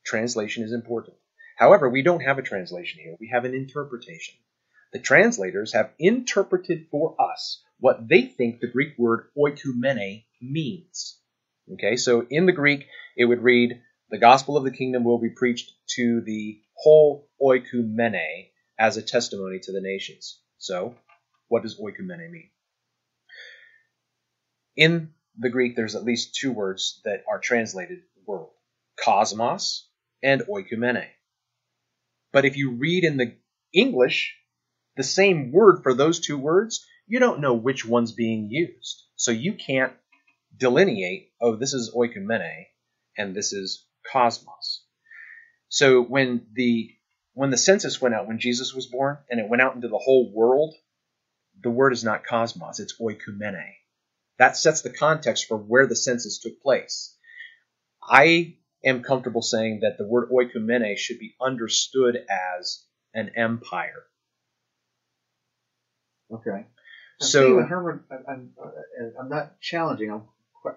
Translation 0.05 0.63
is 0.63 0.71
important. 0.71 1.17
However, 1.57 1.89
we 1.89 2.03
don't 2.03 2.23
have 2.23 2.37
a 2.37 2.43
translation 2.43 3.01
here. 3.03 3.17
We 3.19 3.31
have 3.33 3.45
an 3.45 3.55
interpretation. 3.55 4.35
The 4.93 4.99
translators 4.99 5.73
have 5.73 5.91
interpreted 5.97 6.87
for 6.91 7.15
us 7.19 7.63
what 7.79 8.07
they 8.07 8.23
think 8.23 8.59
the 8.59 8.67
Greek 8.67 8.93
word 8.97 9.29
oikumene 9.35 10.25
means. 10.39 11.17
Okay, 11.73 11.95
so 11.95 12.27
in 12.29 12.45
the 12.45 12.51
Greek, 12.51 12.87
it 13.17 13.25
would 13.25 13.41
read, 13.41 13.81
The 14.11 14.19
gospel 14.19 14.55
of 14.55 14.63
the 14.63 14.71
kingdom 14.71 15.03
will 15.03 15.19
be 15.19 15.29
preached 15.29 15.71
to 15.95 16.21
the 16.21 16.59
whole 16.75 17.27
oikumene 17.41 18.49
as 18.77 18.97
a 18.97 19.01
testimony 19.01 19.59
to 19.59 19.71
the 19.71 19.81
nations. 19.81 20.39
So, 20.57 20.95
what 21.51 21.63
does 21.63 21.77
oikumene 21.77 22.31
mean? 22.31 22.49
In 24.77 25.13
the 25.37 25.49
Greek, 25.49 25.75
there's 25.75 25.95
at 25.95 26.05
least 26.05 26.33
two 26.33 26.53
words 26.53 27.01
that 27.03 27.25
are 27.29 27.39
translated 27.39 27.99
world 28.25 28.51
cosmos 28.97 29.89
and 30.23 30.43
oikumene. 30.43 31.07
But 32.31 32.45
if 32.45 32.55
you 32.55 32.71
read 32.71 33.03
in 33.03 33.17
the 33.17 33.35
English 33.73 34.33
the 34.95 35.03
same 35.03 35.51
word 35.51 35.83
for 35.83 35.93
those 35.93 36.21
two 36.21 36.37
words, 36.37 36.85
you 37.05 37.19
don't 37.19 37.41
know 37.41 37.55
which 37.55 37.85
one's 37.85 38.13
being 38.13 38.49
used. 38.49 39.03
So 39.17 39.31
you 39.31 39.53
can't 39.53 39.93
delineate, 40.55 41.31
oh, 41.41 41.57
this 41.57 41.73
is 41.73 41.93
oikumene 41.93 42.67
and 43.17 43.35
this 43.35 43.51
is 43.51 43.85
cosmos. 44.09 44.85
So 45.67 46.01
when 46.01 46.47
the 46.53 46.91
when 47.33 47.49
the 47.49 47.57
census 47.57 47.99
went 48.01 48.15
out 48.15 48.27
when 48.27 48.39
Jesus 48.39 48.73
was 48.73 48.87
born 48.87 49.17
and 49.29 49.39
it 49.39 49.49
went 49.49 49.61
out 49.61 49.75
into 49.75 49.89
the 49.89 49.97
whole 49.97 50.31
world, 50.33 50.75
the 51.63 51.69
word 51.71 51.93
is 51.93 52.03
not 52.03 52.25
cosmos, 52.25 52.79
it's 52.79 52.99
oikumene. 52.99 53.73
That 54.39 54.57
sets 54.57 54.81
the 54.81 54.89
context 54.89 55.45
for 55.47 55.57
where 55.57 55.87
the 55.87 55.95
census 55.95 56.39
took 56.39 56.61
place. 56.61 57.15
I 58.03 58.55
am 58.83 59.03
comfortable 59.03 59.41
saying 59.43 59.81
that 59.81 59.97
the 59.97 60.07
word 60.07 60.29
oikumene 60.31 60.97
should 60.97 61.19
be 61.19 61.35
understood 61.39 62.17
as 62.57 62.83
an 63.13 63.31
empire. 63.35 64.03
Okay. 66.31 66.49
I'm 66.51 66.65
So- 67.19 67.59
a 67.59 67.63
hermen- 67.65 68.03
I'm, 68.09 68.25
I'm, 68.27 68.53
uh, 68.61 69.19
I'm 69.19 69.29
not 69.29 69.59
challenging. 69.59 70.11
I'm 70.11 70.23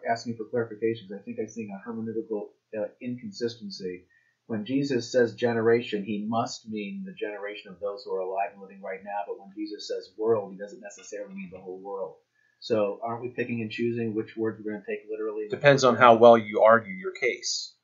asking 0.08 0.36
for 0.36 0.44
clarifications. 0.44 1.12
I 1.14 1.22
think 1.22 1.38
I'm 1.40 1.48
seeing 1.48 1.70
a 1.70 1.88
hermeneutical 1.88 2.48
uh, 2.78 2.88
inconsistency. 3.00 4.04
When 4.46 4.66
Jesus 4.66 5.10
says 5.10 5.34
generation, 5.34 6.04
he 6.04 6.26
must 6.28 6.68
mean 6.68 7.04
the 7.06 7.14
generation 7.14 7.70
of 7.70 7.80
those 7.80 8.02
who 8.04 8.12
are 8.14 8.20
alive 8.20 8.50
and 8.52 8.60
living 8.60 8.82
right 8.82 9.02
now. 9.02 9.22
But 9.26 9.38
when 9.40 9.52
Jesus 9.56 9.88
says 9.88 10.12
world, 10.18 10.52
he 10.52 10.58
doesn't 10.58 10.82
necessarily 10.82 11.34
mean 11.34 11.50
the 11.52 11.60
whole 11.60 11.80
world. 11.80 12.16
So 12.60 13.00
aren't 13.02 13.22
we 13.22 13.28
picking 13.28 13.62
and 13.62 13.70
choosing 13.70 14.14
which 14.14 14.36
words 14.36 14.58
we're 14.58 14.72
going 14.72 14.82
to 14.82 14.90
take 14.90 15.06
literally? 15.10 15.48
Depends 15.48 15.84
on 15.84 15.96
how 15.96 16.16
well 16.16 16.36
you 16.36 16.62
argue 16.62 16.92
your 16.92 17.12
case. 17.12 17.74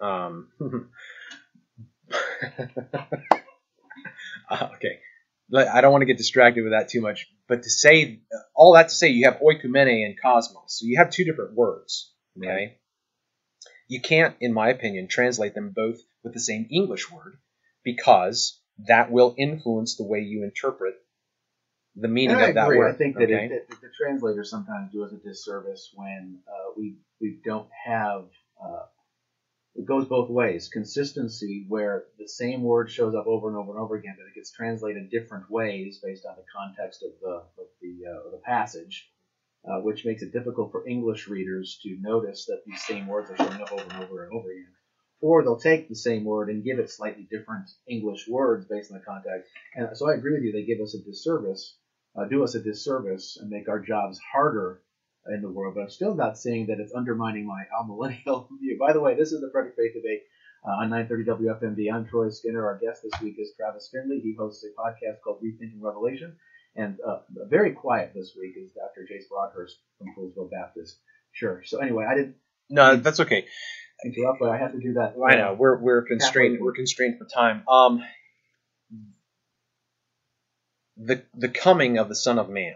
Um, 0.00 0.48
uh, 4.50 4.68
okay, 4.74 5.00
I 5.54 5.80
don't 5.80 5.92
want 5.92 6.02
to 6.02 6.06
get 6.06 6.18
distracted 6.18 6.62
with 6.62 6.72
that 6.72 6.88
too 6.88 7.00
much. 7.00 7.26
But 7.48 7.62
to 7.64 7.70
say 7.70 8.20
all 8.54 8.74
that 8.74 8.88
to 8.88 8.94
say, 8.94 9.08
you 9.08 9.26
have 9.26 9.40
oikumene 9.40 10.04
and 10.04 10.20
cosmos, 10.20 10.78
so 10.78 10.86
you 10.86 10.98
have 10.98 11.10
two 11.10 11.24
different 11.24 11.54
words. 11.54 12.12
Okay, 12.36 12.78
you 13.88 14.00
can't, 14.00 14.36
in 14.40 14.52
my 14.52 14.68
opinion, 14.68 15.08
translate 15.08 15.54
them 15.54 15.72
both 15.74 15.98
with 16.22 16.34
the 16.34 16.40
same 16.40 16.68
English 16.70 17.10
word 17.10 17.38
because 17.82 18.60
that 18.86 19.10
will 19.10 19.34
influence 19.36 19.96
the 19.96 20.04
way 20.04 20.20
you 20.20 20.44
interpret 20.44 20.94
the 21.96 22.08
meaning 22.08 22.36
And 22.36 22.44
I 22.44 22.48
of 22.48 22.54
that 22.54 22.66
agree. 22.66 22.78
word. 22.78 22.94
I 22.94 22.96
think 22.96 23.16
that, 23.16 23.24
okay? 23.24 23.46
it, 23.46 23.68
that 23.68 23.80
the 23.80 23.90
translators 23.96 24.50
sometimes 24.50 24.92
do 24.92 25.04
us 25.04 25.12
a 25.12 25.16
disservice 25.16 25.90
when 25.94 26.38
uh, 26.46 26.72
we 26.76 26.96
we 27.20 27.40
don't 27.44 27.68
have. 27.84 28.26
Uh, 28.62 28.84
it 29.74 29.86
goes 29.86 30.06
both 30.06 30.28
ways. 30.28 30.68
Consistency, 30.68 31.64
where 31.68 32.04
the 32.18 32.28
same 32.28 32.62
word 32.62 32.90
shows 32.90 33.14
up 33.14 33.26
over 33.26 33.48
and 33.48 33.56
over 33.56 33.72
and 33.72 33.80
over 33.80 33.96
again, 33.96 34.16
but 34.18 34.26
it 34.26 34.34
gets 34.34 34.50
translated 34.50 35.10
different 35.10 35.50
ways 35.50 36.00
based 36.02 36.26
on 36.26 36.36
the 36.36 36.44
context 36.54 37.02
of 37.02 37.12
the 37.20 37.62
of 37.62 37.68
the 37.80 38.04
uh, 38.06 38.26
of 38.26 38.32
the 38.32 38.42
passage, 38.44 39.10
uh, 39.64 39.80
which 39.80 40.04
makes 40.04 40.22
it 40.22 40.32
difficult 40.32 40.72
for 40.72 40.86
English 40.86 41.28
readers 41.28 41.78
to 41.82 41.96
notice 42.00 42.46
that 42.46 42.62
these 42.66 42.82
same 42.82 43.06
words 43.06 43.30
are 43.30 43.36
showing 43.36 43.60
up 43.60 43.72
over 43.72 43.82
and 43.82 44.02
over 44.04 44.24
and 44.24 44.32
over 44.32 44.50
again. 44.50 44.72
Or 45.20 45.42
they'll 45.42 45.58
take 45.58 45.88
the 45.88 45.96
same 45.96 46.24
word 46.24 46.48
and 46.48 46.64
give 46.64 46.78
it 46.78 46.90
slightly 46.90 47.26
different 47.30 47.68
English 47.88 48.28
words 48.28 48.66
based 48.66 48.92
on 48.92 48.98
the 48.98 49.04
context. 49.04 49.50
And 49.74 49.96
so 49.96 50.08
I 50.08 50.14
agree 50.14 50.32
with 50.32 50.42
you. 50.42 50.52
They 50.52 50.62
give 50.62 50.80
us 50.80 50.94
a 50.94 51.02
disservice 51.02 51.76
uh, 52.18 52.24
do 52.24 52.42
us 52.42 52.54
a 52.54 52.62
disservice 52.62 53.36
and 53.40 53.50
make 53.50 53.68
our 53.68 53.78
jobs 53.78 54.18
harder 54.32 54.82
in 55.28 55.42
the 55.42 55.48
world. 55.48 55.74
But 55.74 55.82
I'm 55.82 55.90
still 55.90 56.14
not 56.14 56.38
saying 56.38 56.66
that 56.66 56.80
it's 56.80 56.94
undermining 56.94 57.46
my 57.46 57.64
millennial 57.86 58.48
view. 58.60 58.76
By 58.78 58.92
the 58.92 59.00
way, 59.00 59.14
this 59.14 59.32
is 59.32 59.40
the 59.40 59.50
Frederick 59.52 59.76
Faith 59.76 59.94
debate. 59.94 60.22
Uh, 60.66 60.82
on 60.82 60.90
930 60.90 61.44
WFMD, 61.44 61.92
I'm 61.92 62.04
Troy 62.04 62.30
Skinner. 62.30 62.66
Our 62.66 62.78
guest 62.78 63.04
this 63.04 63.20
week 63.22 63.36
is 63.38 63.52
Travis 63.56 63.90
Finley. 63.92 64.18
He 64.20 64.34
hosts 64.36 64.64
a 64.64 64.74
podcast 64.74 65.20
called 65.22 65.40
Rethinking 65.40 65.80
Revelation. 65.80 66.34
And 66.78 66.96
uh, 67.04 67.18
very 67.50 67.72
quiet 67.72 68.12
this 68.14 68.34
week 68.38 68.54
is 68.56 68.70
Dr. 68.70 69.06
Jace 69.10 69.28
Broadhurst 69.28 69.76
from 69.98 70.14
Poolesville 70.16 70.48
Baptist 70.48 70.96
Church. 71.34 71.68
So 71.70 71.80
anyway, 71.80 72.06
I 72.08 72.14
didn't 72.14 72.36
No, 72.70 72.94
that's 72.96 73.18
okay. 73.18 73.46
interrupt, 74.04 74.38
but 74.40 74.50
I 74.50 74.58
have 74.58 74.72
to 74.72 74.80
do 74.80 74.92
that. 74.94 75.14
I 75.28 75.34
know 75.34 75.56
we're 75.58 75.76
we're 75.78 76.02
constrained. 76.02 76.58
We're 76.60 76.72
constrained 76.72 77.18
for 77.18 77.26
time. 77.26 77.64
Um, 77.68 78.04
the 80.96 81.24
the 81.34 81.48
coming 81.48 81.98
of 81.98 82.08
the 82.08 82.14
Son 82.14 82.38
of 82.38 82.48
Man. 82.48 82.74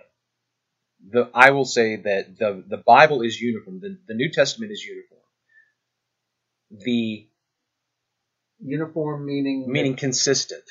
The 1.09 1.31
I 1.33 1.51
will 1.51 1.65
say 1.65 1.95
that 1.95 2.37
the 2.39 2.65
the 2.69 2.79
Bible 2.79 3.23
is 3.23 3.41
uniform. 3.41 3.79
The 3.81 3.99
the 4.09 4.15
New 4.15 4.31
Testament 4.33 4.73
is 4.73 4.83
uniform. 4.83 5.21
The 6.71 7.29
Uniform 8.65 9.27
meaning 9.27 9.71
meaning 9.71 9.97
consistent 9.97 10.63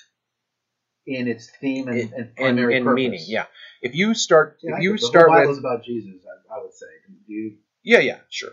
in 1.08 1.28
its 1.28 1.50
theme 1.60 1.88
and, 1.88 2.14
and 2.14 2.36
primary 2.36 2.78
in 2.78 2.84
purpose. 2.84 2.96
meaning. 2.96 3.24
Yeah. 3.28 3.46
If 3.82 3.96
you 3.96 4.14
start 4.14 4.58
Yeah, 4.62 4.76
if 4.78 4.84
you 4.84 4.94
the 4.94 4.98
start 5.00 5.28
Bible's 5.30 5.58
with 5.58 5.66
about 5.66 5.84
Jesus, 5.84 6.14
I, 6.52 6.56
I 6.56 6.62
would 6.62 6.74
say. 6.74 6.86
You 7.28 7.56
yeah 7.84 8.00
yeah 8.00 8.18
sure 8.30 8.52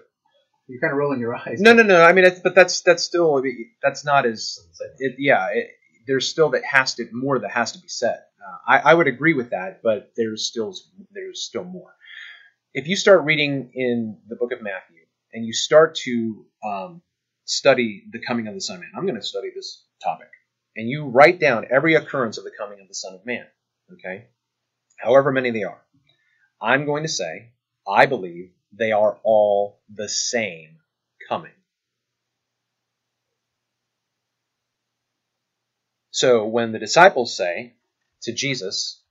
you're 0.69 0.81
kind 0.81 0.93
of 0.93 0.99
rolling 0.99 1.21
your 1.21 1.35
eyes. 1.47 1.61
no 1.61 1.73
no 1.73 1.83
no 1.83 2.03
I 2.03 2.13
mean 2.13 2.25
it's, 2.25 2.41
but 2.41 2.55
that's 2.55 2.81
that's 2.83 3.03
still 3.03 3.43
that's 3.83 4.05
not 4.05 4.27
as 4.27 4.57
Doesn't 4.57 4.75
say 4.75 4.85
much. 4.87 4.97
it, 5.01 5.15
yeah, 5.19 5.47
it, 5.53 5.71
there's 6.07 6.29
still 6.29 6.51
that 6.51 6.65
has 6.65 6.95
to 6.95 7.07
more 7.13 7.39
that 7.39 7.51
has 7.51 7.73
to 7.73 7.79
be 7.81 7.89
said. 7.89 8.19
Uh, 8.41 8.57
I, 8.73 8.79
I 8.91 8.95
would 8.95 9.09
agree 9.09 9.35
with 9.35 9.51
that, 9.51 9.81
but 9.83 10.13
there's 10.17 10.47
still 10.47 10.75
there's 11.13 11.43
still 11.45 11.65
more. 11.65 11.95
If 12.73 12.87
you 12.87 12.97
start 12.97 13.25
reading 13.25 13.71
in 13.75 14.19
the 14.29 14.37
book 14.37 14.53
of 14.53 14.63
Matthew 14.63 15.01
and 15.33 15.45
you 15.45 15.53
start 15.53 15.97
to 16.05 16.47
um, 16.65 17.03
study 17.45 18.05
the 18.11 18.21
coming 18.21 18.47
of 18.47 18.55
the 18.55 18.61
Son 18.61 18.77
of 18.77 18.81
Man, 18.83 18.91
I'm 18.97 19.05
going 19.05 19.17
to 19.21 19.23
study 19.27 19.49
this 19.55 19.85
topic, 20.03 20.29
and 20.79 20.89
you 20.89 21.07
write 21.07 21.41
down 21.41 21.67
every 21.71 21.97
occurrence 21.97 22.39
of 22.39 22.45
the 22.45 22.53
coming 22.57 22.81
of 22.81 22.87
the 22.87 22.95
Son 22.95 23.13
of 23.13 23.27
Man. 23.27 23.45
Okay, 23.93 24.27
however 24.97 25.33
many 25.33 25.51
they 25.51 25.65
are, 25.65 25.83
I'm 26.63 26.87
going 26.87 27.03
to 27.03 27.09
say 27.09 27.51
I 27.87 28.07
believe 28.07 28.53
they 28.73 28.93
are 28.93 29.19
all 29.25 29.81
the 29.93 30.09
same 30.09 30.77
coming. 31.29 31.53
So 36.13 36.47
when 36.47 36.73
the 36.73 36.79
disciples 36.79 37.37
say 37.37 37.75
to 38.23 38.33
Jesus, 38.33 39.03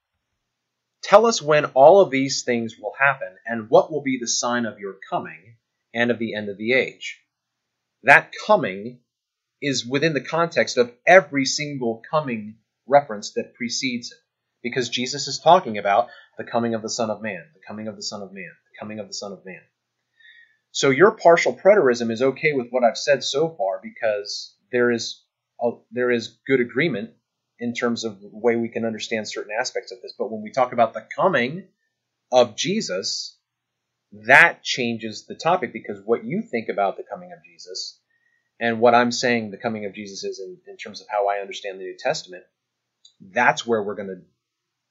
Tell 1.03 1.25
us 1.25 1.41
when 1.41 1.65
all 1.65 2.01
of 2.01 2.11
these 2.11 2.43
things 2.43 2.75
will 2.79 2.93
happen, 2.99 3.29
and 3.45 3.69
what 3.69 3.91
will 3.91 4.01
be 4.01 4.17
the 4.19 4.27
sign 4.27 4.65
of 4.65 4.79
your 4.79 4.95
coming 5.09 5.57
and 5.93 6.11
of 6.11 6.19
the 6.19 6.33
end 6.33 6.49
of 6.49 6.57
the 6.57 6.73
age. 6.73 7.21
That 8.03 8.33
coming 8.45 8.99
is 9.61 9.85
within 9.85 10.13
the 10.13 10.21
context 10.21 10.77
of 10.77 10.93
every 11.05 11.45
single 11.45 12.01
coming 12.09 12.55
reference 12.87 13.33
that 13.33 13.55
precedes 13.55 14.11
it. 14.11 14.17
Because 14.63 14.89
Jesus 14.89 15.27
is 15.27 15.39
talking 15.39 15.77
about 15.77 16.09
the 16.37 16.43
coming 16.43 16.73
of 16.73 16.81
the 16.81 16.89
Son 16.89 17.09
of 17.09 17.21
Man, 17.21 17.43
the 17.53 17.61
coming 17.67 17.87
of 17.87 17.95
the 17.95 18.03
Son 18.03 18.21
of 18.21 18.33
Man, 18.33 18.51
the 18.71 18.79
coming 18.79 18.99
of 18.99 19.07
the 19.07 19.13
Son 19.13 19.31
of 19.31 19.45
Man. 19.45 19.61
So 20.71 20.89
your 20.89 21.11
partial 21.11 21.55
preterism 21.55 22.11
is 22.11 22.21
okay 22.21 22.53
with 22.53 22.67
what 22.69 22.83
I've 22.83 22.97
said 22.97 23.23
so 23.23 23.49
far 23.49 23.79
because 23.81 24.55
there 24.71 24.91
is 24.91 25.23
a, 25.61 25.71
there 25.91 26.11
is 26.11 26.37
good 26.45 26.59
agreement 26.59 27.11
in 27.59 27.73
terms 27.73 28.03
of 28.03 28.19
the 28.21 28.29
way 28.31 28.55
we 28.55 28.69
can 28.69 28.85
understand 28.85 29.27
certain 29.27 29.55
aspects 29.57 29.91
of 29.91 30.01
this. 30.01 30.13
But 30.17 30.31
when 30.31 30.43
we 30.43 30.51
talk 30.51 30.73
about 30.73 30.93
the 30.93 31.07
coming 31.15 31.67
of 32.31 32.55
Jesus, 32.55 33.37
that 34.27 34.63
changes 34.63 35.25
the 35.25 35.35
topic 35.35 35.73
because 35.73 35.99
what 36.03 36.25
you 36.25 36.41
think 36.41 36.69
about 36.69 36.97
the 36.97 37.03
coming 37.03 37.31
of 37.31 37.43
Jesus 37.43 37.99
and 38.59 38.79
what 38.79 38.95
I'm 38.95 39.11
saying 39.11 39.51
the 39.51 39.57
coming 39.57 39.85
of 39.85 39.93
Jesus 39.93 40.23
is 40.23 40.39
in, 40.39 40.57
in 40.67 40.77
terms 40.77 41.01
of 41.01 41.07
how 41.09 41.27
I 41.27 41.39
understand 41.39 41.79
the 41.79 41.83
New 41.83 41.97
Testament, 41.97 42.43
that's 43.21 43.65
where 43.65 43.81
we're 43.81 43.95
going 43.95 44.09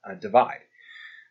to 0.05 0.11
uh, 0.11 0.15
divide. 0.15 0.59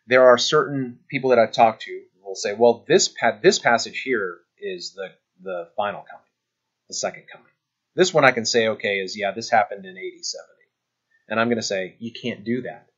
There 0.06 0.28
are 0.28 0.38
certain 0.38 1.00
people 1.08 1.30
that 1.30 1.38
I've 1.38 1.52
talked 1.52 1.82
to 1.82 1.90
who 1.92 2.28
will 2.28 2.36
say, 2.36 2.54
well, 2.54 2.84
this 2.86 3.08
pa- 3.08 3.38
this 3.42 3.58
passage 3.58 4.00
here 4.02 4.38
is 4.58 4.92
the 4.92 5.08
the 5.42 5.68
final 5.76 6.02
coming, 6.02 6.26
the 6.88 6.94
second 6.94 7.24
coming. 7.32 7.46
This 7.94 8.12
one 8.12 8.24
I 8.24 8.30
can 8.30 8.44
say, 8.46 8.68
okay, 8.68 8.98
is 8.98 9.16
yeah, 9.16 9.32
this 9.32 9.50
happened 9.50 9.86
in 9.86 9.96
AD 9.96 10.24
70. 10.24 10.52
And 11.28 11.40
I'm 11.40 11.48
going 11.48 11.56
to 11.56 11.62
say, 11.62 11.96
you 11.98 12.12
can't 12.12 12.44
do 12.44 12.62
that. 12.62 12.88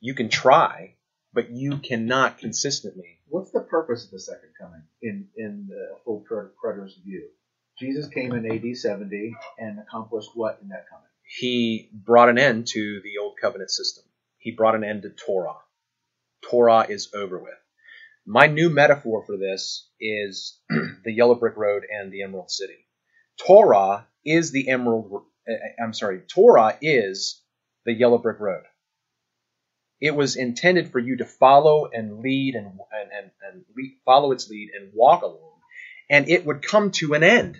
You 0.00 0.14
can 0.14 0.28
try, 0.28 0.94
but 1.32 1.50
you 1.50 1.78
cannot 1.78 2.38
consistently. 2.38 3.18
What's 3.28 3.50
the 3.50 3.60
purpose 3.60 4.04
of 4.04 4.10
the 4.10 4.20
second 4.20 4.50
coming 4.60 4.82
in 5.02 5.28
in 5.36 5.66
the 5.68 5.96
full 6.04 6.20
pre- 6.20 6.50
preterist 6.62 7.02
view? 7.04 7.28
Jesus 7.78 8.08
came 8.08 8.32
in 8.32 8.46
AD 8.50 8.76
70 8.76 9.34
and 9.58 9.78
accomplished 9.80 10.30
what 10.34 10.58
in 10.62 10.68
that 10.68 10.86
coming? 10.90 11.06
He 11.26 11.90
brought 11.92 12.28
an 12.28 12.38
end 12.38 12.68
to 12.68 13.00
the 13.02 13.18
old 13.22 13.34
covenant 13.40 13.70
system. 13.70 14.04
He 14.38 14.52
brought 14.52 14.74
an 14.74 14.84
end 14.84 15.02
to 15.02 15.10
Torah. 15.10 15.56
Torah 16.50 16.86
is 16.88 17.10
over 17.14 17.38
with. 17.38 17.54
My 18.26 18.46
new 18.46 18.70
metaphor 18.70 19.24
for 19.26 19.36
this 19.36 19.88
is 20.00 20.60
the 20.70 21.12
yellow 21.12 21.34
brick 21.34 21.56
road 21.56 21.84
and 21.90 22.12
the 22.12 22.22
emerald 22.22 22.50
city. 22.50 22.86
Torah 23.46 24.06
is 24.24 24.52
the 24.52 24.68
emerald. 24.68 25.24
uh, 25.48 25.54
I'm 25.82 25.92
sorry. 25.94 26.20
Torah 26.28 26.78
is 26.80 27.42
the 27.84 27.92
yellow 27.94 28.18
brick 28.18 28.40
road. 28.40 28.64
It 30.00 30.14
was 30.14 30.36
intended 30.36 30.92
for 30.92 30.98
you 31.00 31.18
to 31.18 31.24
follow 31.24 31.88
and 31.92 32.20
lead 32.20 32.54
and 32.54 32.66
and 32.66 33.10
and, 33.12 33.30
and 33.42 33.64
lead, 33.76 33.98
follow 34.04 34.32
its 34.32 34.48
lead 34.50 34.70
and 34.78 34.92
walk 34.94 35.22
along, 35.22 35.53
and 36.10 36.28
it 36.28 36.44
would 36.44 36.62
come 36.62 36.90
to 36.92 37.14
an 37.14 37.22
end. 37.22 37.58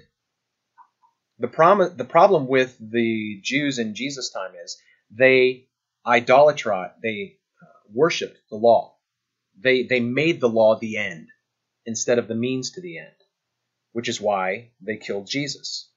The 1.38 1.48
problem 1.48 1.96
the 1.96 2.04
problem 2.04 2.46
with 2.46 2.76
the 2.78 3.40
Jews 3.42 3.78
in 3.78 3.94
Jesus' 3.94 4.30
time 4.30 4.52
is 4.62 4.80
they 5.10 5.68
idolatrate, 6.06 6.92
they 7.02 7.38
uh, 7.60 7.66
worshipped 7.92 8.38
the 8.50 8.56
law. 8.56 8.96
They 9.58 9.84
they 9.84 10.00
made 10.00 10.40
the 10.40 10.48
law 10.48 10.78
the 10.78 10.96
end 10.96 11.28
instead 11.86 12.18
of 12.18 12.28
the 12.28 12.34
means 12.34 12.72
to 12.72 12.80
the 12.80 12.98
end, 12.98 13.16
which 13.92 14.08
is 14.08 14.20
why 14.20 14.70
they 14.80 14.96
killed 14.96 15.26
Jesus. 15.26 15.90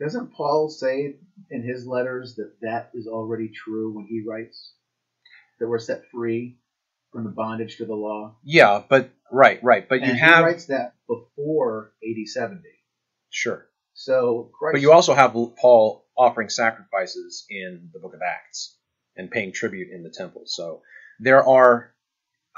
Doesn't 0.00 0.32
Paul 0.32 0.68
say 0.70 1.16
in 1.50 1.62
his 1.62 1.86
letters 1.86 2.34
that 2.36 2.56
that 2.62 2.90
is 2.94 3.06
already 3.06 3.48
true 3.48 3.94
when 3.94 4.06
he 4.06 4.24
writes 4.26 4.74
that 5.60 5.68
we're 5.68 5.78
set 5.78 6.02
free 6.10 6.58
from 7.14 7.24
the 7.24 7.30
bondage 7.30 7.76
to 7.76 7.86
the 7.86 7.94
law? 7.94 8.36
Yeah, 8.42 8.82
but 8.86 9.10
right, 9.32 9.62
right, 9.62 9.88
but 9.88 10.00
you 10.00 10.08
and 10.08 10.18
have 10.18 10.38
he 10.38 10.44
writes 10.44 10.66
that 10.66 10.94
before 11.08 11.92
AD 12.02 12.28
70. 12.28 12.60
sure. 13.30 13.66
So 13.94 14.50
Christ, 14.58 14.74
But 14.74 14.80
you 14.80 14.92
also 14.92 15.14
have 15.14 15.32
Paul 15.32 16.04
offering 16.18 16.48
sacrifices 16.48 17.46
in 17.48 17.90
the 17.92 18.00
book 18.00 18.12
of 18.14 18.20
Acts 18.20 18.76
and 19.16 19.30
paying 19.30 19.52
tribute 19.52 19.88
in 19.92 20.02
the 20.02 20.10
temple. 20.10 20.42
So 20.46 20.82
there 21.20 21.46
are 21.46 21.94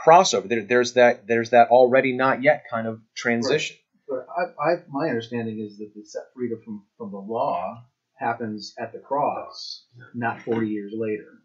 crossover. 0.02 0.48
There, 0.48 0.62
there's 0.62 0.94
that 0.94 1.26
there's 1.26 1.50
that 1.50 1.68
already 1.68 2.14
not 2.14 2.42
yet 2.42 2.64
kind 2.70 2.86
of 2.86 3.00
transition. 3.14 3.76
But 4.08 4.26
I, 4.34 4.70
I, 4.70 4.74
my 4.88 5.08
understanding 5.08 5.58
is 5.60 5.76
that 5.78 5.92
the 5.94 6.04
set 6.04 6.22
freedom 6.34 6.60
from, 6.64 6.84
from 6.96 7.10
the 7.10 7.18
law 7.18 7.84
happens 8.18 8.74
at 8.78 8.92
the 8.92 8.98
cross, 9.00 9.84
not 10.14 10.40
40 10.40 10.68
years 10.68 10.92
later. 10.96 11.42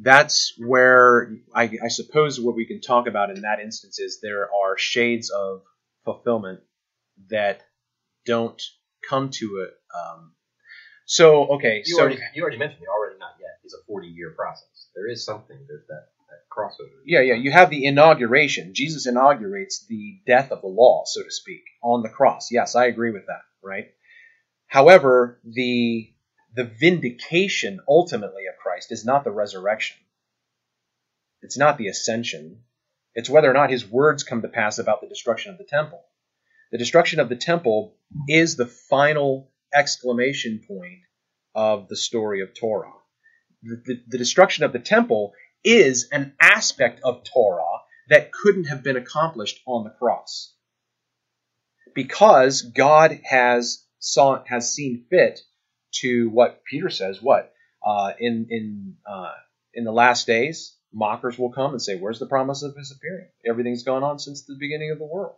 That's 0.00 0.54
where 0.58 1.32
I, 1.54 1.70
I 1.82 1.88
suppose 1.88 2.40
what 2.40 2.56
we 2.56 2.66
can 2.66 2.80
talk 2.80 3.06
about 3.06 3.30
in 3.30 3.42
that 3.42 3.60
instance 3.60 3.98
is 3.98 4.20
there 4.20 4.44
are 4.52 4.76
shades 4.76 5.30
of 5.30 5.62
fulfillment 6.04 6.60
that 7.30 7.62
don't 8.26 8.60
come 9.08 9.30
to 9.30 9.66
it. 9.66 9.74
Um, 9.94 10.32
so 11.06 11.54
okay, 11.56 11.82
You 11.84 11.96
so 11.96 12.02
already 12.02 12.18
you 12.34 12.42
already 12.42 12.58
mentioned 12.58 12.82
the 12.82 12.90
already 12.90 13.18
not 13.18 13.34
yet 13.40 13.58
is 13.64 13.74
a 13.74 13.84
40 13.86 14.08
year 14.08 14.32
process. 14.36 14.88
There 14.94 15.08
is 15.08 15.24
something. 15.24 15.56
There's 15.68 15.86
that 15.88 16.08
that 16.28 16.48
crossover. 16.50 17.00
Yeah, 17.04 17.20
yeah. 17.20 17.34
You 17.34 17.52
have 17.52 17.70
the 17.70 17.84
inauguration. 17.84 18.74
Jesus 18.74 19.06
inaugurates 19.06 19.86
the 19.86 20.20
death 20.26 20.50
of 20.50 20.62
the 20.62 20.68
law, 20.68 21.04
so 21.06 21.22
to 21.22 21.30
speak, 21.30 21.62
on 21.82 22.02
the 22.02 22.08
cross. 22.08 22.50
Yes, 22.50 22.74
I 22.74 22.86
agree 22.86 23.12
with 23.12 23.26
that, 23.26 23.42
right? 23.62 23.88
However, 24.66 25.40
the 25.44 26.13
the 26.54 26.64
vindication 26.64 27.80
ultimately 27.88 28.46
of 28.46 28.56
Christ 28.56 28.92
is 28.92 29.04
not 29.04 29.24
the 29.24 29.32
resurrection. 29.32 29.96
It's 31.42 31.58
not 31.58 31.78
the 31.78 31.88
ascension. 31.88 32.62
It's 33.14 33.28
whether 33.28 33.50
or 33.50 33.54
not 33.54 33.70
his 33.70 33.86
words 33.86 34.22
come 34.22 34.42
to 34.42 34.48
pass 34.48 34.78
about 34.78 35.00
the 35.00 35.08
destruction 35.08 35.52
of 35.52 35.58
the 35.58 35.64
temple. 35.64 36.02
The 36.70 36.78
destruction 36.78 37.20
of 37.20 37.28
the 37.28 37.36
temple 37.36 37.96
is 38.28 38.56
the 38.56 38.66
final 38.66 39.52
exclamation 39.72 40.60
point 40.66 41.00
of 41.54 41.88
the 41.88 41.96
story 41.96 42.42
of 42.42 42.54
Torah. 42.54 42.92
The, 43.62 43.82
the, 43.84 44.02
the 44.08 44.18
destruction 44.18 44.64
of 44.64 44.72
the 44.72 44.78
temple 44.78 45.32
is 45.64 46.08
an 46.12 46.34
aspect 46.40 47.00
of 47.02 47.24
Torah 47.24 47.80
that 48.08 48.32
couldn't 48.32 48.64
have 48.64 48.82
been 48.82 48.96
accomplished 48.96 49.60
on 49.66 49.84
the 49.84 49.90
cross. 49.90 50.54
Because 51.94 52.62
God 52.62 53.20
has 53.24 53.84
saw 53.98 54.42
has 54.46 54.72
seen 54.72 55.06
fit 55.10 55.40
to 56.00 56.28
what 56.30 56.62
Peter 56.64 56.90
says, 56.90 57.22
what? 57.22 57.52
Uh, 57.84 58.12
in 58.18 58.46
in 58.50 58.96
uh, 59.06 59.32
in 59.74 59.84
the 59.84 59.92
last 59.92 60.26
days, 60.26 60.76
mockers 60.92 61.38
will 61.38 61.52
come 61.52 61.72
and 61.72 61.82
say, 61.82 61.96
Where's 61.96 62.18
the 62.18 62.26
promise 62.26 62.62
of 62.62 62.76
his 62.76 62.92
appearing? 62.92 63.28
Everything's 63.46 63.82
gone 63.82 64.02
on 64.02 64.18
since 64.18 64.42
the 64.42 64.56
beginning 64.58 64.90
of 64.90 64.98
the 64.98 65.06
world. 65.06 65.34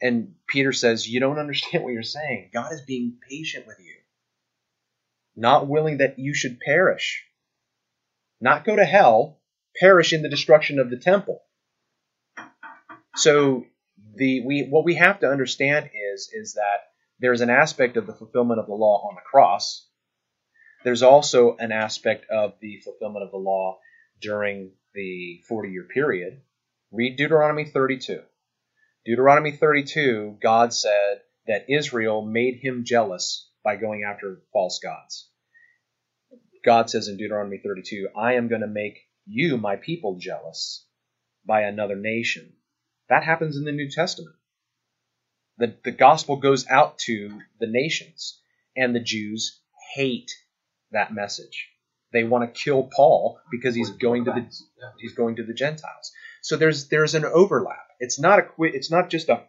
And 0.00 0.34
Peter 0.46 0.72
says, 0.72 1.08
You 1.08 1.20
don't 1.20 1.38
understand 1.38 1.82
what 1.82 1.92
you're 1.92 2.02
saying. 2.02 2.50
God 2.52 2.72
is 2.72 2.82
being 2.82 3.18
patient 3.28 3.66
with 3.66 3.78
you, 3.80 3.94
not 5.34 5.66
willing 5.66 5.98
that 5.98 6.18
you 6.18 6.34
should 6.34 6.60
perish, 6.60 7.24
not 8.40 8.64
go 8.64 8.76
to 8.76 8.84
hell, 8.84 9.40
perish 9.78 10.12
in 10.12 10.22
the 10.22 10.28
destruction 10.28 10.78
of 10.78 10.90
the 10.90 10.98
temple. 10.98 11.42
So 13.16 13.64
the 14.14 14.42
we 14.42 14.64
what 14.64 14.84
we 14.84 14.94
have 14.94 15.20
to 15.20 15.30
understand 15.30 15.90
is 16.14 16.30
is 16.32 16.54
that 16.54 16.90
there's 17.18 17.40
an 17.40 17.50
aspect 17.50 17.96
of 17.96 18.06
the 18.06 18.14
fulfillment 18.14 18.60
of 18.60 18.66
the 18.66 18.74
law 18.74 19.08
on 19.08 19.14
the 19.14 19.22
cross. 19.22 19.88
There's 20.84 21.02
also 21.02 21.56
an 21.56 21.72
aspect 21.72 22.26
of 22.30 22.54
the 22.60 22.80
fulfillment 22.84 23.24
of 23.24 23.30
the 23.30 23.38
law 23.38 23.78
during 24.20 24.72
the 24.94 25.42
40 25.48 25.70
year 25.70 25.84
period. 25.84 26.42
Read 26.92 27.16
Deuteronomy 27.16 27.64
32. 27.64 28.22
Deuteronomy 29.04 29.52
32, 29.52 30.38
God 30.42 30.72
said 30.72 31.20
that 31.46 31.70
Israel 31.70 32.22
made 32.22 32.58
him 32.60 32.84
jealous 32.84 33.50
by 33.62 33.76
going 33.76 34.04
after 34.04 34.42
false 34.52 34.80
gods. 34.80 35.30
God 36.64 36.90
says 36.90 37.08
in 37.08 37.16
Deuteronomy 37.16 37.58
32, 37.58 38.08
I 38.16 38.34
am 38.34 38.48
going 38.48 38.62
to 38.62 38.66
make 38.66 38.98
you, 39.26 39.56
my 39.56 39.76
people, 39.76 40.18
jealous 40.18 40.86
by 41.44 41.62
another 41.62 41.96
nation. 41.96 42.52
That 43.08 43.24
happens 43.24 43.56
in 43.56 43.64
the 43.64 43.72
New 43.72 43.88
Testament. 43.88 44.34
The, 45.58 45.74
the 45.84 45.90
gospel 45.90 46.36
goes 46.36 46.66
out 46.68 46.98
to 47.06 47.40
the 47.60 47.66
nations, 47.66 48.40
and 48.76 48.94
the 48.94 49.00
Jews 49.00 49.58
hate 49.94 50.30
that 50.92 51.12
message. 51.12 51.68
They 52.12 52.24
want 52.24 52.52
to 52.52 52.60
kill 52.60 52.84
Paul 52.94 53.38
because 53.50 53.74
he's 53.74 53.90
going 53.90 54.26
to 54.26 54.32
the 54.32 54.46
he's 54.98 55.14
going 55.14 55.36
to 55.36 55.44
the 55.44 55.54
Gentiles. 55.54 56.12
So 56.42 56.56
there's 56.56 56.88
there's 56.88 57.14
an 57.14 57.24
overlap. 57.24 57.86
It's 57.98 58.18
not 58.18 58.38
a. 58.38 58.46
It's 58.60 58.90
not 58.90 59.10
just 59.10 59.28
a 59.28 59.44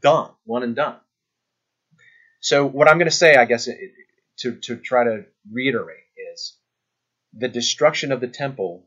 done 0.00 0.30
one 0.44 0.62
and 0.62 0.74
done. 0.74 0.96
So 2.40 2.66
what 2.66 2.88
I'm 2.88 2.98
going 2.98 3.10
to 3.10 3.16
say, 3.16 3.36
I 3.36 3.44
guess, 3.44 3.68
to 4.38 4.56
to 4.56 4.76
try 4.76 5.04
to 5.04 5.24
reiterate 5.50 6.04
is 6.32 6.56
the 7.32 7.48
destruction 7.48 8.12
of 8.12 8.20
the 8.20 8.28
temple 8.28 8.86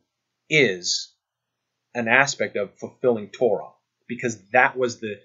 is 0.50 1.14
an 1.94 2.08
aspect 2.08 2.58
of 2.58 2.78
fulfilling 2.78 3.30
Torah 3.30 3.72
because 4.08 4.38
that 4.52 4.78
was 4.78 5.00
the 5.00 5.16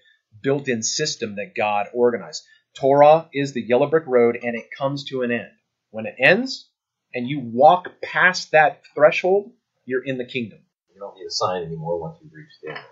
built-in 0.43 0.83
system 0.83 1.37
that 1.37 1.55
God 1.55 1.87
organized. 1.93 2.43
Torah 2.77 3.29
is 3.33 3.53
the 3.53 3.62
yellow 3.62 3.88
brick 3.88 4.07
road 4.07 4.38
and 4.43 4.57
it 4.57 4.66
comes 4.77 5.05
to 5.07 5.23
an 5.23 5.31
end. 5.31 5.51
When 5.90 6.07
it 6.07 6.14
ends 6.19 6.69
and 7.14 7.29
you 7.29 7.40
walk 7.40 7.88
past 8.03 8.53
that 8.53 8.83
threshold, 8.95 9.53
you're 9.85 10.05
in 10.05 10.19
the 10.19 10.25
kingdom. 10.25 10.61
You 10.95 11.01
don't 11.01 11.16
need 11.16 11.27
a 11.27 11.31
sign 11.31 11.64
anymore 11.64 12.01
once 12.01 12.19
you've 12.23 12.33
reached 12.33 12.59
the 12.62 12.69
end 12.71 12.79
of 12.79 12.85
it. 12.85 12.90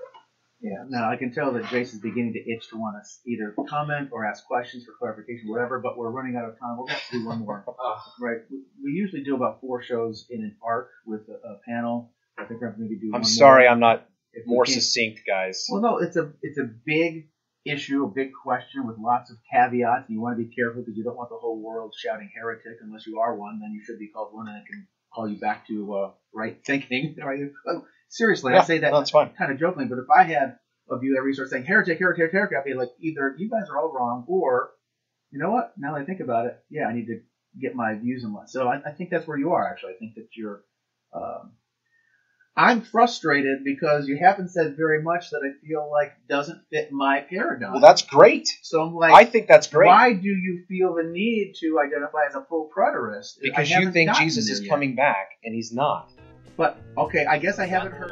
Yeah, 0.60 0.84
now 0.88 1.08
I 1.08 1.16
can 1.16 1.32
tell 1.32 1.52
that 1.52 1.62
Jace 1.64 1.94
is 1.94 2.00
beginning 2.00 2.32
to 2.32 2.40
itch 2.40 2.68
to 2.70 2.76
want 2.76 2.96
to 2.96 3.30
either 3.30 3.54
comment 3.68 4.08
or 4.10 4.26
ask 4.26 4.44
questions 4.44 4.84
for 4.84 4.92
clarification, 4.98 5.48
whatever, 5.48 5.78
but 5.78 5.96
we're 5.96 6.10
running 6.10 6.34
out 6.34 6.48
of 6.48 6.58
time. 6.58 6.76
We'll 6.76 6.88
have 6.88 7.06
to 7.10 7.12
do 7.12 7.26
one 7.26 7.38
more. 7.40 7.64
Ah. 7.80 8.02
right. 8.20 8.38
We, 8.50 8.64
we 8.82 8.90
usually 8.90 9.22
do 9.22 9.36
about 9.36 9.60
four 9.60 9.82
shows 9.84 10.26
in 10.30 10.42
an 10.42 10.56
arc 10.60 10.90
with 11.06 11.20
a, 11.28 11.48
a 11.48 11.60
panel. 11.64 12.10
I 12.36 12.44
think 12.44 12.60
we're 12.60 12.70
going 12.70 12.78
to 12.78 12.82
maybe 12.82 12.96
do 12.96 13.10
I'm 13.14 13.20
one 13.20 13.24
sorry, 13.24 13.64
more. 13.64 13.72
I'm 13.72 13.78
not 13.80 13.96
If 13.98 14.02
we 14.02 14.17
more 14.46 14.66
succinct, 14.66 15.20
guys. 15.26 15.66
Well, 15.70 15.80
no, 15.82 15.98
it's 15.98 16.16
a 16.16 16.32
it's 16.42 16.58
a 16.58 16.68
big 16.84 17.28
issue, 17.64 18.04
a 18.04 18.08
big 18.08 18.30
question 18.32 18.86
with 18.86 18.96
lots 18.98 19.30
of 19.30 19.36
caveats, 19.52 20.06
and 20.08 20.14
you 20.14 20.20
want 20.20 20.38
to 20.38 20.44
be 20.44 20.54
careful 20.54 20.82
because 20.82 20.96
you 20.96 21.04
don't 21.04 21.16
want 21.16 21.28
the 21.30 21.36
whole 21.36 21.60
world 21.60 21.94
shouting 21.96 22.30
heretic 22.34 22.78
unless 22.82 23.06
you 23.06 23.18
are 23.20 23.34
one. 23.34 23.60
Then 23.60 23.72
you 23.72 23.82
should 23.84 23.98
be 23.98 24.08
called 24.08 24.32
one, 24.32 24.48
and 24.48 24.56
it 24.58 24.66
can 24.66 24.86
call 25.12 25.28
you 25.28 25.38
back 25.38 25.66
to 25.68 25.94
uh, 25.94 26.10
right 26.34 26.58
thinking. 26.64 27.16
Right? 27.22 27.40
Oh, 27.66 27.84
Seriously, 28.10 28.54
Yeah, 28.54 28.60
I 28.60 28.64
say 28.64 28.78
that 28.78 28.92
no, 28.92 29.04
fine. 29.04 29.32
kind 29.36 29.52
of 29.52 29.58
jokingly, 29.60 29.86
but 29.88 29.98
if 29.98 30.08
I 30.10 30.22
had 30.22 30.58
a 30.90 30.98
view 30.98 31.16
every 31.18 31.34
start 31.34 31.50
saying 31.50 31.64
heretic, 31.66 31.98
heretic, 31.98 32.32
heretic, 32.32 32.56
I'd 32.56 32.64
be 32.64 32.72
like, 32.72 32.88
either 33.00 33.34
you 33.36 33.50
guys 33.50 33.68
are 33.68 33.76
all 33.76 33.92
wrong, 33.92 34.24
or 34.28 34.70
you 35.30 35.38
know 35.38 35.50
what? 35.50 35.74
Now 35.76 35.94
that 35.94 36.00
I 36.00 36.04
think 36.06 36.20
about 36.20 36.46
it, 36.46 36.58
yeah, 36.70 36.86
I 36.86 36.94
need 36.94 37.06
to 37.08 37.20
get 37.60 37.74
my 37.74 37.94
views 37.94 38.24
in 38.24 38.32
line. 38.32 38.46
So 38.48 38.66
I, 38.66 38.80
I 38.86 38.92
think 38.92 39.10
that's 39.10 39.26
where 39.26 39.36
you 39.36 39.52
are 39.52 39.68
actually. 39.70 39.92
I 39.92 39.98
think 39.98 40.14
that 40.14 40.28
you're. 40.34 40.62
Um, 41.12 41.52
I'm 42.58 42.82
frustrated 42.82 43.62
because 43.62 44.08
you 44.08 44.16
haven't 44.18 44.48
said 44.48 44.76
very 44.76 45.00
much 45.00 45.30
that 45.30 45.42
I 45.44 45.64
feel 45.64 45.88
like 45.92 46.12
doesn't 46.28 46.60
fit 46.70 46.90
my 46.90 47.20
paradigm. 47.20 47.70
Well, 47.70 47.80
that's 47.80 48.02
great. 48.02 48.48
so 48.62 48.82
I'm 48.82 48.96
like, 48.96 49.12
I 49.12 49.24
think 49.24 49.46
that's 49.46 49.68
great 49.68 49.86
why 49.86 50.12
do 50.12 50.28
you 50.28 50.64
feel 50.66 50.96
the 50.96 51.04
need 51.04 51.54
to 51.60 51.78
identify 51.78 52.26
as 52.28 52.34
a 52.34 52.42
full 52.42 52.68
preterist? 52.76 53.38
Because 53.40 53.70
you 53.70 53.92
think 53.92 54.12
Jesus 54.14 54.50
is 54.50 54.62
yet. 54.62 54.68
coming 54.68 54.96
back 54.96 55.38
and 55.44 55.54
he's 55.54 55.72
not. 55.72 56.10
But 56.56 56.76
okay, 56.96 57.26
I 57.26 57.38
guess 57.38 57.60
I 57.60 57.66
haven't 57.66 57.92
heard. 57.92 58.10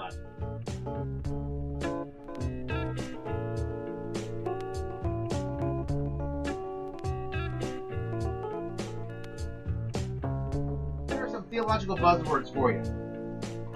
Here 11.09 11.27
are 11.27 11.29
some 11.29 11.43
theological 11.51 11.97
buzzwords 11.97 12.55
for 12.55 12.71
you. 12.71 13.06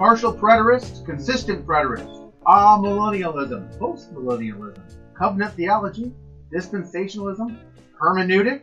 Partial 0.01 0.33
preterist, 0.33 1.05
consistent 1.05 1.67
preterist, 1.67 2.33
amillennialism, 2.47 3.77
postmillennialism, 3.77 4.81
covenant 5.15 5.53
theology, 5.53 6.11
dispensationalism, 6.51 7.59
hermeneutic, 8.01 8.63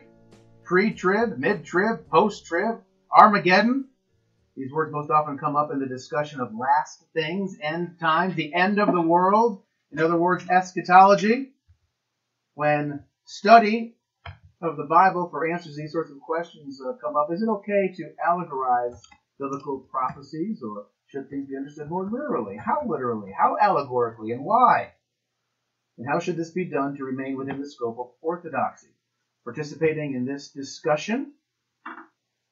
pre-trib, 0.64 1.38
mid-trib, 1.38 2.10
post-trib, 2.10 2.80
Armageddon. 3.16 3.84
These 4.56 4.72
words 4.72 4.90
most 4.92 5.12
often 5.12 5.38
come 5.38 5.54
up 5.54 5.70
in 5.70 5.78
the 5.78 5.86
discussion 5.86 6.40
of 6.40 6.52
last 6.52 7.04
things, 7.14 7.56
end 7.62 8.00
times, 8.00 8.34
the 8.34 8.52
end 8.52 8.80
of 8.80 8.92
the 8.92 9.00
world. 9.00 9.62
In 9.92 10.00
other 10.00 10.16
words, 10.16 10.44
eschatology. 10.50 11.52
When 12.54 13.04
study 13.26 13.94
of 14.60 14.76
the 14.76 14.86
Bible 14.90 15.28
for 15.30 15.48
answers 15.48 15.76
to 15.76 15.82
these 15.82 15.92
sorts 15.92 16.10
of 16.10 16.18
questions 16.18 16.82
uh, 16.84 16.94
come 17.00 17.14
up, 17.14 17.28
is 17.30 17.42
it 17.42 17.48
okay 17.48 17.94
to 17.94 18.10
allegorize 18.28 18.98
biblical 19.38 19.86
prophecies, 19.88 20.64
or 20.64 20.86
should 21.08 21.28
things 21.30 21.48
be 21.48 21.56
understood 21.56 21.88
more 21.88 22.04
literally? 22.04 22.56
How 22.56 22.82
literally? 22.86 23.32
How 23.36 23.56
allegorically? 23.60 24.32
And 24.32 24.44
why? 24.44 24.92
And 25.96 26.06
how 26.06 26.20
should 26.20 26.36
this 26.36 26.50
be 26.50 26.64
done 26.64 26.96
to 26.96 27.04
remain 27.04 27.36
within 27.36 27.60
the 27.60 27.68
scope 27.68 27.98
of 27.98 28.10
orthodoxy? 28.20 28.88
Participating 29.44 30.14
in 30.14 30.26
this 30.26 30.50
discussion 30.50 31.32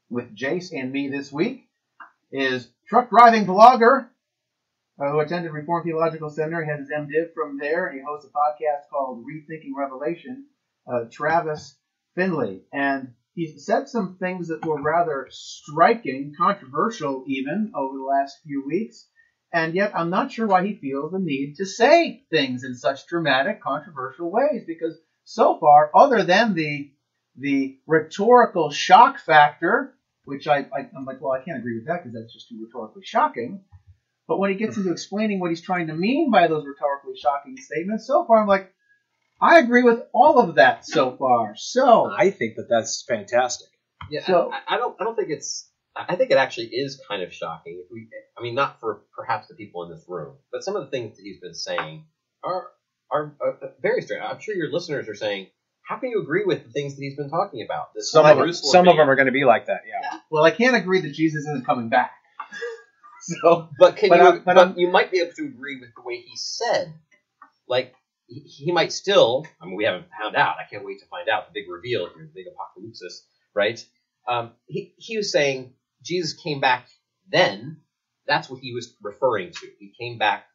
with 0.08 0.34
Jace 0.34 0.72
and 0.72 0.90
me 0.90 1.08
this 1.08 1.30
week 1.30 1.68
is 2.32 2.68
truck 2.88 3.10
driving 3.10 3.46
blogger 3.46 4.08
uh, 4.98 5.10
who 5.10 5.20
attended 5.20 5.52
Reformed 5.52 5.84
Theological 5.84 6.30
Seminary, 6.30 6.66
has 6.66 6.80
his 6.80 6.90
MDiv 6.90 7.34
from 7.34 7.58
there, 7.58 7.86
and 7.86 7.98
he 7.98 8.04
hosts 8.04 8.26
a 8.26 8.30
podcast 8.30 8.88
called 8.90 9.24
Rethinking 9.24 9.72
Revelation, 9.76 10.46
uh, 10.90 11.04
Travis 11.10 11.76
Finley. 12.14 12.62
And 12.72 13.12
he 13.36 13.58
said 13.58 13.86
some 13.86 14.16
things 14.18 14.48
that 14.48 14.64
were 14.64 14.80
rather 14.80 15.28
striking, 15.30 16.32
controversial 16.38 17.22
even, 17.28 17.70
over 17.76 17.98
the 17.98 18.02
last 18.02 18.38
few 18.42 18.64
weeks. 18.66 19.06
And 19.52 19.74
yet, 19.74 19.92
I'm 19.94 20.08
not 20.08 20.32
sure 20.32 20.46
why 20.46 20.66
he 20.66 20.76
feels 20.76 21.12
the 21.12 21.18
need 21.18 21.56
to 21.56 21.66
say 21.66 22.24
things 22.30 22.64
in 22.64 22.74
such 22.74 23.06
dramatic, 23.06 23.62
controversial 23.62 24.30
ways, 24.30 24.64
because 24.66 24.98
so 25.24 25.58
far, 25.58 25.90
other 25.94 26.24
than 26.24 26.54
the 26.54 26.90
the 27.38 27.78
rhetorical 27.86 28.70
shock 28.70 29.18
factor, 29.18 29.94
which 30.24 30.48
I, 30.48 30.60
I 30.60 30.88
I'm 30.96 31.04
like, 31.04 31.20
well, 31.20 31.38
I 31.38 31.44
can't 31.44 31.58
agree 31.58 31.76
with 31.76 31.88
that 31.88 32.02
because 32.02 32.14
that's 32.14 32.32
just 32.32 32.48
too 32.48 32.64
rhetorically 32.64 33.04
shocking. 33.04 33.60
But 34.26 34.38
when 34.38 34.50
he 34.50 34.56
gets 34.56 34.78
into 34.78 34.90
explaining 34.90 35.40
what 35.40 35.50
he's 35.50 35.60
trying 35.60 35.88
to 35.88 35.94
mean 35.94 36.30
by 36.30 36.48
those 36.48 36.64
rhetorically 36.66 37.18
shocking 37.18 37.58
statements, 37.58 38.06
so 38.06 38.24
far 38.24 38.40
I'm 38.40 38.48
like, 38.48 38.72
I 39.40 39.58
agree 39.58 39.82
with 39.82 40.02
all 40.12 40.38
of 40.38 40.54
that 40.56 40.86
so 40.86 41.16
far. 41.16 41.54
So 41.56 42.10
I 42.10 42.30
think 42.30 42.56
that 42.56 42.68
that's 42.70 43.04
fantastic. 43.06 43.68
Yeah, 44.10 44.24
So- 44.24 44.52
I, 44.52 44.74
I 44.74 44.78
don't. 44.78 44.96
I 45.00 45.04
don't 45.04 45.16
think 45.16 45.30
it's. 45.30 45.68
I 45.96 46.04
I 46.10 46.16
think 46.16 46.30
it 46.30 46.36
actually 46.36 46.66
is 46.68 47.00
kind 47.08 47.22
of 47.22 47.32
shocking. 47.32 47.82
If 47.84 47.90
we, 47.90 48.08
I 48.38 48.42
mean, 48.42 48.54
not 48.54 48.80
for 48.80 49.02
perhaps 49.14 49.48
the 49.48 49.54
people 49.54 49.82
in 49.84 49.90
this 49.90 50.04
room, 50.08 50.36
but 50.52 50.62
some 50.62 50.76
of 50.76 50.84
the 50.84 50.90
things 50.90 51.16
that 51.16 51.22
he's 51.22 51.40
been 51.40 51.54
saying 51.54 52.06
are 52.44 52.68
are 53.10 53.34
uh, 53.44 53.66
very 53.82 54.02
strange. 54.02 54.22
I'm 54.24 54.40
sure 54.40 54.54
your 54.54 54.70
listeners 54.70 55.08
are 55.08 55.14
saying, 55.14 55.48
"How 55.82 55.96
can 55.98 56.10
you 56.10 56.22
agree 56.22 56.44
with 56.44 56.64
the 56.64 56.70
things 56.70 56.94
that 56.96 57.02
he's 57.02 57.16
been 57.16 57.30
talking 57.30 57.62
about?" 57.64 57.94
This 57.94 58.10
Some 58.12 58.26
of, 58.26 58.36
Jerusalem 58.38 58.72
some 58.72 58.88
of 58.88 58.96
them 58.96 59.10
are 59.10 59.16
going 59.16 59.26
to 59.26 59.32
be 59.32 59.44
like 59.44 59.66
that. 59.66 59.82
Yeah. 59.88 60.18
well, 60.30 60.44
I 60.44 60.50
can't 60.50 60.76
agree 60.76 61.00
that 61.02 61.12
Jesus 61.12 61.44
isn't 61.46 61.66
coming 61.66 61.88
back. 61.88 62.12
so 63.20 63.68
But 63.78 63.96
can 63.96 64.10
But 64.10 64.18
you? 64.18 64.24
I'm- 64.24 64.42
but 64.44 64.54
but 64.54 64.58
I'm- 64.58 64.74
you 64.78 64.88
might 64.88 65.10
be 65.10 65.18
able 65.20 65.32
to 65.34 65.44
agree 65.44 65.80
with 65.80 65.90
the 65.96 66.02
way 66.02 66.16
he 66.16 66.36
said. 66.36 66.94
Like 67.68 67.94
he, 68.28 68.72
might 68.72 68.92
still. 68.92 69.46
I 69.60 69.66
mean, 69.66 69.76
we 69.76 69.84
haven't 69.84 70.06
found 70.20 70.36
out. 70.36 70.56
I 70.58 70.68
can't 70.68 70.84
wait 70.84 71.00
to 71.00 71.06
find 71.06 71.28
out 71.28 71.46
the 71.46 71.60
big 71.60 71.70
reveal 71.70 72.08
here, 72.08 72.24
the 72.24 72.32
big 72.34 72.46
apocalypse, 72.52 73.26
right? 73.54 73.84
Um, 74.28 74.52
he 74.66 74.94
he 74.96 75.16
was 75.16 75.30
saying 75.30 75.74
Jesus 76.02 76.32
came 76.34 76.60
back 76.60 76.88
then. 77.30 77.78
That's 78.26 78.50
what 78.50 78.60
he 78.60 78.74
was 78.74 78.94
referring 79.02 79.52
to. 79.52 79.68
He 79.78 79.92
came 79.98 80.18
back 80.18 80.46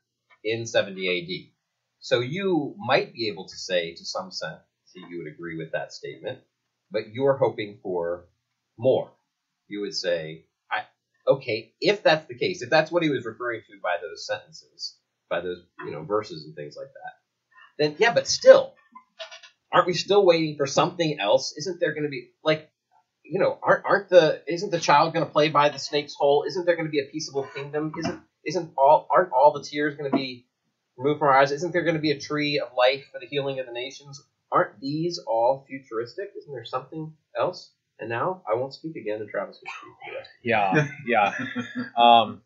in 0.43 0.65
70 0.65 1.07
A.D. 1.07 1.53
So 1.99 2.19
you 2.19 2.75
might 2.77 3.13
be 3.13 3.29
able 3.29 3.47
to 3.47 3.55
say, 3.55 3.93
to 3.93 4.05
some 4.05 4.31
sense, 4.31 4.60
that 4.95 5.10
you 5.10 5.19
would 5.19 5.31
agree 5.31 5.57
with 5.57 5.71
that 5.71 5.93
statement, 5.93 6.39
but 6.89 7.13
you're 7.13 7.38
hoping 7.38 7.79
for 7.81 8.25
more. 8.77 9.12
You 9.67 9.81
would 9.81 9.95
say, 9.95 10.45
I, 10.69 10.84
okay, 11.27 11.73
if 11.79 12.03
that's 12.03 12.27
the 12.27 12.38
case, 12.38 12.62
if 12.62 12.69
that's 12.69 12.91
what 12.91 13.03
he 13.03 13.10
was 13.10 13.23
referring 13.23 13.62
to 13.69 13.79
by 13.81 13.97
those 14.01 14.27
sentences, 14.27 14.97
by 15.29 15.39
those 15.39 15.63
you 15.86 15.91
know 15.91 16.03
verses 16.03 16.43
and 16.45 16.55
things 16.55 16.75
like 16.75 16.91
that, 16.91 17.20
then 17.77 17.95
yeah, 17.97 18.13
but 18.13 18.27
still, 18.27 18.73
aren't 19.71 19.88
we 19.88 19.93
still 19.93 20.25
waiting 20.25 20.57
for 20.57 20.67
something 20.67 21.19
else? 21.19 21.55
Isn't 21.57 21.79
there 21.79 21.93
going 21.93 22.03
to 22.03 22.10
be 22.10 22.29
like, 22.43 22.69
you 23.23 23.39
know, 23.39 23.57
aren't 23.62 23.86
aren't 23.86 24.10
the 24.10 24.41
isn't 24.47 24.71
the 24.71 24.79
child 24.79 25.13
going 25.13 25.25
to 25.25 25.31
play 25.31 25.49
by 25.49 25.69
the 25.69 25.79
snake's 25.79 26.13
hole? 26.13 26.43
Isn't 26.47 26.65
there 26.65 26.75
going 26.75 26.88
to 26.88 26.91
be 26.91 26.99
a 26.99 27.05
peaceable 27.12 27.47
kingdom? 27.55 27.93
Isn't 27.97 28.21
isn't 28.45 28.73
all 28.77 29.07
aren't 29.10 29.31
all 29.31 29.53
the 29.53 29.63
tears 29.63 29.95
going 29.95 30.10
to 30.10 30.15
be 30.15 30.45
removed 30.97 31.19
from 31.19 31.29
our 31.29 31.38
eyes? 31.38 31.51
Isn't 31.51 31.71
there 31.71 31.84
going 31.84 31.95
to 31.95 32.01
be 32.01 32.12
a 32.12 32.19
tree 32.19 32.60
of 32.60 32.69
life 32.77 33.05
for 33.12 33.19
the 33.19 33.27
healing 33.27 33.60
of 33.60 33.65
the 33.65 33.73
nations? 33.73 34.21
Aren't 34.51 34.79
these 34.79 35.19
all 35.25 35.65
futuristic? 35.67 36.31
Isn't 36.38 36.51
there 36.51 36.65
something 36.65 37.13
else? 37.38 37.71
And 37.99 38.10
now 38.10 38.41
I 38.51 38.55
won't 38.55 38.73
speak 38.73 38.95
again, 38.95 39.19
to 39.19 39.27
Travis 39.27 39.60
will 39.62 39.71
speak. 39.71 39.93
for 40.03 40.12
the 40.12 40.17
rest. 40.17 40.29
Yeah, 40.43 40.88
yeah. 41.07 41.93
Um, 42.01 42.41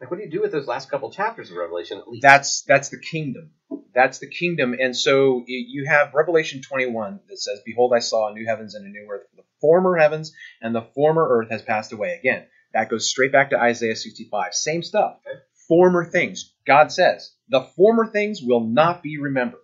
Like, 0.00 0.10
what 0.10 0.18
do 0.18 0.24
you 0.24 0.30
do 0.30 0.40
with 0.40 0.52
those 0.52 0.68
last 0.68 0.90
couple 0.90 1.10
chapters 1.10 1.50
of 1.50 1.56
Revelation? 1.56 1.98
At 1.98 2.08
least 2.08 2.22
that's 2.22 2.62
that's 2.62 2.88
the 2.88 3.00
kingdom. 3.00 3.50
That's 3.92 4.18
the 4.18 4.28
kingdom. 4.28 4.76
And 4.78 4.96
so 4.96 5.44
you 5.46 5.86
have 5.86 6.14
Revelation 6.14 6.62
21 6.62 7.20
that 7.28 7.38
says, 7.38 7.60
"Behold, 7.64 7.92
I 7.94 7.98
saw 7.98 8.28
a 8.28 8.32
new 8.32 8.46
heavens 8.46 8.74
and 8.74 8.86
a 8.86 8.88
new 8.88 9.08
earth. 9.10 9.26
The 9.36 9.42
former 9.60 9.96
heavens 9.96 10.32
and 10.62 10.72
the 10.74 10.82
former 10.82 11.26
earth 11.28 11.50
has 11.50 11.62
passed 11.62 11.92
away." 11.92 12.14
Again, 12.14 12.46
that 12.74 12.90
goes 12.90 13.10
straight 13.10 13.32
back 13.32 13.50
to 13.50 13.60
Isaiah 13.60 13.96
65. 13.96 14.54
Same 14.54 14.82
stuff. 14.82 15.18
Okay. 15.26 15.40
Former 15.66 16.04
things. 16.04 16.54
God 16.64 16.92
says, 16.92 17.34
"The 17.48 17.62
former 17.62 18.06
things 18.06 18.40
will 18.40 18.64
not 18.64 19.02
be 19.02 19.18
remembered." 19.18 19.60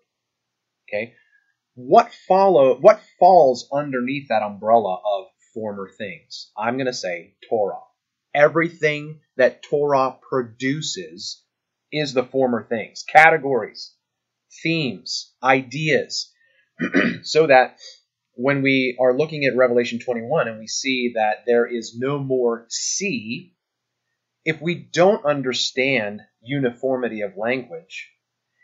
Okay? 0.88 1.14
What 1.75 2.12
follow 2.12 2.81
what 2.81 3.01
falls 3.20 3.68
underneath 3.73 4.29
that 4.29 4.42
umbrella 4.42 4.94
of 4.94 5.27
former 5.53 5.88
things? 5.88 6.51
I'm 6.57 6.77
going 6.77 6.87
to 6.87 6.92
say 6.92 7.37
Torah. 7.49 7.81
Everything 8.35 9.20
that 9.37 9.62
Torah 9.62 10.16
produces 10.29 11.42
is 11.92 12.12
the 12.12 12.25
former 12.25 12.66
things, 12.68 13.05
categories, 13.09 13.94
themes, 14.62 15.33
ideas, 15.42 16.33
so 17.23 17.47
that 17.47 17.79
when 18.33 18.62
we 18.62 18.97
are 19.01 19.16
looking 19.16 19.44
at 19.44 19.57
Revelation 19.57 20.01
21 20.01 20.49
and 20.49 20.59
we 20.59 20.66
see 20.66 21.12
that 21.14 21.44
there 21.47 21.66
is 21.66 21.97
no 21.97 22.18
more 22.18 22.66
sea, 22.68 23.55
if 24.44 24.61
we 24.61 24.75
don't 24.75 25.25
understand 25.25 26.20
uniformity 26.42 27.20
of 27.20 27.37
language 27.37 28.11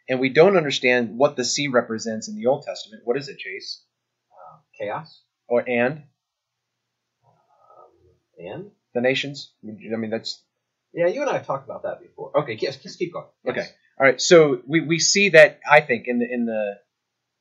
and 0.09 0.19
we 0.19 0.29
don't 0.29 0.57
understand 0.57 1.17
what 1.17 1.37
the 1.37 1.45
sea 1.45 1.69
represents 1.69 2.29
in 2.29 2.37
the 2.37 2.47
Old 2.47 2.65
Testament, 2.65 3.03
what 3.05 3.17
is 3.17 3.29
it, 3.29 3.39
Chase? 3.39 3.85
uh, 4.51 4.59
chaos. 4.79 5.23
Or 5.49 5.69
and? 5.69 6.05
Um, 7.25 7.91
and 8.39 8.71
the 8.95 9.01
nations? 9.01 9.53
I 9.65 9.97
mean, 9.97 10.11
that's 10.11 10.43
yeah, 10.93 11.07
you 11.07 11.21
and 11.21 11.31
I 11.31 11.35
have 11.35 11.47
talked 11.47 11.69
about 11.69 11.85
that 11.85 12.01
before. 12.01 12.37
Okay, 12.41 12.59
yes, 12.61 12.77
just 12.77 12.99
keep 12.99 13.13
going. 13.13 13.27
Yes. 13.45 13.57
Okay. 13.57 13.69
All 13.99 14.07
right. 14.07 14.21
So 14.21 14.61
we, 14.67 14.81
we 14.81 14.99
see 14.99 15.31
that 15.31 15.61
I 15.71 15.81
think 15.81 16.07
in 16.07 16.19
the 16.19 16.27
in 16.31 16.47
the 16.47 16.75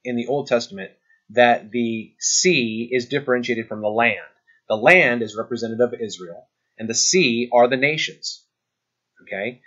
in 0.03 0.15
the 0.15 0.27
Old 0.27 0.47
Testament 0.47 0.91
that 1.31 1.71
the 1.71 2.13
sea 2.19 2.89
is 2.91 3.07
differentiated 3.07 3.67
from 3.67 3.81
the 3.81 3.89
land. 3.89 4.19
The 4.67 4.77
land 4.77 5.23
is 5.23 5.35
representative 5.35 5.93
of 5.93 5.99
Israel, 5.99 6.47
and 6.77 6.87
the 6.87 6.93
sea 6.93 7.49
are 7.51 7.67
the 7.67 7.77
nations. 7.77 8.43
Okay. 9.23 9.61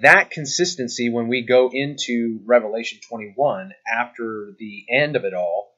That 0.00 0.30
consistency 0.30 1.10
when 1.10 1.28
we 1.28 1.42
go 1.42 1.70
into 1.72 2.40
Revelation 2.44 2.98
21 3.08 3.72
after 3.86 4.52
the 4.58 4.84
end 4.90 5.14
of 5.14 5.24
it 5.24 5.32
all, 5.32 5.74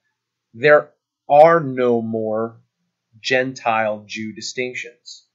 there 0.55 0.91
are 1.29 1.61
no 1.61 2.01
more 2.01 2.61
Gentile 3.21 4.05
Jew 4.07 4.33
distinctions 4.33 5.28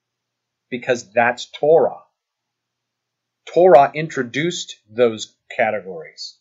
because 0.73 1.11
that's 1.13 1.45
Torah. 1.45 1.99
Torah 3.53 3.91
introduced 3.93 4.75
those 4.89 5.35
categories. 5.55 6.39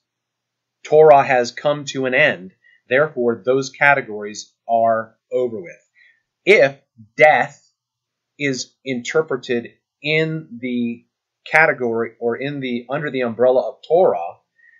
Torah 0.87 1.23
has 1.23 1.53
come 1.53 1.85
to 1.85 2.07
an 2.07 2.14
end. 2.14 2.53
Therefore, 2.88 3.42
those 3.45 3.68
categories 3.68 4.51
are 4.66 5.18
over 5.31 5.61
with. 5.61 5.83
If 6.47 6.81
death 7.14 7.62
is 8.38 8.73
interpreted 8.87 9.75
in 10.03 10.59
the 10.62 11.05
category 11.47 12.12
or 12.18 12.37
in 12.37 12.61
the 12.61 12.87
under 12.88 13.11
the 13.11 13.21
umbrella 13.21 13.68
of 13.68 13.83
Torah, 13.87 14.38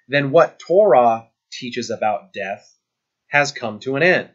then 0.09 0.31
what 0.31 0.61
Torah 0.61 1.29
teaches 1.53 1.91
about 1.91 2.33
death 2.33 2.75
has 3.29 3.53
come 3.53 3.81
to 3.81 3.97
an 3.97 4.03
end. 4.03 4.31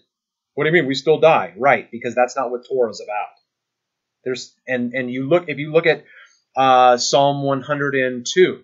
What 0.54 0.66
do 0.66 0.70
you 0.70 0.74
mean? 0.74 0.86
We 0.86 0.94
still 0.94 1.20
die, 1.20 1.56
right? 1.58 1.90
Because 1.90 2.14
that's 2.14 2.36
not 2.36 2.52
what 2.52 2.68
Torah 2.70 2.92
is 2.92 3.02
about. 3.04 3.37
There's 4.24 4.54
and 4.68 4.94
and 4.94 5.12
you 5.12 5.28
look 5.28 5.46
if 5.48 5.58
you 5.58 5.72
look 5.72 5.86
at 5.86 6.06
uh, 6.56 6.98
Psalm 6.98 7.44
102. 7.44 8.64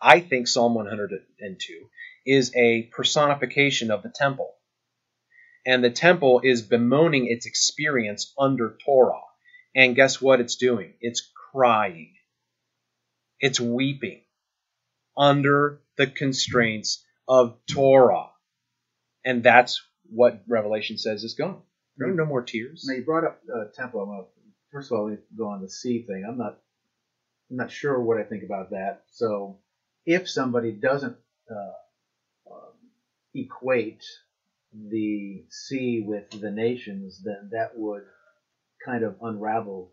I 0.00 0.20
think 0.20 0.48
Psalm 0.48 0.74
102 0.74 1.88
is 2.26 2.52
a 2.54 2.82
personification 2.92 3.90
of 3.90 4.02
the 4.02 4.12
temple. 4.14 4.54
And 5.66 5.82
the 5.82 5.90
temple 5.90 6.40
is 6.44 6.62
bemoaning 6.62 7.26
its 7.26 7.46
experience 7.46 8.32
under 8.38 8.76
Torah. 8.84 9.22
And 9.74 9.96
guess 9.96 10.20
what 10.20 10.40
it's 10.40 10.56
doing? 10.56 10.94
It's 11.00 11.30
crying. 11.52 12.12
It's 13.40 13.58
weeping 13.58 14.22
under 15.16 15.80
the 15.96 16.06
constraints 16.06 17.04
of 17.26 17.56
Torah. 17.70 18.26
And 19.24 19.42
that's 19.42 19.82
what 20.10 20.42
Revelation 20.46 20.98
says 20.98 21.24
is 21.24 21.34
gone. 21.34 21.62
There 21.96 22.10
are 22.10 22.14
no 22.14 22.26
more 22.26 22.42
tears. 22.42 22.84
Now 22.86 22.96
you 22.96 23.04
brought 23.04 23.24
up 23.24 23.40
uh, 23.52 23.64
temple. 23.74 24.00
I'm 24.00 24.08
gonna, 24.08 24.24
first 24.74 24.90
of 24.90 24.98
all, 24.98 25.04
we 25.06 25.16
go 25.38 25.48
on 25.48 25.62
the 25.62 25.70
sea 25.70 26.02
thing. 26.02 26.24
I'm 26.28 26.36
not, 26.36 26.58
I'm 27.50 27.56
not 27.56 27.70
sure 27.70 27.98
what 28.00 28.18
I 28.18 28.24
think 28.24 28.42
about 28.42 28.70
that. 28.70 29.04
So, 29.06 29.58
if 30.04 30.28
somebody 30.28 30.72
doesn't 30.72 31.16
uh, 31.50 32.52
um, 32.52 32.72
equate 33.34 34.04
the 34.74 35.44
sea 35.48 36.04
with 36.06 36.28
the 36.30 36.50
nations, 36.50 37.22
then 37.24 37.50
that 37.52 37.78
would 37.78 38.02
kind 38.84 39.04
of 39.04 39.16
unravel 39.22 39.92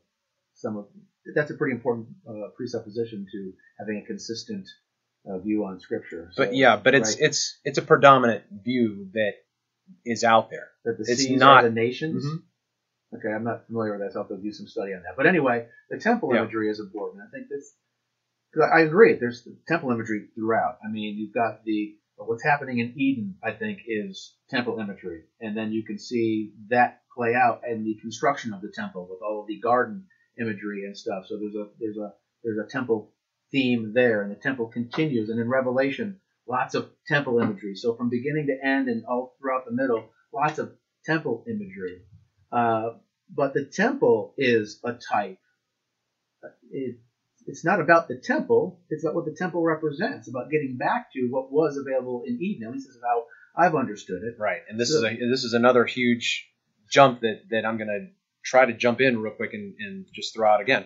some 0.56 0.76
of. 0.78 0.88
That's 1.36 1.52
a 1.52 1.54
pretty 1.54 1.76
important 1.76 2.08
uh, 2.28 2.50
presupposition 2.58 3.28
to 3.32 3.54
having 3.80 4.00
a 4.04 4.06
consistent 4.06 4.67
uh, 5.30 5.38
view 5.38 5.63
on 5.65 5.80
Scripture. 5.80 6.32
So, 6.34 6.46
But 6.46 6.56
yeah, 6.56 6.78
but 6.78 6.96
it's 6.96 7.12
right, 7.12 7.22
it's 7.28 7.60
it's 7.63 7.78
a 7.78 7.84
predominant 7.84 8.44
view 8.52 9.10
that 9.13 9.34
is 10.04 10.24
out 10.24 10.50
there. 10.50 10.70
that 10.84 10.98
the 10.98 11.04
it's 11.08 11.22
seas 11.24 11.39
not- 11.39 11.63
are 11.63 11.70
the 11.70 11.76
nations. 11.76 12.26
Mhm. 12.26 12.41
Okay, 13.13 13.30
I'm 13.30 13.43
not 13.43 13.65
familiar 13.67 13.91
with 13.91 14.02
that, 14.02 14.13
so 14.13 14.19
I'll 14.19 14.28
have 14.28 14.38
to 14.38 14.41
do 14.43 14.52
some 14.52 14.67
study 14.67 14.93
on 14.93 15.02
that. 15.04 15.15
But 15.17 15.26
anyway, 15.26 15.67
the 15.89 15.97
temple 15.97 16.34
Yeah. 16.34 16.41
imagery 16.41 16.69
is 16.69 16.80
important. 16.80 17.24
I 17.24 17.30
think 17.30 17.50
this, 17.50 17.76
because 18.52 18.69
I 18.71 18.82
agree, 18.82 19.13
there's 19.13 19.47
temple 19.67 19.91
imagery 19.91 20.28
throughout. 20.34 20.78
I 20.84 20.89
mean, 20.89 21.17
you've 21.17 21.34
got 21.34 21.63
the 21.65 21.97
what's 22.15 22.43
happening 22.43 22.78
in 22.80 22.93
Eden. 22.95 23.38
I 23.43 23.52
think 23.52 23.82
is 23.88 24.36
temple 24.50 24.80
imagery, 24.80 25.26
and 25.39 25.58
then 25.58 25.71
you 25.71 25.84
can 25.84 25.97
see 25.97 26.54
that 26.69 27.02
play 27.13 27.36
out 27.36 27.62
in 27.67 27.84
the 27.84 27.95
construction 27.95 28.54
of 28.54 28.62
the 28.62 28.69
temple 28.69 29.08
with 29.10 29.21
all 29.21 29.41
of 29.41 29.47
the 29.47 29.60
garden 29.60 30.06
imagery 30.39 30.86
and 30.86 30.95
stuff. 30.97 31.26
So 31.28 31.38
there's 31.38 31.56
a 31.56 31.67
there's 31.80 31.97
a 31.97 32.13
there's 32.43 32.60
a 32.60 32.69
temple 32.69 33.12
theme 33.52 33.91
there, 33.93 34.21
and 34.21 34.32
the 34.32 34.36
temple 34.36 34.67
continues. 34.67 35.30
And 35.30 35.39
in 35.39 35.50
Revelation, 35.50 36.19
lots 36.47 36.76
of 36.76 36.89
temple 37.08 37.39
imagery. 37.39 37.76
So 37.76 37.95
from 37.95 38.10
beginning 38.10 38.47
to 38.47 38.65
end 38.65 38.88
and 38.88 39.04
all 39.06 39.36
throughout 39.39 39.65
the 39.65 39.74
middle, 39.74 40.10
lots 40.34 40.60
of 40.60 40.71
temple 41.06 41.43
imagery. 41.47 42.04
Uh, 42.52 42.92
but 43.34 43.54
the 43.54 43.66
temple 43.66 44.34
is 44.38 44.80
a 44.84 44.94
type. 44.94 45.38
It, 46.72 46.98
it's 47.48 47.66
not 47.66 47.80
about 47.82 48.08
the 48.08 48.18
temple. 48.18 48.82
It's 48.90 49.04
about 49.04 49.16
what 49.16 49.26
the 49.26 49.36
temple 49.38 49.64
represents. 49.64 50.28
About 50.30 50.50
getting 50.52 50.78
back 50.78 51.12
to 51.14 51.28
what 51.30 51.52
was 51.52 51.78
available 51.78 52.24
in 52.26 52.42
Eden. 52.42 52.68
At 52.68 52.74
least 52.74 52.88
this 52.88 52.96
is 52.96 53.02
how 53.04 53.26
I've 53.56 53.76
understood 53.76 54.24
it. 54.24 54.36
Right, 54.40 54.62
and 54.70 54.80
this 54.80 54.92
So- 54.92 54.98
is 54.98 55.04
a 55.04 55.30
this 55.30 55.44
is 55.44 55.54
another 55.54 55.86
huge 55.86 56.50
jump 56.90 57.22
that 57.22 57.42
that 57.50 57.66
I'm 57.66 57.78
gonna 57.78 58.10
try 58.44 58.66
to 58.66 58.74
jump 58.74 59.02
in 59.02 59.20
real 59.22 59.34
quick 59.34 59.54
and, 59.54 59.76
and 59.80 60.06
just 60.14 60.34
throw 60.36 60.50
out 60.50 60.62
again. 60.62 60.86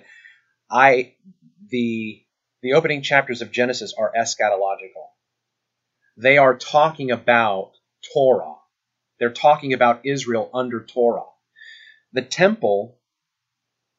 I 0.69 1.15
the 1.69 2.21
the 2.61 2.73
opening 2.73 3.01
chapters 3.01 3.41
of 3.41 3.51
Genesis 3.51 3.93
are 3.97 4.11
eschatological. 4.17 5.07
They 6.17 6.37
are 6.37 6.57
talking 6.57 7.11
about 7.11 7.73
Torah. 8.13 8.55
They're 9.19 9.31
talking 9.33 9.73
about 9.73 10.05
Israel 10.05 10.49
under 10.53 10.83
Torah. 10.83 11.25
The 12.15 12.21
temple 12.21 12.97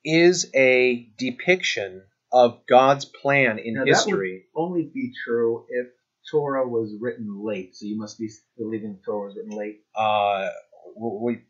is 0.02 0.50
a 0.54 1.06
depiction 1.18 2.02
of 2.32 2.60
God's 2.66 3.04
plan 3.04 3.58
in 3.58 3.74
Now, 3.74 3.84
that 3.84 3.88
history. 3.90 4.46
would 4.54 4.62
only 4.62 4.84
be 4.84 5.12
true 5.22 5.66
if 5.68 5.88
Torah 6.30 6.66
was 6.66 6.94
written 6.98 7.44
late. 7.44 7.76
So 7.76 7.84
you 7.84 7.98
must 7.98 8.18
be 8.18 8.30
believing 8.56 9.00
Torah 9.04 9.26
was 9.26 9.36
written 9.36 9.50
late. 9.52 9.82
uh, 9.94 10.48
we, 10.96 11.42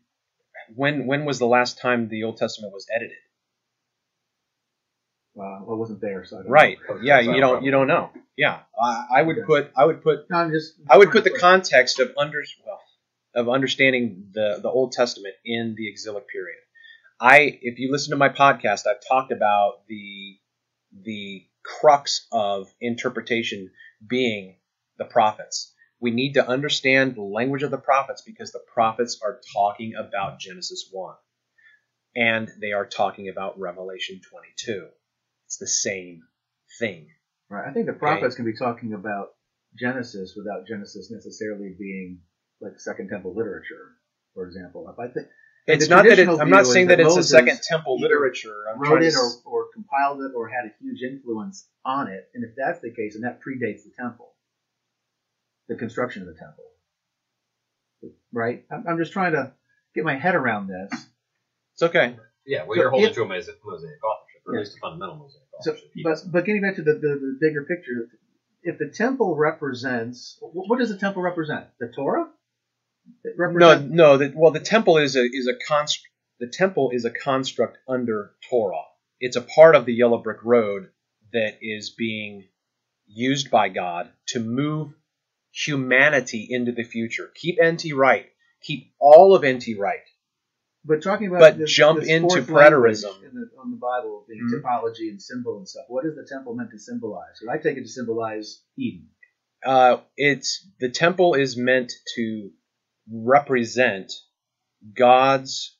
when 0.75 1.07
when 1.07 1.23
was 1.23 1.39
the 1.39 1.47
last 1.47 1.79
time 1.79 2.09
the 2.09 2.25
Old 2.25 2.35
Testament 2.35 2.73
was 2.73 2.85
edited? 2.93 3.15
Uh, 5.39 5.63
well, 5.63 5.71
I 5.71 5.73
wasn't 5.75 6.01
there, 6.01 6.25
so 6.25 6.39
I 6.39 6.41
don't 6.41 6.51
Right. 6.51 6.77
know. 6.89 6.99
Yeah, 7.01 7.19
you 7.21 7.39
don't 7.39 7.63
you 7.63 7.71
don't 7.71 7.87
know. 7.87 8.11
Yeah, 8.35 8.59
I, 8.79 9.07
I 9.11 9.21
would 9.21 9.45
put 9.45 9.71
I 9.77 9.85
would 9.85 10.03
put 10.03 10.29
No, 10.29 10.49
just. 10.51 10.73
I 10.89 10.97
would 10.97 11.11
put 11.11 11.23
the 11.23 11.31
context 11.31 11.99
of 11.99 12.11
under 12.17 12.43
well 12.65 12.81
of 13.37 13.47
understanding 13.47 14.29
the 14.33 14.59
the 14.61 14.69
Old 14.69 14.91
Testament 14.91 15.35
in 15.45 15.75
the 15.77 15.87
exilic 15.87 16.27
period. 16.27 16.57
I 17.21 17.59
if 17.61 17.79
you 17.79 17.91
listen 17.91 18.11
to 18.11 18.17
my 18.17 18.29
podcast, 18.29 18.87
I've 18.87 19.07
talked 19.07 19.31
about 19.31 19.87
the 19.87 20.37
the 20.91 21.45
crux 21.63 22.27
of 22.31 22.67
interpretation 22.81 23.69
being 24.05 24.57
the 24.97 25.05
prophets. 25.05 25.73
We 25.99 26.11
need 26.11 26.33
to 26.33 26.47
understand 26.47 27.15
the 27.15 27.21
language 27.21 27.63
of 27.63 27.71
the 27.71 27.77
prophets 27.77 28.23
because 28.25 28.51
the 28.51 28.63
prophets 28.73 29.19
are 29.23 29.39
talking 29.53 29.93
about 29.95 30.39
Genesis 30.39 30.89
1 30.91 31.15
and 32.15 32.49
they 32.61 32.71
are 32.71 32.85
talking 32.85 33.29
about 33.29 33.59
Revelation 33.59 34.21
22. 34.29 34.87
It's 35.45 35.57
the 35.57 35.67
same 35.67 36.21
thing. 36.79 37.07
Right. 37.49 37.67
I 37.67 37.73
think 37.73 37.87
the 37.87 37.93
prophets 37.93 38.35
can 38.35 38.45
be 38.45 38.57
talking 38.57 38.93
about 38.93 39.29
Genesis 39.77 40.33
without 40.35 40.67
Genesis 40.67 41.11
necessarily 41.11 41.75
being 41.77 42.19
like 42.61 42.79
Second 42.79 43.09
Temple 43.09 43.33
literature, 43.35 43.95
for 44.33 44.45
example. 44.47 44.87
If 44.91 44.99
I 44.99 45.07
think 45.13 45.27
it's 45.67 45.89
not 45.89 46.05
that 46.05 46.17
it, 46.19 46.27
I'm 46.29 46.49
not 46.49 46.65
saying 46.65 46.87
that 46.87 46.97
that 46.97 47.05
it's 47.07 47.17
a 47.17 47.23
second 47.23 47.59
temple 47.61 47.99
literature. 47.99 48.55
I'm 48.73 48.79
wrote 48.79 48.89
trying 48.89 49.01
to 49.01 49.07
it 49.07 49.15
or, 49.15 49.31
or 49.45 49.65
compiled 49.73 50.21
it 50.21 50.31
or 50.35 50.47
had 50.47 50.65
a 50.65 50.71
huge 50.81 51.01
influence 51.01 51.67
on 51.85 52.07
it, 52.07 52.29
and 52.33 52.43
if 52.43 52.51
that's 52.57 52.79
the 52.81 52.91
case, 52.91 53.15
and 53.15 53.23
that 53.25 53.39
predates 53.41 53.83
the 53.83 53.91
temple, 53.99 54.29
the 55.67 55.75
construction 55.75 56.21
of 56.21 56.27
the 56.29 56.35
temple. 56.35 56.63
Right? 58.31 58.65
I'm, 58.71 58.85
I'm 58.87 58.97
just 58.97 59.11
trying 59.13 59.33
to 59.33 59.51
get 59.95 60.03
my 60.03 60.15
head 60.15 60.35
around 60.35 60.67
this. 60.67 61.07
It's 61.73 61.83
okay. 61.83 62.15
Yeah, 62.45 62.63
well, 62.63 62.75
So 62.75 62.81
you're 62.81 62.89
holding 62.89 63.09
if- 63.09 63.15
to 63.15 63.23
a 63.23 63.27
mosaic, 63.27 63.57
mosaic 63.65 63.99
authorship, 64.03 64.41
or 64.45 64.53
Yeah. 64.53 64.59
at 64.59 64.65
least 64.65 64.77
a 64.77 64.79
fundamental 64.79 65.15
mosaic 65.17 65.43
So, 65.61 65.71
authorship. 65.71 65.91
but 66.03 66.17
but 66.31 66.45
getting 66.45 66.61
back 66.61 66.75
to 66.75 66.81
the, 66.83 66.93
the, 66.93 66.99
the 67.19 67.37
bigger 67.41 67.63
picture, 67.63 68.09
if 68.63 68.77
the 68.77 68.87
temple 68.89 69.35
represents, 69.35 70.37
what 70.41 70.79
does 70.79 70.89
the 70.89 70.97
temple 70.97 71.21
represent? 71.21 71.65
The 71.79 71.91
Torah? 71.93 72.27
No, 73.37 73.77
no. 73.79 74.17
The, 74.17 74.33
well, 74.35 74.51
the 74.51 74.59
temple 74.59 74.97
is 74.97 75.15
a 75.15 75.23
is 75.23 75.47
a 75.47 75.53
const, 75.67 75.99
The 76.39 76.47
temple 76.47 76.91
is 76.93 77.05
a 77.05 77.11
construct 77.11 77.77
under 77.87 78.31
Torah. 78.49 78.83
It's 79.19 79.35
a 79.35 79.41
part 79.41 79.75
of 79.75 79.85
the 79.85 79.93
yellow 79.93 80.17
brick 80.19 80.43
road 80.43 80.89
that 81.33 81.57
is 81.61 81.89
being 81.89 82.45
used 83.07 83.49
by 83.49 83.69
God 83.69 84.09
to 84.27 84.39
move 84.39 84.93
humanity 85.51 86.47
into 86.49 86.71
the 86.71 86.83
future. 86.83 87.31
Keep 87.35 87.57
NT 87.63 87.93
Wright. 87.95 88.27
Keep 88.61 88.93
all 88.99 89.35
of 89.35 89.43
NT 89.45 89.77
Wright. 89.77 90.01
But 90.85 91.03
talking 91.03 91.27
about 91.27 91.39
But 91.39 91.57
this, 91.57 91.71
jump 91.71 91.99
this 91.99 92.09
into 92.09 92.41
preterism. 92.43 93.23
in 93.23 93.33
the, 93.35 93.49
on 93.59 93.71
the 93.71 93.77
Bible, 93.77 94.25
being 94.27 94.47
Mhm. 94.49 94.61
typology 94.61 95.09
and 95.09 95.21
symbol 95.21 95.57
and 95.57 95.67
stuff. 95.67 95.85
What 95.89 96.05
is 96.05 96.15
the 96.15 96.23
temple 96.25 96.55
meant 96.55 96.71
to 96.71 96.79
symbolize? 96.79 97.41
I 97.49 97.57
take 97.57 97.77
it 97.77 97.81
to 97.81 97.89
symbolize 97.89 98.61
Eden. 98.77 99.09
uh, 99.65 99.97
it's 100.15 100.65
the 100.79 100.89
temple 100.89 101.33
is 101.33 101.57
meant 101.57 101.91
to 102.15 102.51
represent 103.11 104.13
God's 104.93 105.75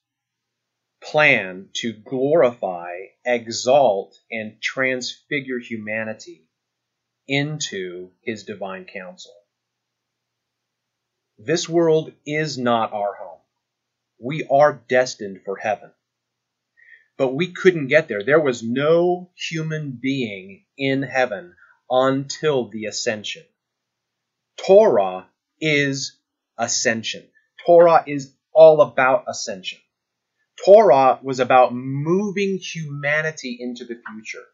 plan 1.02 1.70
to 1.74 1.94
glorify, 1.94 2.94
exalt, 3.26 4.18
and 4.32 4.62
transfigure 4.62 5.60
humanity 5.60 6.48
into 7.28 8.12
his 8.22 8.44
divine 8.44 8.86
council. 8.86 9.34
This 11.38 11.70
world 11.70 12.14
is 12.26 12.58
not 12.58 12.94
our 12.94 13.14
home. 13.14 13.42
We 14.20 14.48
are 14.50 14.74
destined 14.74 15.42
for 15.46 15.58
heaven. 15.58 15.92
But 17.18 17.36
we 17.36 17.52
couldn't 17.52 17.88
get 17.88 18.08
there. 18.08 18.24
There 18.24 18.40
was 18.40 18.64
no 18.64 19.32
human 19.36 20.00
being 20.02 20.66
in 20.78 21.04
heaven 21.04 21.56
until 21.90 22.70
the 22.70 22.86
ascension. 22.86 23.44
Torah 24.58 25.28
is 25.60 26.18
ascension. 26.58 27.24
Torah 27.66 28.04
is 28.08 28.34
all 28.54 28.82
about 28.82 29.26
ascension. 29.28 29.80
Torah 30.66 31.20
was 31.22 31.40
about 31.40 31.74
moving 31.74 32.58
humanity 32.58 33.58
into 33.60 33.86
the 33.86 34.02
future. 34.12 34.46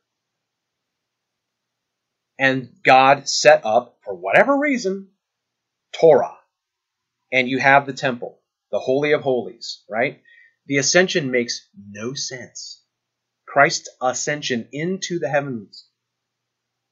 And 2.38 2.70
God 2.84 3.30
set 3.30 3.66
up, 3.66 4.00
for 4.04 4.14
whatever 4.14 4.58
reason, 4.58 5.10
Torah. 5.94 6.36
And 7.32 7.48
you 7.48 7.60
have 7.60 7.86
the 7.86 7.94
temple, 7.94 8.40
the 8.72 8.80
Holy 8.80 9.14
of 9.14 9.22
Holies, 9.22 9.84
right? 9.90 10.22
The 10.66 10.78
ascension 10.78 11.32
makes 11.32 11.68
no 11.90 12.14
sense. 12.14 12.84
Christ's 13.48 13.90
ascension 14.02 14.68
into 14.72 15.20
the 15.20 15.30
heavens 15.30 15.88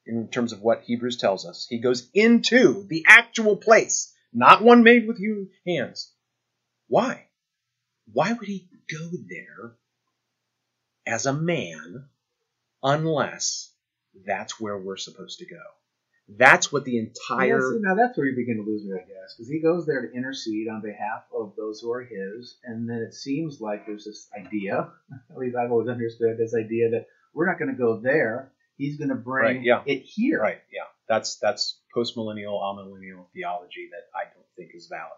in 0.06 0.28
terms 0.28 0.52
of 0.52 0.60
what 0.60 0.82
Hebrews 0.82 1.16
tells 1.16 1.46
us. 1.46 1.66
He 1.68 1.80
goes 1.80 2.08
into 2.14 2.86
the 2.88 3.04
actual 3.08 3.56
place, 3.56 4.11
not 4.32 4.62
one 4.62 4.82
made 4.82 5.06
with 5.06 5.18
human 5.18 5.50
hands. 5.66 6.12
Why? 6.88 7.26
Why 8.12 8.32
would 8.32 8.48
he 8.48 8.68
go 8.90 9.10
there 9.28 9.72
as 11.06 11.26
a 11.26 11.32
man 11.32 12.06
unless 12.82 13.72
that's 14.26 14.60
where 14.60 14.78
we're 14.78 14.96
supposed 14.96 15.38
to 15.38 15.46
go? 15.46 15.60
That's 16.28 16.72
what 16.72 16.84
the 16.84 16.92
Yeah, 16.92 17.02
entire. 17.02 17.60
see, 17.60 17.78
now 17.80 17.94
that's 17.94 18.16
where 18.16 18.26
you 18.26 18.36
begin 18.36 18.56
to 18.56 18.62
lose 18.62 18.84
me, 18.84 18.92
I 18.94 18.98
guess, 19.04 19.34
because 19.36 19.50
he 19.50 19.60
goes 19.60 19.86
there 19.86 20.06
to 20.06 20.12
intercede 20.16 20.68
on 20.68 20.80
behalf 20.80 21.24
of 21.36 21.54
those 21.56 21.80
who 21.80 21.92
are 21.92 22.04
his, 22.04 22.56
and 22.64 22.88
then 22.88 22.98
it 22.98 23.12
seems 23.12 23.60
like 23.60 23.86
there's 23.86 24.04
this 24.04 24.28
idea, 24.38 24.90
at 25.30 25.36
least 25.36 25.56
I've 25.56 25.70
always 25.72 25.88
understood 25.88 26.38
this 26.38 26.54
idea 26.54 26.90
that 26.90 27.06
we're 27.34 27.46
not 27.46 27.58
going 27.58 27.70
to 27.72 27.76
go 27.78 27.98
there. 28.00 28.52
He's 28.78 28.96
going 28.98 29.10
to 29.10 29.14
bring 29.16 29.56
Right, 29.58 29.62
yeah. 29.64 29.82
it 29.84 30.02
here. 30.02 30.40
Right, 30.40 30.60
yeah. 30.72 30.84
That's 31.08 31.36
that's 31.36 31.78
postmillennial, 31.94 32.60
amillennial 32.60 33.26
theology 33.34 33.88
that 33.92 34.04
I 34.18 34.24
don't 34.32 34.46
think 34.56 34.70
is 34.74 34.86
valid. 34.90 35.10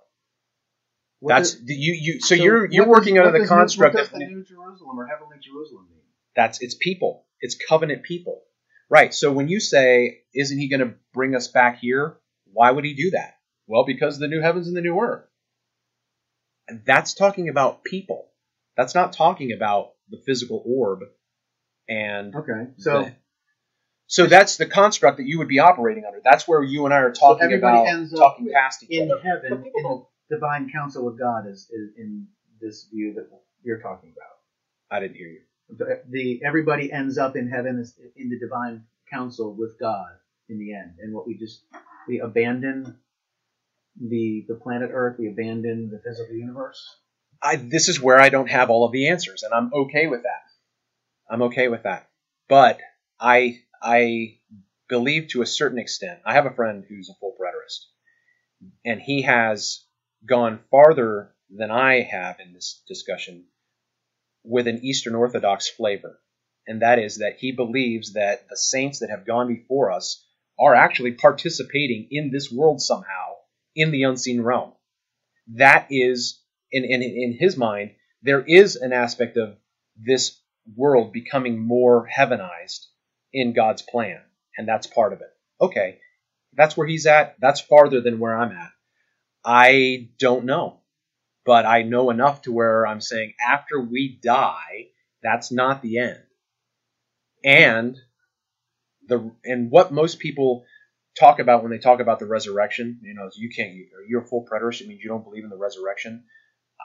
What 1.21 1.35
that's 1.37 1.55
does- 1.55 1.63
you 1.69 1.95
you 1.95 2.21
so, 2.21 2.35
so 2.37 2.43
you're 2.43 2.65
you're 2.71 2.85
does- 2.85 2.91
working 2.91 3.19
under 3.19 3.33
the 3.33 3.39
new- 3.41 3.47
construct 3.49 3.95
What 3.95 4.01
does 4.01 4.11
that 4.11 4.19
the 4.19 4.27
New 4.27 4.45
Jerusalem 4.45 4.99
or 4.99 5.07
Heavenly 5.07 5.37
Jerusalem 5.41 5.87
mean? 5.91 6.01
That's 6.37 6.61
it's 6.61 6.75
people. 6.75 7.27
It's 7.41 7.57
covenant 7.69 8.03
people. 8.03 8.43
Right. 8.91 9.15
So 9.15 9.33
when 9.33 9.49
you 9.49 9.61
say, 9.61 10.23
isn't 10.35 10.59
he 10.59 10.69
going 10.69 10.81
to 10.81 10.95
bring 11.13 11.35
us 11.35 11.49
back 11.49 11.79
here? 11.79 12.17
Why 12.53 12.71
would 12.71 12.85
he 12.85 12.95
do 12.95 13.11
that? 13.13 13.39
Well, 13.67 13.85
because 13.85 14.19
the 14.19 14.29
new 14.29 14.41
heavens 14.43 14.69
and 14.69 14.77
the 14.77 14.83
new 14.83 14.99
earth. 15.01 15.25
And 16.69 16.83
that's 16.85 17.15
talking 17.15 17.49
about 17.49 17.83
people. 17.85 18.31
That's 18.77 18.95
not 18.95 19.13
talking 19.13 19.53
about 19.53 19.93
the 20.11 20.19
physical 20.19 20.63
orb. 20.67 21.01
And 21.89 22.35
Okay, 22.35 22.73
so 22.79 23.05
the- 23.05 23.15
so 24.07 24.27
that's 24.27 24.57
the 24.57 24.67
construct 24.67 25.17
that 25.19 25.27
you 25.27 25.39
would 25.39 25.49
be 25.49 25.59
operating 25.59 26.05
under. 26.05 26.21
That's 26.23 26.47
where 26.47 26.63
you 26.63 26.85
and 26.85 26.95
I 26.95 26.99
are 26.99 27.13
talking 27.13 27.45
everybody 27.45 27.79
about 27.79 27.89
ends 27.89 28.13
up 28.15 28.19
talking 28.21 28.51
past 28.53 28.83
each 28.85 28.91
in 29.01 29.11
other. 29.11 29.21
heaven, 29.21 29.65
in 29.75 29.83
don't- 29.83 30.07
divine 30.31 30.71
council 30.71 31.05
with 31.05 31.19
God 31.19 31.47
is, 31.47 31.69
is 31.71 31.91
in 31.99 32.27
this 32.61 32.89
view 32.93 33.15
that 33.15 33.29
you're 33.63 33.81
talking 33.81 34.13
about. 34.17 34.37
I 34.91 35.01
didn't 35.01 35.17
hear 35.17 35.29
you. 35.29 35.41
the, 35.69 36.03
the 36.09 36.41
everybody 36.45 36.91
ends 36.93 37.19
up 37.19 37.37
in 37.37 37.49
heaven 37.49 37.79
is 37.79 37.95
in 38.17 38.29
the 38.31 38.39
divine 38.39 38.85
council 39.13 39.55
with 39.59 39.79
God 39.79 40.09
in 40.49 40.59
the 40.59 40.75
end. 40.75 40.95
And 41.01 41.15
what 41.15 41.27
we 41.27 41.37
just 41.37 41.63
we 42.09 42.21
abandon 42.21 42.99
the 44.01 44.45
the 44.49 44.55
planet 44.55 44.91
Earth, 44.93 45.17
we 45.19 45.29
abandon 45.29 45.91
the 45.91 46.01
physical 46.01 46.35
universe. 46.35 46.83
I, 47.43 47.57
this 47.57 47.89
is 47.89 48.01
where 48.01 48.19
I 48.19 48.31
don't 48.31 48.49
have 48.49 48.71
all 48.71 48.85
of 48.87 48.93
the 48.93 49.09
answers, 49.09 49.43
and 49.43 49.53
I'm 49.53 49.71
okay 49.75 50.07
with 50.07 50.23
that. 50.23 50.43
I'm 51.31 51.43
okay 51.43 51.69
with 51.69 51.83
that. 51.83 52.09
But 52.49 52.81
I 53.21 53.59
I 53.85 54.39
believe 54.89 55.29
to 55.29 55.43
a 55.43 55.47
certain 55.47 55.79
extent. 55.79 56.21
I 56.25 56.33
have 56.33 56.47
a 56.47 56.55
friend 56.55 56.85
who's 56.89 57.11
a 57.11 57.15
full 57.21 57.37
preterist, 57.39 57.85
and 58.83 59.01
he 59.01 59.23
has 59.23 59.85
gone 60.25 60.61
farther 60.71 61.35
than 61.51 61.71
I 61.71 62.01
have 62.01 62.41
in 62.41 62.55
this 62.55 62.83
discussion 62.89 63.45
with 64.43 64.67
an 64.69 64.83
Eastern 64.85 65.15
Orthodox 65.15 65.69
flavor, 65.69 66.19
and 66.67 66.81
that 66.81 66.99
is 66.99 67.19
that 67.19 67.37
he 67.39 67.53
believes 67.53 68.15
that 68.15 68.49
the 68.49 68.57
saints 68.57 69.01
that 69.01 69.11
have 69.11 69.27
gone 69.27 69.49
before 69.49 69.93
us 69.93 70.27
are 70.59 70.75
actually 70.75 71.13
participating 71.13 72.09
in 72.11 72.31
this 72.31 72.51
world 72.51 72.81
somehow 72.81 73.35
in 73.77 73.91
the 73.91 74.05
unseen 74.05 74.41
realm. 74.41 74.73
That 75.49 75.89
is 75.91 76.41
in, 76.73 76.85
in, 76.85 77.03
in 77.03 77.37
his 77.39 77.59
mind, 77.59 77.91
there 78.23 78.41
is 78.41 78.77
an 78.77 78.95
aspect 78.95 79.37
of 79.37 79.59
this 79.95 80.41
world 80.75 81.13
becoming 81.13 81.59
more 81.59 82.09
heavenized 82.09 82.87
in 83.35 83.53
God's 83.53 83.83
plan, 83.83 84.21
and 84.57 84.67
that's 84.67 84.87
part 84.87 85.13
of 85.13 85.21
it. 85.21 85.31
Okay, 85.61 85.99
that's 86.55 86.77
where 86.77 86.87
he's 86.87 87.07
at. 87.07 87.37
That's 87.41 87.61
farther 87.61 88.01
than 88.01 88.19
where 88.19 88.37
I'm 88.37 88.53
at. 88.53 88.71
I 89.45 90.09
don't 90.19 90.47
know, 90.47 90.81
but 91.45 91.67
I 91.67 91.83
know 91.83 92.11
enough 92.11 92.43
to 92.43 92.53
where 92.53 92.87
I'm 92.87 93.01
saying 93.03 93.35
after 93.47 93.81
we 93.81 94.19
die, 94.23 94.89
that's 95.23 95.53
not 95.53 95.83
the 95.83 95.99
end. 95.99 96.23
And 97.45 97.97
the 99.07 99.33
and 99.45 99.71
what 99.71 99.93
most 99.93 100.19
people 100.19 100.65
talk 101.19 101.39
about 101.41 101.63
when 101.63 101.71
they 101.71 101.79
talk 101.79 102.01
about 102.01 102.19
the 102.19 102.27
resurrection, 102.27 103.01
you 103.03 103.15
know, 103.15 103.29
you 103.35 103.51
can't 103.51 103.75
you're 104.09 104.23
a 104.23 104.27
full 104.27 104.47
preterist. 104.51 104.81
It 104.81 104.89
means 104.89 105.03
you 105.03 105.11
don't 105.11 105.25
believe 105.25 105.45
in 105.45 105.51
the 105.51 105.57
resurrection. 105.57 106.25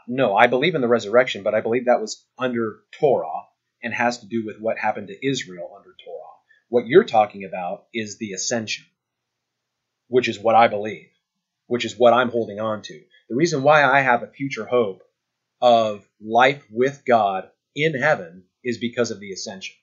No, 0.07 0.35
I 0.35 0.47
believe 0.47 0.75
in 0.75 0.81
the 0.81 0.87
resurrection, 0.87 1.43
but 1.43 1.55
I 1.55 1.61
believe 1.61 1.85
that 1.85 2.01
was 2.01 2.25
under 2.37 2.79
Torah 2.99 3.43
and 3.83 3.93
has 3.93 4.19
to 4.19 4.27
do 4.27 4.45
with 4.45 4.59
what 4.59 4.77
happened 4.77 5.07
to 5.07 5.27
Israel 5.27 5.71
under 5.77 5.95
Torah. 6.03 6.28
What 6.69 6.87
you're 6.87 7.03
talking 7.03 7.45
about 7.45 7.85
is 7.93 8.17
the 8.17 8.33
ascension, 8.33 8.85
which 10.07 10.27
is 10.27 10.39
what 10.39 10.55
I 10.55 10.67
believe, 10.67 11.09
which 11.67 11.83
is 11.83 11.97
what 11.97 12.13
I'm 12.13 12.29
holding 12.29 12.59
on 12.59 12.83
to. 12.83 13.01
The 13.29 13.35
reason 13.35 13.63
why 13.63 13.83
I 13.83 14.01
have 14.01 14.23
a 14.23 14.27
future 14.27 14.65
hope 14.65 15.01
of 15.61 16.07
life 16.21 16.63
with 16.71 17.03
God 17.05 17.49
in 17.75 17.93
heaven 17.93 18.45
is 18.63 18.77
because 18.77 19.11
of 19.11 19.19
the 19.19 19.31
ascension. 19.31 19.75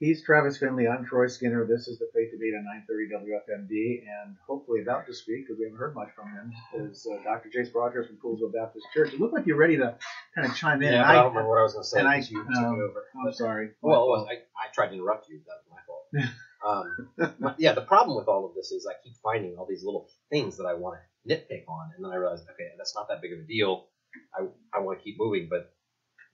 He's 0.00 0.24
Travis 0.24 0.56
Finley. 0.56 0.88
I'm 0.88 1.04
Troy 1.04 1.26
Skinner. 1.26 1.66
This 1.66 1.86
is 1.86 1.98
the 1.98 2.08
Faith 2.14 2.32
Debate 2.32 2.54
on 2.56 2.64
930 2.64 3.20
WFMD, 3.20 4.00
and 4.08 4.34
hopefully 4.46 4.80
about 4.80 5.06
to 5.06 5.12
speak 5.12 5.44
because 5.46 5.58
we 5.58 5.66
haven't 5.66 5.78
heard 5.78 5.94
much 5.94 6.08
from 6.16 6.32
him 6.32 6.88
is 6.88 7.06
uh, 7.06 7.22
Dr. 7.22 7.50
Jace 7.50 7.74
Rogers 7.74 8.06
from 8.06 8.16
Poolesville 8.16 8.50
Baptist 8.50 8.86
Church. 8.94 9.12
It 9.12 9.20
look 9.20 9.34
like 9.34 9.44
you're 9.44 9.58
ready 9.58 9.76
to 9.76 9.98
kind 10.34 10.48
of 10.48 10.56
chime 10.56 10.80
in. 10.80 10.94
Yeah, 10.94 11.02
but 11.02 11.10
I, 11.10 11.14
don't 11.16 11.34
remember 11.34 11.50
what 11.50 11.58
I 11.58 11.64
was 11.64 11.74
going 11.74 11.84
to 11.84 11.88
say 11.88 11.98
and 12.00 12.08
I- 12.08 12.16
you 12.16 12.42
took 12.42 12.56
um, 12.56 12.80
it 12.80 12.82
over. 12.82 13.04
I'm 13.14 13.32
sorry. 13.34 13.72
Well, 13.82 14.08
was, 14.08 14.26
I, 14.26 14.36
I 14.56 14.72
tried 14.72 14.88
to 14.88 14.94
interrupt 14.94 15.28
you. 15.28 15.42
That 15.44 15.60
was 15.60 15.68
my 15.68 15.84
fault. 15.84 17.44
um, 17.44 17.54
yeah, 17.58 17.74
the 17.74 17.82
problem 17.82 18.16
with 18.16 18.26
all 18.26 18.46
of 18.46 18.54
this 18.54 18.72
is 18.72 18.86
I 18.86 18.94
keep 19.04 19.16
finding 19.22 19.56
all 19.58 19.66
these 19.68 19.84
little 19.84 20.08
things 20.30 20.56
that 20.56 20.64
I 20.64 20.72
want 20.72 20.96
to 20.96 21.34
nitpick 21.34 21.68
on, 21.68 21.90
and 21.94 22.02
then 22.02 22.10
I 22.10 22.16
realize, 22.16 22.40
okay, 22.40 22.70
that's 22.78 22.94
not 22.94 23.08
that 23.08 23.20
big 23.20 23.34
of 23.34 23.40
a 23.40 23.42
deal. 23.42 23.88
I, 24.34 24.46
I 24.72 24.80
want 24.80 24.98
to 24.98 25.04
keep 25.04 25.16
moving, 25.18 25.48
but 25.50 25.74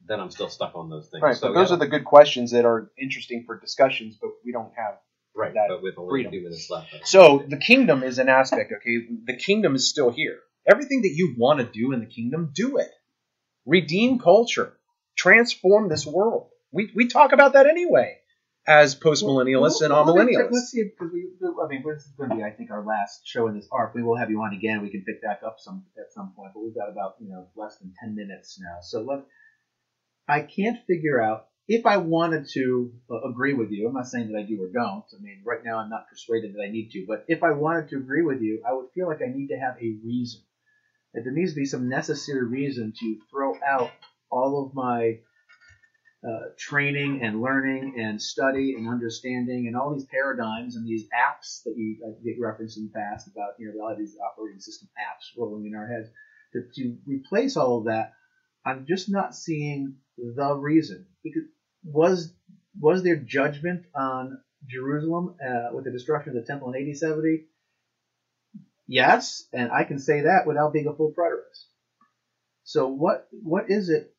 then 0.04 0.20
I'm 0.20 0.30
still 0.30 0.48
stuck 0.48 0.74
on 0.74 0.88
those 0.90 1.08
things. 1.08 1.22
Right, 1.22 1.36
so 1.36 1.48
but 1.48 1.54
those 1.54 1.70
yeah, 1.70 1.76
are 1.76 1.78
the 1.78 1.86
good 1.88 2.04
questions 2.04 2.50
that 2.52 2.64
are 2.64 2.90
interesting 2.98 3.44
for 3.46 3.58
discussions, 3.58 4.16
but 4.20 4.30
we 4.44 4.52
don't 4.52 4.72
have. 4.76 4.98
right. 5.34 5.52
that 5.54 5.66
But 5.68 5.82
with 5.82 5.98
only 5.98 6.10
freedom. 6.10 6.32
two 6.32 6.42
minutes 6.42 6.70
left, 6.70 6.94
I- 6.94 7.00
So 7.04 7.44
the 7.46 7.56
kingdom 7.58 8.02
is 8.02 8.18
an 8.18 8.28
aspect, 8.28 8.72
okay? 8.72 9.06
The 9.24 9.36
kingdom 9.36 9.74
is 9.74 9.88
still 9.88 10.10
here. 10.10 10.38
Everything 10.70 11.02
that 11.02 11.12
you 11.14 11.34
want 11.38 11.60
to 11.60 11.66
do 11.66 11.92
in 11.92 12.00
the 12.00 12.06
kingdom, 12.06 12.50
do 12.54 12.78
it. 12.78 12.90
Redeem 13.66 14.18
culture. 14.18 14.72
Transform 15.16 15.88
this 15.88 16.06
world. 16.06 16.48
We, 16.72 16.90
we 16.94 17.08
talk 17.08 17.32
about 17.32 17.54
that 17.54 17.66
anyway 17.66 18.18
as 18.68 18.94
postmillennialists 18.96 19.80
and 19.80 19.90
Well, 19.92 20.04
all 20.08 20.14
let 20.14 20.26
me 20.26 20.34
millennials. 20.34 20.50
Let's 20.52 20.70
see, 20.70 20.82
because 20.84 21.12
we, 21.12 21.28
I 21.42 21.68
mean, 21.68 21.84
this 21.86 22.04
is 22.04 22.12
going 22.18 22.30
to 22.30 22.36
be, 22.36 22.42
I 22.42 22.50
think, 22.50 22.70
our 22.70 22.84
last 22.84 23.20
show 23.26 23.46
in 23.46 23.54
this 23.54 23.68
arc. 23.70 23.94
We 23.94 24.02
will 24.02 24.16
have 24.16 24.30
you 24.30 24.40
on 24.42 24.52
again. 24.52 24.82
We 24.82 24.90
can 24.90 25.04
pick 25.04 25.22
back 25.22 25.40
up 25.46 25.56
some 25.58 25.84
at 25.98 26.12
some 26.12 26.32
point, 26.36 26.50
but 26.54 26.62
we've 26.64 26.74
got 26.74 26.88
about 26.90 27.14
you 27.20 27.28
know 27.28 27.46
less 27.56 27.78
than 27.78 27.92
ten 28.00 28.14
minutes 28.16 28.58
now. 28.60 28.78
So 28.82 29.02
let, 29.02 29.20
I 30.28 30.40
can't 30.40 30.84
figure 30.86 31.22
out 31.22 31.46
if 31.68 31.86
I 31.86 31.96
wanted 31.98 32.46
to 32.54 32.92
uh, 33.10 33.28
agree 33.28 33.54
with 33.54 33.70
you. 33.70 33.88
I'm 33.88 33.94
not 33.94 34.06
saying 34.06 34.30
that 34.32 34.38
I 34.38 34.42
do 34.42 34.62
or 34.62 34.68
don't. 34.68 35.04
I 35.12 35.20
mean, 35.20 35.42
right 35.44 35.64
now 35.64 35.78
I'm 35.78 35.90
not 35.90 36.08
persuaded 36.08 36.54
that 36.54 36.62
I 36.62 36.70
need 36.70 36.90
to, 36.92 37.04
but 37.06 37.24
if 37.28 37.42
I 37.42 37.52
wanted 37.52 37.88
to 37.90 37.96
agree 37.96 38.22
with 38.22 38.40
you, 38.40 38.62
I 38.68 38.72
would 38.72 38.90
feel 38.94 39.08
like 39.08 39.20
I 39.22 39.32
need 39.32 39.48
to 39.48 39.58
have 39.58 39.76
a 39.80 39.96
reason. 40.04 40.42
That 41.14 41.22
there 41.24 41.32
needs 41.32 41.52
to 41.52 41.60
be 41.60 41.64
some 41.64 41.88
necessary 41.88 42.46
reason 42.46 42.92
to 43.00 43.18
throw 43.30 43.54
out 43.66 43.90
all 44.30 44.64
of 44.64 44.74
my 44.74 45.18
uh, 46.26 46.48
training 46.58 47.20
and 47.22 47.40
learning 47.40 47.94
and 47.98 48.20
study 48.20 48.74
and 48.76 48.88
understanding 48.88 49.66
and 49.66 49.76
all 49.76 49.94
these 49.94 50.06
paradigms 50.06 50.76
and 50.76 50.86
these 50.86 51.04
apps 51.04 51.62
that 51.64 51.74
you 51.76 51.96
uh, 52.04 52.10
get 52.24 52.34
referenced 52.40 52.78
in 52.78 52.84
the 52.84 52.98
past 52.98 53.28
about 53.28 53.50
you 53.58 53.72
know 53.72 53.84
all 53.84 53.92
of 53.92 53.98
these 53.98 54.16
operating 54.18 54.58
system 54.58 54.88
apps 54.98 55.38
rolling 55.38 55.66
in 55.66 55.74
our 55.76 55.86
heads 55.86 56.08
to, 56.52 56.62
to 56.74 56.96
replace 57.06 57.56
all 57.56 57.78
of 57.78 57.84
that 57.84 58.14
i'm 58.64 58.86
just 58.86 59.08
not 59.08 59.36
seeing 59.36 59.94
the 60.18 60.54
reason 60.54 61.06
because 61.22 61.42
was 61.84 62.32
was 62.80 63.02
there 63.02 63.16
judgment 63.16 63.84
on 63.94 64.38
jerusalem 64.66 65.34
uh, 65.46 65.68
with 65.74 65.84
the 65.84 65.90
destruction 65.90 66.30
of 66.36 66.42
the 66.42 66.46
temple 66.46 66.68
in 66.68 66.74
8070 66.76 67.44
yes 68.86 69.46
and 69.52 69.70
i 69.70 69.84
can 69.84 69.98
say 69.98 70.22
that 70.22 70.46
without 70.46 70.72
being 70.72 70.86
a 70.86 70.94
full 70.94 71.12
preterist 71.16 71.64
so 72.64 72.88
what 72.88 73.28
what 73.30 73.70
is 73.70 73.88
it 73.88 74.12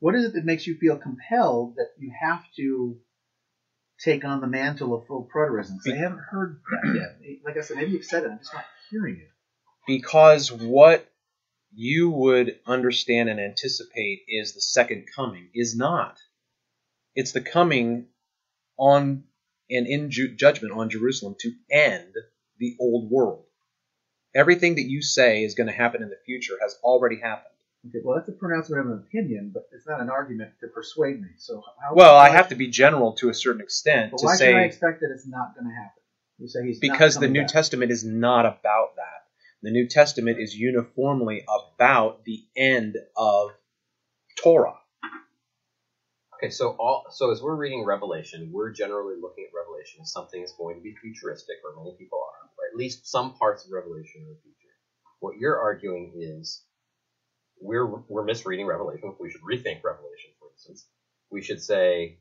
what 0.00 0.14
is 0.14 0.24
it 0.24 0.32
that 0.34 0.44
makes 0.44 0.66
you 0.66 0.76
feel 0.76 0.96
compelled 0.96 1.76
that 1.76 1.90
you 1.98 2.12
have 2.20 2.42
to 2.56 2.96
take 4.00 4.24
on 4.24 4.40
the 4.40 4.48
mantle 4.48 4.94
of 4.94 5.06
full 5.06 5.28
preterism? 5.32 5.76
'Cause 5.78 5.92
I 5.92 5.96
haven't 5.96 6.18
heard 6.18 6.60
that 6.72 6.94
yet. 7.22 7.38
Like 7.44 7.56
I 7.56 7.60
said, 7.60 7.76
maybe 7.76 7.92
you've 7.92 8.04
said 8.04 8.24
it. 8.24 8.30
I'm 8.32 8.38
just 8.38 8.52
not 8.52 8.64
hearing 8.90 9.18
it. 9.18 9.30
because 9.86 10.50
what 10.50 11.08
you 11.74 12.10
would 12.10 12.58
understand 12.66 13.28
and 13.28 13.40
anticipate 13.40 14.22
is 14.28 14.52
the 14.52 14.60
second 14.60 15.06
coming 15.14 15.48
is 15.54 15.76
not. 15.76 16.18
It's 17.14 17.32
the 17.32 17.40
coming 17.40 18.06
on 18.76 19.24
and 19.70 19.86
in 19.86 20.10
ju- 20.10 20.34
judgment 20.34 20.74
on 20.74 20.90
Jerusalem 20.90 21.36
to 21.40 21.52
end 21.70 22.14
the 22.58 22.76
old 22.80 23.10
world. 23.10 23.44
Everything 24.34 24.76
that 24.76 24.88
you 24.88 25.02
say 25.02 25.44
is 25.44 25.54
going 25.54 25.66
to 25.66 25.72
happen 25.72 26.02
in 26.02 26.08
the 26.08 26.18
future 26.24 26.54
has 26.60 26.78
already 26.82 27.20
happened. 27.20 27.48
Okay, 27.88 27.98
well, 28.04 28.16
that's 28.16 28.28
a 28.28 28.32
pronouncement 28.32 28.80
of 28.80 28.92
an 28.92 29.04
opinion, 29.06 29.50
but 29.52 29.68
it's 29.72 29.86
not 29.86 30.00
an 30.00 30.08
argument 30.08 30.52
to 30.60 30.68
persuade 30.68 31.20
me. 31.20 31.28
So, 31.36 31.62
how, 31.80 31.94
Well, 31.94 32.14
I 32.14 32.28
have 32.28 32.48
to 32.50 32.54
be 32.54 32.68
general 32.68 33.14
to 33.14 33.28
a 33.28 33.34
certain 33.34 33.60
extent 33.60 34.12
But 34.12 34.18
to 34.18 34.26
why 34.26 34.36
should 34.36 34.54
I 34.54 34.62
expect 34.62 35.00
that 35.00 35.10
it's 35.12 35.26
not 35.26 35.54
going 35.54 35.66
to 35.66 35.74
happen? 35.74 36.02
You 36.38 36.48
say 36.48 36.66
he's 36.66 36.76
not 36.76 36.92
because 36.92 37.18
the 37.18 37.28
New 37.28 37.42
back. 37.42 37.48
Testament 37.48 37.90
is 37.90 38.04
not 38.04 38.46
about 38.46 38.96
that. 38.96 39.21
The 39.62 39.70
New 39.70 39.88
Testament 39.88 40.38
is 40.40 40.54
uniformly 40.56 41.44
about 41.46 42.24
the 42.24 42.44
end 42.56 42.96
of 43.16 43.50
Torah. 44.42 44.74
Okay, 46.36 46.50
so 46.50 46.70
all 46.80 47.06
so 47.10 47.30
as 47.30 47.40
we're 47.40 47.54
reading 47.54 47.84
Revelation, 47.84 48.50
we're 48.52 48.72
generally 48.72 49.14
looking 49.20 49.44
at 49.44 49.54
Revelation 49.56 50.00
as 50.02 50.12
something 50.12 50.40
that's 50.40 50.56
going 50.56 50.76
to 50.76 50.82
be 50.82 50.96
futuristic, 51.00 51.56
or 51.64 51.76
many 51.76 51.96
people 51.96 52.18
are, 52.18 52.48
or 52.58 52.68
at 52.72 52.76
least 52.76 53.06
some 53.06 53.34
parts 53.34 53.64
of 53.64 53.70
Revelation 53.70 54.22
are 54.22 54.34
future. 54.42 54.74
What 55.20 55.36
you're 55.38 55.60
arguing 55.60 56.14
is 56.16 56.64
we're 57.60 57.86
we're 58.08 58.24
misreading 58.24 58.66
Revelation. 58.66 59.14
We 59.20 59.30
should 59.30 59.42
rethink 59.42 59.84
Revelation, 59.84 60.32
for 60.40 60.50
instance. 60.52 60.86
We 61.30 61.42
should 61.42 61.62
say 61.62 62.18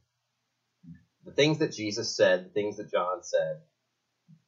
the 1.26 1.32
things 1.32 1.58
that 1.60 1.74
Jesus 1.74 2.16
said, 2.16 2.46
the 2.46 2.50
things 2.50 2.78
that 2.78 2.92
John 2.92 3.24
said, 3.24 3.62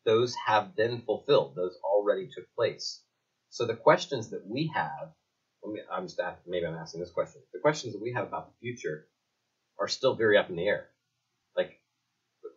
those 0.06 0.36
have 0.46 0.76
been 0.76 1.02
fulfilled. 1.02 1.56
Those 1.56 1.78
already 1.84 2.28
took 2.34 2.46
place. 2.56 3.02
So 3.50 3.66
the 3.66 3.76
questions 3.76 4.30
that 4.32 4.46
we 4.46 4.72
have, 4.74 5.14
let 5.64 5.74
me- 5.74 5.82
I'm 5.92 6.08
just 6.08 6.20
asking, 6.20 6.52
maybe 6.52 6.66
I'm 6.66 6.76
asking 6.76 7.00
this 7.02 7.12
question. 7.12 7.42
The 7.54 7.60
questions 7.60 7.94
that 7.94 8.02
we 8.02 8.14
have 8.14 8.28
about 8.28 8.48
the 8.52 8.58
future 8.60 9.08
are 9.80 9.88
still 9.88 10.16
very 10.16 10.38
up 10.38 10.50
in 10.50 10.56
the 10.56 10.68
air. 10.68 10.90
Like 11.56 11.80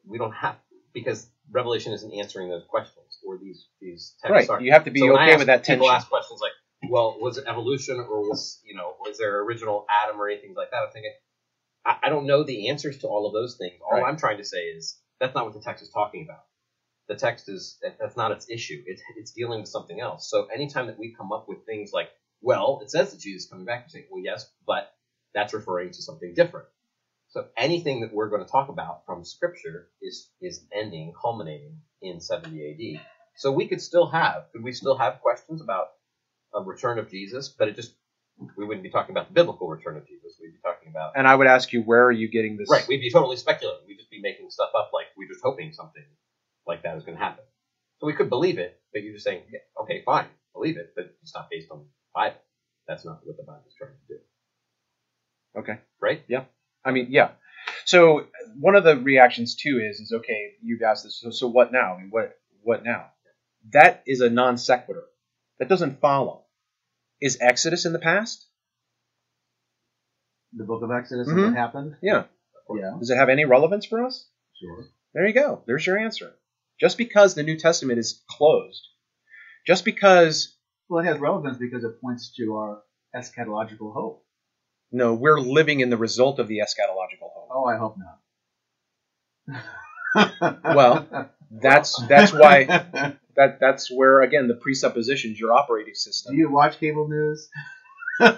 we 0.06 0.18
don't 0.18 0.32
have 0.32 0.56
because 0.92 1.28
Revelation 1.50 1.92
isn't 1.92 2.12
answering 2.14 2.48
those 2.48 2.64
questions 2.64 3.18
or 3.24 3.38
these 3.38 3.68
these 3.80 4.16
texts 4.20 4.32
Right. 4.32 4.50
are. 4.50 4.60
You 4.60 4.72
have 4.72 4.84
to 4.84 4.90
be 4.90 5.00
So 5.00 5.12
okay 5.14 5.30
ask- 5.32 5.38
with 5.38 5.46
that 5.46 5.64
tension. 5.64 5.80
People 5.82 5.90
ask 5.92 6.08
questions 6.08 6.40
like, 6.40 6.52
"Well, 6.90 7.18
was 7.20 7.38
it 7.38 7.44
evolution 7.46 8.00
or 8.00 8.20
was 8.28 8.60
you 8.64 8.74
know 8.74 8.96
was 9.00 9.18
there 9.18 9.40
original 9.42 9.86
Adam 9.88 10.20
or 10.20 10.28
anything 10.28 10.54
like 10.54 10.70
that?" 10.70 10.82
I'm 10.82 10.90
thinking, 10.92 11.14
I, 11.84 11.98
I 12.04 12.08
don't 12.08 12.26
know 12.26 12.42
the 12.42 12.68
answers 12.68 12.98
to 12.98 13.06
all 13.08 13.26
of 13.26 13.32
those 13.32 13.56
things. 13.56 13.80
All 13.82 13.92
Right. 14.00 14.04
I'm 14.08 14.16
trying 14.16 14.38
to 14.38 14.44
say 14.44 14.64
is 14.70 14.98
that's 15.20 15.34
not 15.34 15.44
what 15.44 15.54
the 15.54 15.60
text 15.60 15.82
is 15.84 15.90
talking 15.90 16.24
about. 16.24 16.44
The 17.08 17.14
text 17.14 17.48
is 17.48 17.78
that's 18.00 18.16
not 18.16 18.32
its 18.32 18.50
issue. 18.50 18.82
It's 18.86 19.02
it's 19.16 19.30
dealing 19.32 19.60
with 19.60 19.68
something 19.68 20.00
else. 20.00 20.28
So 20.30 20.46
anytime 20.46 20.88
that 20.88 20.98
we 20.98 21.14
come 21.16 21.32
up 21.32 21.48
with 21.48 21.64
things 21.64 21.92
like, 21.92 22.10
"Well, 22.40 22.80
it 22.82 22.90
says 22.90 23.12
that 23.12 23.20
Jesus 23.20 23.44
is 23.44 23.50
coming 23.50 23.64
back," 23.64 23.84
you 23.86 24.00
say, 24.00 24.06
"Well, 24.10 24.22
yes, 24.22 24.50
but 24.66 24.92
that's 25.34 25.54
referring 25.54 25.90
to 25.90 26.02
something 26.02 26.34
different." 26.34 26.66
So 27.28 27.46
anything 27.56 28.00
that 28.00 28.12
we're 28.12 28.28
going 28.28 28.44
to 28.44 28.50
talk 28.50 28.68
about 28.68 29.04
from 29.06 29.24
Scripture 29.24 29.88
is 30.02 30.30
is 30.40 30.64
ending, 30.72 31.12
culminating 31.20 31.80
in 32.02 32.20
70 32.20 32.96
AD. 32.96 33.02
So 33.36 33.52
we 33.52 33.68
could 33.68 33.82
still 33.82 34.06
have, 34.08 34.46
could 34.52 34.62
we 34.64 34.72
still 34.72 34.96
have 34.96 35.20
questions 35.20 35.60
about 35.60 35.88
a 36.54 36.62
return 36.62 36.98
of 36.98 37.10
Jesus? 37.10 37.48
But 37.48 37.68
it 37.68 37.76
just 37.76 37.94
we 38.56 38.64
wouldn't 38.64 38.82
be 38.82 38.90
talking 38.90 39.12
about 39.12 39.28
the 39.28 39.34
biblical 39.34 39.68
return 39.68 39.96
of 39.96 40.06
Jesus. 40.06 40.38
We'd 40.40 40.52
be 40.52 40.60
talking 40.62 40.88
about 40.90 41.12
And 41.16 41.26
I 41.26 41.34
would 41.34 41.46
ask 41.46 41.72
you, 41.72 41.82
where 41.82 42.04
are 42.04 42.12
you 42.12 42.28
getting 42.28 42.56
this? 42.56 42.68
right. 42.70 42.86
We'd 42.88 43.00
be 43.00 43.10
totally 43.10 43.36
speculating. 43.36 43.82
We'd 43.86 43.98
just 43.98 44.10
be 44.10 44.20
making 44.20 44.50
stuff 44.50 44.70
up, 44.76 44.90
like 44.92 45.06
we're 45.16 45.28
just 45.28 45.40
hoping 45.42 45.72
something 45.72 46.02
like 46.66 46.82
that 46.82 46.96
is 46.96 47.04
going 47.04 47.16
to 47.18 47.22
happen. 47.24 47.44
So 48.00 48.06
we 48.06 48.12
could 48.14 48.28
believe 48.28 48.58
it, 48.58 48.78
but 48.92 49.02
you're 49.02 49.14
just 49.14 49.24
saying, 49.24 49.42
yeah, 49.50 49.60
okay, 49.82 50.02
fine, 50.04 50.26
believe 50.52 50.76
it, 50.76 50.92
but 50.94 51.14
it's 51.22 51.34
not 51.34 51.48
based 51.50 51.70
on 51.70 51.78
the 51.78 51.84
Bible. 52.14 52.36
That's 52.86 53.04
not 53.04 53.20
what 53.24 53.36
the 53.36 53.42
Bible 53.42 53.64
is 53.66 53.74
trying 53.78 53.92
to 53.92 54.14
do, 54.14 54.20
Okay. 55.60 55.78
right? 56.00 56.22
Yeah. 56.28 56.44
I 56.84 56.90
mean, 56.92 57.08
yeah. 57.10 57.30
So 57.84 58.26
one 58.60 58.76
of 58.76 58.84
the 58.84 58.96
reactions 58.96 59.56
too 59.56 59.80
is, 59.82 59.98
is 60.00 60.12
okay, 60.12 60.52
you've 60.62 60.82
asked 60.82 61.04
this. 61.04 61.20
So, 61.20 61.30
so 61.30 61.48
what 61.48 61.72
now? 61.72 61.94
I 61.94 61.98
mean, 62.00 62.10
what, 62.10 62.38
what 62.62 62.84
now? 62.84 63.06
That 63.72 64.02
is 64.06 64.20
a 64.20 64.30
non 64.30 64.56
sequitur. 64.58 65.04
That 65.58 65.68
doesn't 65.68 66.00
follow. 66.00 66.44
Is 67.20 67.38
Exodus 67.40 67.86
in 67.86 67.92
the 67.92 67.98
past? 67.98 68.44
the 70.52 70.64
book 70.64 70.82
of 70.82 70.90
Exodus 70.90 71.28
Mhm. 71.28 71.32
and 71.32 71.42
what 71.46 71.54
happened. 71.54 71.96
Yeah. 72.02 72.24
Yeah, 72.74 72.96
Does 72.98 73.10
it 73.10 73.16
have 73.16 73.28
any 73.28 73.44
relevance 73.44 73.84
for 73.84 74.04
us? 74.04 74.26
sure. 74.58 74.86
There 75.12 75.26
you 75.26 75.34
go. 75.34 75.62
There's 75.66 75.86
your 75.86 75.98
answer. 75.98 76.34
Just 76.80 76.98
because 76.98 77.34
the 77.34 77.42
New 77.42 77.56
Testament 77.56 77.98
is 77.98 78.22
closed, 78.30 78.82
just 79.66 79.84
because 79.84 80.56
Well, 80.88 81.02
it 81.02 81.06
has 81.06 81.18
relevance 81.18 81.58
because 81.58 81.84
it 81.84 82.00
points 82.00 82.32
to 82.36 82.54
our 82.56 82.82
eschatological 83.14 83.92
hope. 83.94 84.24
no, 84.92 85.14
we're 85.14 85.40
living 85.40 85.80
in 85.80 85.90
the 85.90 85.96
result 85.96 86.38
of 86.38 86.48
the 86.48 86.58
eschatological 86.58 87.30
hope. 87.34 87.48
Oh, 87.50 87.64
I 87.64 87.76
hope 87.76 87.96
not. 87.98 88.18
Well, 90.64 91.06
That's 91.50 92.00
that's 92.08 92.32
why 92.32 92.64
that 93.36 93.58
that's 93.60 93.90
where 93.90 94.22
again 94.22 94.48
the 94.48 94.54
presuppositions 94.54 95.38
your 95.38 95.52
operating 95.52 95.94
system. 95.94 96.34
Do 96.34 96.38
you 96.38 96.50
watch 96.50 96.78
cable 96.78 97.08
news? 97.08 97.48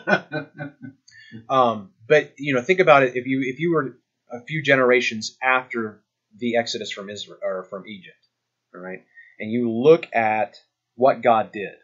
Um, 1.50 1.90
but 2.06 2.32
you 2.38 2.54
know, 2.54 2.62
think 2.62 2.80
about 2.80 3.02
it. 3.02 3.14
If 3.16 3.26
you 3.26 3.42
if 3.42 3.60
you 3.60 3.72
were 3.72 3.98
a 4.30 4.40
few 4.44 4.62
generations 4.62 5.36
after 5.42 6.02
the 6.36 6.56
Exodus 6.56 6.90
from 6.90 7.10
Israel 7.10 7.38
or 7.42 7.64
from 7.64 7.86
Egypt, 7.86 8.16
all 8.74 8.80
right, 8.80 9.04
and 9.38 9.50
you 9.50 9.70
look 9.70 10.06
at 10.12 10.56
what 10.94 11.22
God 11.22 11.52
did, 11.52 11.74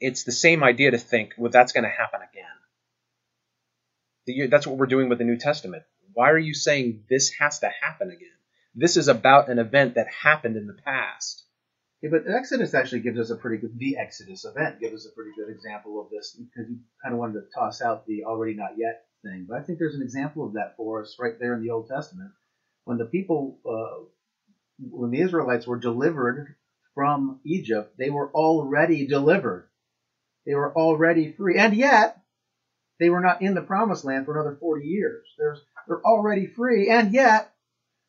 it's 0.00 0.24
the 0.24 0.32
same 0.32 0.62
idea 0.64 0.90
to 0.90 0.98
think, 0.98 1.34
well, 1.38 1.50
that's 1.50 1.72
going 1.72 1.84
to 1.84 1.90
happen 1.90 2.20
again. 4.26 4.50
That's 4.50 4.66
what 4.66 4.76
we're 4.76 4.86
doing 4.86 5.08
with 5.08 5.18
the 5.18 5.24
New 5.24 5.38
Testament. 5.38 5.84
Why 6.12 6.30
are 6.30 6.38
you 6.38 6.54
saying 6.54 7.04
this 7.08 7.30
has 7.40 7.60
to 7.60 7.70
happen 7.82 8.08
again? 8.10 8.28
This 8.74 8.96
is 8.96 9.08
about 9.08 9.48
an 9.48 9.58
event 9.58 9.94
that 9.94 10.08
happened 10.08 10.56
in 10.56 10.66
the 10.66 10.76
past. 10.84 11.44
Yeah, 12.02 12.10
but 12.10 12.28
Exodus 12.28 12.74
actually 12.74 13.00
gives 13.00 13.18
us 13.18 13.30
a 13.30 13.36
pretty 13.36 13.58
good, 13.58 13.78
the 13.78 13.96
Exodus 13.96 14.44
event 14.44 14.80
gives 14.80 14.94
us 14.94 15.06
a 15.10 15.14
pretty 15.14 15.30
good 15.36 15.50
example 15.50 16.00
of 16.00 16.10
this 16.10 16.36
because 16.36 16.68
you 16.70 16.78
kind 17.02 17.14
of 17.14 17.18
wanted 17.18 17.40
to 17.40 17.46
toss 17.54 17.80
out 17.80 18.06
the 18.06 18.24
already 18.24 18.54
not 18.54 18.76
yet 18.76 19.06
thing. 19.22 19.46
But 19.48 19.58
I 19.58 19.62
think 19.62 19.78
there's 19.78 19.94
an 19.94 20.02
example 20.02 20.44
of 20.46 20.52
that 20.54 20.76
for 20.76 21.02
us 21.02 21.16
right 21.18 21.38
there 21.38 21.54
in 21.54 21.62
the 21.62 21.70
Old 21.70 21.88
Testament. 21.88 22.30
When 22.84 22.98
the 22.98 23.06
people, 23.06 23.58
uh, 23.64 24.04
when 24.78 25.10
the 25.10 25.20
Israelites 25.20 25.66
were 25.66 25.78
delivered 25.78 26.56
from 26.94 27.40
Egypt, 27.44 27.96
they 27.98 28.10
were 28.10 28.30
already 28.32 29.06
delivered. 29.06 29.68
They 30.46 30.54
were 30.54 30.74
already 30.74 31.32
free. 31.32 31.58
And 31.58 31.74
yet, 31.74 32.20
they 33.00 33.10
were 33.10 33.20
not 33.20 33.42
in 33.42 33.54
the 33.54 33.62
promised 33.62 34.04
land 34.04 34.26
for 34.26 34.34
another 34.34 34.56
40 34.60 34.86
years. 34.86 35.26
There's, 35.38 35.60
they're 35.88 36.04
already 36.04 36.46
free. 36.46 36.90
And 36.90 37.12
yet, 37.12 37.52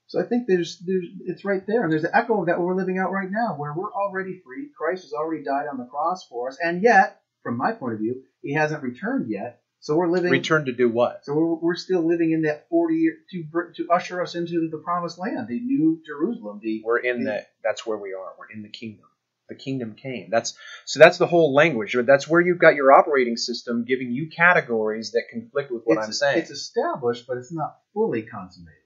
so 0.07 0.21
I 0.21 0.23
think 0.23 0.47
there's, 0.47 0.77
there's, 0.79 1.05
it's 1.25 1.45
right 1.45 1.65
there. 1.65 1.83
And 1.83 1.91
there's 1.91 2.03
an 2.03 2.11
echo 2.13 2.41
of 2.41 2.47
that 2.47 2.59
we're 2.59 2.75
living 2.75 2.99
out 2.99 3.11
right 3.11 3.29
now, 3.29 3.55
where 3.57 3.73
we're 3.73 3.93
already 3.93 4.41
free. 4.45 4.69
Christ 4.77 5.03
has 5.03 5.13
already 5.13 5.43
died 5.43 5.67
on 5.67 5.77
the 5.77 5.85
cross 5.85 6.27
for 6.27 6.49
us. 6.49 6.57
And 6.63 6.83
yet, 6.83 7.21
from 7.41 7.57
my 7.57 7.71
point 7.71 7.93
of 7.93 7.99
view, 7.99 8.23
he 8.41 8.53
hasn't 8.53 8.83
returned 8.83 9.29
yet. 9.29 9.61
So 9.85 9.95
we're 9.95 10.07
living. 10.07 10.31
Return 10.31 10.65
to 10.65 10.71
do 10.71 10.89
what? 10.89 11.23
So 11.25 11.35
we're, 11.35 11.53
we're 11.53 11.75
still 11.75 12.01
living 12.01 12.31
in 12.31 12.41
that 12.41 12.67
40 12.69 12.95
year 12.95 13.17
to 13.29 13.43
to 13.75 13.87
usher 13.91 14.19
us 14.19 14.33
into 14.33 14.67
the 14.71 14.79
promised 14.79 15.19
land, 15.19 15.47
the 15.47 15.59
new 15.59 16.01
Jerusalem. 16.03 16.59
The 16.59 16.81
We're 16.83 16.97
in 16.97 17.23
the. 17.23 17.45
That's 17.63 17.85
where 17.85 17.99
we 17.99 18.13
are. 18.13 18.33
We're 18.39 18.49
in 18.49 18.63
the 18.63 18.69
kingdom. 18.69 19.05
The 19.47 19.53
kingdom 19.53 19.93
came. 19.93 20.29
That's 20.31 20.57
so. 20.85 20.99
That's 20.99 21.19
the 21.19 21.27
whole 21.27 21.53
language. 21.53 21.95
That's 22.03 22.27
where 22.27 22.41
you've 22.41 22.57
got 22.57 22.73
your 22.73 22.93
operating 22.93 23.37
system 23.37 23.85
giving 23.87 24.11
you 24.11 24.31
categories 24.35 25.11
that 25.11 25.25
conflict 25.31 25.71
with 25.71 25.83
what 25.83 25.99
it's, 25.99 26.07
I'm 26.07 26.13
saying. 26.13 26.39
It's 26.39 26.49
established, 26.49 27.27
but 27.27 27.37
it's 27.37 27.53
not 27.53 27.75
fully 27.93 28.23
consummated. 28.23 28.79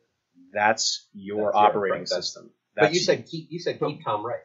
That's 0.53 1.07
your 1.13 1.45
That's 1.45 1.55
your- 1.55 1.65
operating 1.65 1.99
that's- 1.99 2.25
system. 2.25 2.51
But 2.75 2.93
you 2.93 2.99
said 2.99 3.25
keep 3.25 3.47
you 3.49 3.59
said 3.59 3.79
keep 3.79 4.03
Tom 4.03 4.25
Wright. 4.25 4.41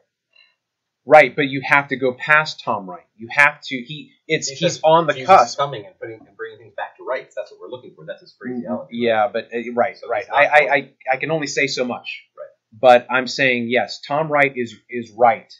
Right, 1.06 1.34
but 1.34 1.42
you 1.42 1.62
have 1.64 1.88
to 1.88 1.96
go 1.96 2.12
past 2.14 2.60
Tom 2.64 2.88
Wright. 2.88 3.04
You 3.16 3.28
have 3.30 3.60
to. 3.62 3.76
He. 3.76 4.12
It's 4.26 4.48
He 4.48 4.56
he's 4.56 4.80
on 4.82 5.06
the 5.06 5.12
Jesus 5.12 5.26
cusp. 5.28 5.58
coming 5.58 5.84
and 5.86 5.98
putting 6.00 6.20
and 6.26 6.36
bringing 6.36 6.58
things 6.58 6.74
back 6.76 6.96
to 6.96 7.04
rights. 7.04 7.34
That's 7.36 7.50
what 7.52 7.60
we're 7.60 7.68
looking 7.70 7.94
for. 7.94 8.04
That's 8.06 8.20
his 8.22 8.34
phraseology. 8.38 8.96
Yeah, 8.96 9.28
but 9.32 9.48
uh, 9.54 9.72
right, 9.74 9.96
So 9.98 10.08
right. 10.08 10.24
I, 10.32 10.46
I, 10.46 10.74
I, 10.74 10.90
I 11.12 11.16
can 11.18 11.30
only 11.30 11.46
say 11.46 11.66
so 11.66 11.84
much. 11.84 12.22
Right. 12.38 12.48
But 12.80 13.06
I'm 13.10 13.26
saying 13.26 13.68
yes, 13.68 14.00
Tom 14.00 14.30
Wright 14.32 14.52
is 14.56 14.74
is 14.90 15.10
right, 15.16 15.52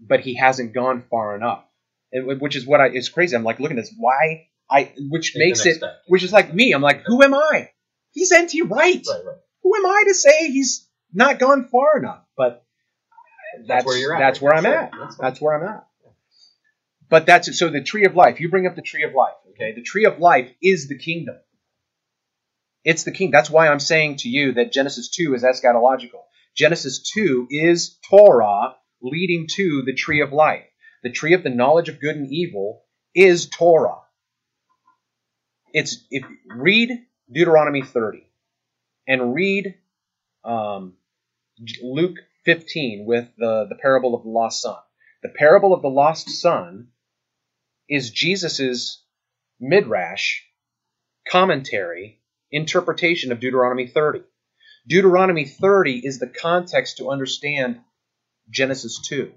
but 0.00 0.20
he 0.20 0.34
hasn't 0.34 0.72
gone 0.74 1.04
far 1.10 1.36
enough, 1.36 1.64
And- 2.12 2.40
which 2.40 2.56
is 2.56 2.66
what 2.66 2.80
I. 2.80 2.86
It's 2.88 3.08
crazy. 3.08 3.36
I'm 3.36 3.44
like 3.44 3.60
looking 3.60 3.78
at 3.78 3.82
this. 3.84 3.94
Why 3.96 4.48
I, 4.70 4.92
which 5.10 5.34
Take 5.34 5.40
makes 5.40 5.64
it, 5.66 5.76
step. 5.76 5.92
which 6.08 6.22
is 6.22 6.32
like 6.32 6.52
me. 6.54 6.72
I'm 6.72 6.82
like, 6.82 7.02
who 7.06 7.22
am 7.22 7.34
I? 7.34 7.70
He's 8.12 8.32
NT 8.32 8.68
Wright. 8.68 9.04
Right, 9.08 9.24
right. 9.26 9.36
Who 9.62 9.76
am 9.76 9.86
I 9.86 10.04
to 10.08 10.14
say 10.14 10.48
he's 10.50 10.88
not 11.12 11.38
gone 11.38 11.68
far 11.70 11.98
enough? 11.98 12.24
But 12.36 12.63
that's 13.66 13.86
where 13.86 13.98
you're 13.98 14.14
at. 14.14 14.18
That's 14.18 14.40
where 14.40 14.54
I'm 14.54 14.64
Sure, 14.64 14.74
at. 14.78 14.92
that's. 14.98 15.16
That's 15.16 15.40
where 15.40 15.54
I'm 15.54 15.68
at. 15.68 15.86
But 17.08 17.26
that's 17.26 17.48
it. 17.48 17.54
So 17.54 17.68
the 17.70 17.82
tree 17.82 18.04
of 18.06 18.14
life. 18.16 18.40
You 18.40 18.48
bring 18.48 18.66
up 18.66 18.76
the 18.76 18.82
tree 18.82 19.04
of 19.04 19.14
life. 19.14 19.34
Okay, 19.50 19.72
the 19.72 19.82
tree 19.82 20.04
of 20.04 20.18
life 20.18 20.50
is 20.62 20.88
the 20.88 20.98
kingdom. 20.98 21.36
It's 22.84 23.04
the 23.04 23.12
king. 23.12 23.30
That's 23.30 23.50
why 23.50 23.68
I'm 23.68 23.80
saying 23.80 24.16
to 24.18 24.28
you 24.28 24.52
that 24.54 24.72
Genesis 24.72 25.08
2 25.10 25.34
is 25.34 25.42
eschatological. 25.42 26.22
Genesis 26.54 27.10
2 27.14 27.48
is 27.50 27.98
Torah 28.10 28.74
leading 29.00 29.46
to 29.54 29.82
the 29.82 29.94
tree 29.94 30.20
of 30.20 30.32
life. 30.32 30.64
The 31.02 31.10
tree 31.10 31.34
of 31.34 31.42
the 31.42 31.50
knowledge 31.50 31.88
of 31.88 32.00
good 32.00 32.16
and 32.16 32.30
evil 32.30 32.82
is 33.14 33.46
Torah. 33.48 33.98
It's 35.72 36.04
if 36.10 36.24
read 36.46 36.90
Deuteronomy 37.32 37.82
30 37.82 38.26
and 39.08 39.34
read 39.34 39.74
um, 40.44 40.94
Luke 41.82 42.16
15 42.44 43.04
with 43.06 43.28
the, 43.36 43.66
the 43.68 43.76
parable 43.80 44.14
of 44.14 44.22
the 44.22 44.28
lost 44.28 44.62
son. 44.62 44.76
The 45.22 45.30
parable 45.30 45.72
of 45.72 45.82
the 45.82 45.88
lost 45.88 46.28
son 46.28 46.88
is 47.88 48.10
Jesus's 48.10 49.02
midrash 49.60 50.42
commentary 51.28 52.20
interpretation 52.50 53.32
of 53.32 53.40
Deuteronomy 53.40 53.86
30. 53.86 54.22
Deuteronomy 54.86 55.46
30 55.46 56.00
is 56.04 56.18
the 56.18 56.26
context 56.26 56.98
to 56.98 57.10
understand 57.10 57.80
Genesis 58.50 59.00
2. 59.08 59.32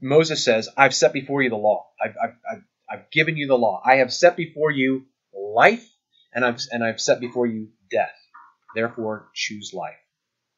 Moses 0.00 0.44
says, 0.44 0.68
I've 0.76 0.94
set 0.94 1.12
before 1.12 1.42
you 1.42 1.50
the 1.50 1.56
law. 1.56 1.86
I've, 2.02 2.14
I've, 2.22 2.36
I've, 2.50 2.62
I've 2.90 3.10
given 3.10 3.36
you 3.36 3.46
the 3.46 3.56
law. 3.56 3.82
I 3.84 3.96
have 3.96 4.12
set 4.12 4.36
before 4.36 4.70
you 4.70 5.06
life, 5.32 5.86
and 6.34 6.44
I've, 6.44 6.60
and 6.70 6.84
I've 6.84 7.00
set 7.00 7.20
before 7.20 7.46
you 7.46 7.68
death. 7.90 8.14
Therefore, 8.74 9.28
choose 9.34 9.72
life. 9.72 9.94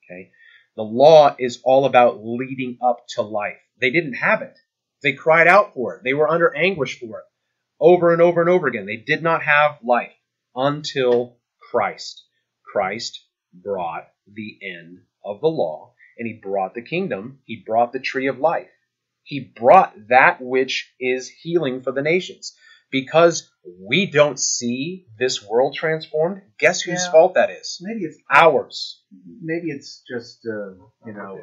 Okay? 0.06 0.30
The 0.76 0.82
law 0.82 1.34
is 1.38 1.60
all 1.64 1.84
about 1.84 2.24
leading 2.24 2.78
up 2.82 3.04
to 3.10 3.22
life. 3.22 3.58
They 3.80 3.90
didn't 3.90 4.14
have 4.14 4.42
it. 4.42 4.58
They 5.02 5.12
cried 5.12 5.46
out 5.46 5.74
for 5.74 5.96
it. 5.96 6.04
They 6.04 6.14
were 6.14 6.28
under 6.28 6.54
anguish 6.56 6.98
for 6.98 7.18
it 7.18 7.24
over 7.80 8.12
and 8.12 8.22
over 8.22 8.40
and 8.40 8.50
over 8.50 8.66
again. 8.66 8.86
They 8.86 8.96
did 8.96 9.22
not 9.22 9.42
have 9.42 9.78
life 9.82 10.12
until 10.54 11.36
Christ. 11.70 12.24
Christ 12.62 13.24
brought 13.52 14.08
the 14.26 14.58
end 14.62 15.00
of 15.24 15.40
the 15.40 15.48
law 15.48 15.94
and 16.18 16.26
he 16.26 16.34
brought 16.34 16.74
the 16.74 16.82
kingdom. 16.82 17.40
He 17.44 17.62
brought 17.66 17.92
the 17.92 18.00
tree 18.00 18.26
of 18.26 18.38
life. 18.38 18.70
He 19.22 19.40
brought 19.40 19.94
that 20.08 20.40
which 20.40 20.92
is 21.00 21.28
healing 21.28 21.82
for 21.82 21.92
the 21.92 22.02
nations. 22.02 22.56
Because 22.90 23.50
we 23.80 24.10
don't 24.10 24.38
see 24.38 25.06
this 25.18 25.42
world 25.46 25.74
transformed, 25.74 26.42
guess 26.58 26.80
whose 26.80 27.04
Yeah. 27.04 27.10
fault 27.10 27.34
that 27.34 27.50
is? 27.50 27.78
Maybe 27.80 28.04
it's 28.04 28.18
Ours. 28.30 29.02
maybe 29.42 29.70
it's 29.70 30.02
just 30.08 30.46
uh, 30.46 30.70
you 31.04 31.12
know 31.12 31.40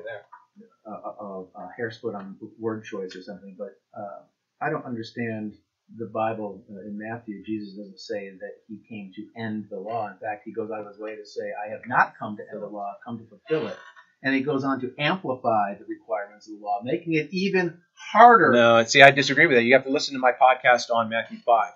a, 0.86 0.92
a, 0.92 1.46
a 1.56 1.70
hair 1.76 1.92
split 1.92 2.16
on 2.16 2.38
word 2.60 2.84
choice 2.84 3.16
or 3.16 3.22
something, 3.22 3.56
but 3.58 3.80
uh, 3.98 4.22
I 4.62 4.70
don't 4.70 4.86
understand 4.86 5.56
the 5.98 6.06
Bible 6.08 6.64
uh, 6.72 6.82
in 6.88 6.98
Matthew. 6.98 7.44
Jesus 7.46 7.76
doesn't 7.76 8.00
say 8.00 8.30
that 8.30 8.54
he 8.68 8.82
came 8.90 9.12
to 9.16 9.42
end 9.42 9.68
the 9.70 9.80
law. 9.80 10.08
In 10.10 10.18
fact, 10.18 10.44
he 10.46 10.54
goes 10.54 10.72
out 10.72 10.82
of 10.82 10.88
his 10.88 11.00
way 11.00 11.16
to 11.16 11.26
say, 11.26 11.52
"I 11.66 11.70
have 11.72 11.82
not 11.88 12.14
come 12.18 12.38
to 12.38 12.44
end 12.52 12.62
the 12.62 12.68
law; 12.68 12.88
I've 12.96 13.04
come 13.06 13.20
to 13.20 13.26
fulfill 13.26 13.68
it." 13.68 13.78
And 14.24 14.34
he 14.34 14.42
goes 14.42 14.64
on 14.64 14.80
to 14.80 14.94
amplify 14.98 15.76
the 15.76 15.86
requirements 15.86 16.48
of 16.48 16.58
the 16.58 16.64
law, 16.66 16.80
making 16.84 17.14
it 17.14 17.28
even 17.32 17.82
harder. 18.14 18.52
No, 18.52 18.84
see, 18.84 19.02
I 19.02 19.12
disagree 19.12 19.48
with 19.48 19.58
that. 19.58 19.64
You 19.64 19.74
have 19.74 19.86
to 19.86 19.92
listen 19.92 20.14
to 20.14 20.20
my 20.20 20.32
podcast 20.32 20.90
on 20.94 21.10
Matthew 21.10 21.40
5. 21.46 21.72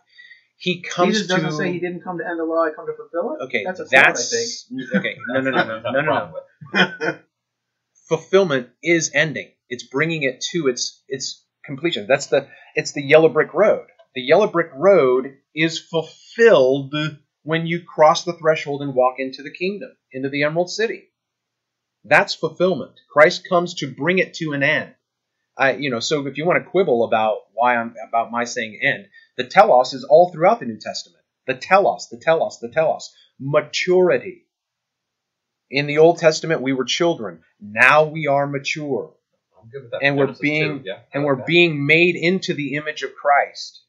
He 0.58 0.82
comes 0.82 1.14
Jesus 1.16 1.28
doesn't 1.28 1.50
to. 1.50 1.56
say 1.56 1.72
he 1.72 1.80
didn't 1.80 2.02
come 2.04 2.18
to 2.20 2.28
end 2.28 2.40
the 2.40 2.46
law; 2.46 2.64
I 2.64 2.72
come 2.76 2.88
to 2.88 2.94
fulfill 2.94 3.36
it. 3.36 3.44
Okay, 3.46 3.64
that's 3.66 3.80
a 3.80 3.86
that's. 3.86 4.68
thought, 4.70 5.00
Okay, 5.00 5.18
no, 5.28 5.42
no, 5.42 5.52
no, 5.52 5.64
no, 5.64 5.80
no, 5.92 5.92
no, 5.92 6.02
no. 6.02 6.32
Problem 6.74 7.20
fulfillment 8.08 8.70
is 8.82 9.12
ending. 9.14 9.52
It's 9.70 9.84
bringing 9.84 10.24
it 10.24 10.42
to 10.52 10.68
its 10.68 11.04
its 11.08 11.46
completion. 11.66 12.08
That's 12.08 12.28
the 12.28 12.48
it's 12.76 12.94
the 12.94 13.04
yellow 13.04 13.30
brick 13.30 13.54
road. 13.54 13.88
The 14.16 14.22
yellow 14.22 14.48
brick 14.48 14.72
road 14.74 15.38
is 15.54 15.80
fulfilled 15.80 16.94
when 17.44 17.68
you 17.68 17.84
cross 17.84 18.24
the 18.24 18.34
threshold 18.34 18.82
and 18.82 18.96
walk 18.96 19.16
into 19.20 19.44
the 19.44 19.52
kingdom, 19.52 19.92
into 20.12 20.30
the 20.30 20.44
Emerald 20.44 20.72
City. 20.72 21.10
That's 22.04 22.34
fulfillment. 22.34 22.94
Christ 23.12 23.48
comes 23.48 23.76
to 23.76 23.94
bring 23.94 24.20
it 24.20 24.34
to 24.36 24.54
an 24.54 24.64
end. 24.64 24.96
I, 25.58 25.74
you 25.74 25.90
know, 25.90 26.00
so 26.00 26.28
if 26.28 26.38
you 26.38 26.46
want 26.46 26.64
to 26.64 26.70
quibble 26.70 27.04
about 27.04 27.38
why 27.54 27.76
I'm 27.76 27.96
about 28.08 28.32
my 28.32 28.44
saying 28.44 28.80
end, 28.82 29.08
the 29.38 29.44
telos 29.44 29.94
is 29.94 30.04
all 30.04 30.32
throughout 30.32 30.60
the 30.60 30.66
New 30.66 30.80
Testament. 30.80 31.24
The 31.48 31.56
telos, 31.56 32.10
the 32.10 32.18
telos, 32.18 32.60
the 32.60 32.70
telos. 32.70 33.14
Maturity. 33.40 34.46
In 35.70 35.88
the 35.88 35.98
Old 35.98 36.20
Testament, 36.20 36.62
we 36.62 36.74
were 36.74 36.86
children. 36.86 37.42
Now 37.60 38.06
we 38.06 38.28
are 38.28 38.48
mature, 38.48 39.14
I'm 39.60 39.70
good 39.70 39.84
with 39.84 39.92
that. 39.92 40.04
And 40.04 40.18
we're 40.18 40.34
being- 40.34 40.84
yeah, 40.86 41.00
and 41.14 41.24
we're 41.24 41.38
that. 41.38 41.46
being 41.46 41.86
made 41.86 42.16
into 42.16 42.54
the 42.54 42.76
image 42.76 43.04
of 43.04 43.16
Christ. 43.16 43.84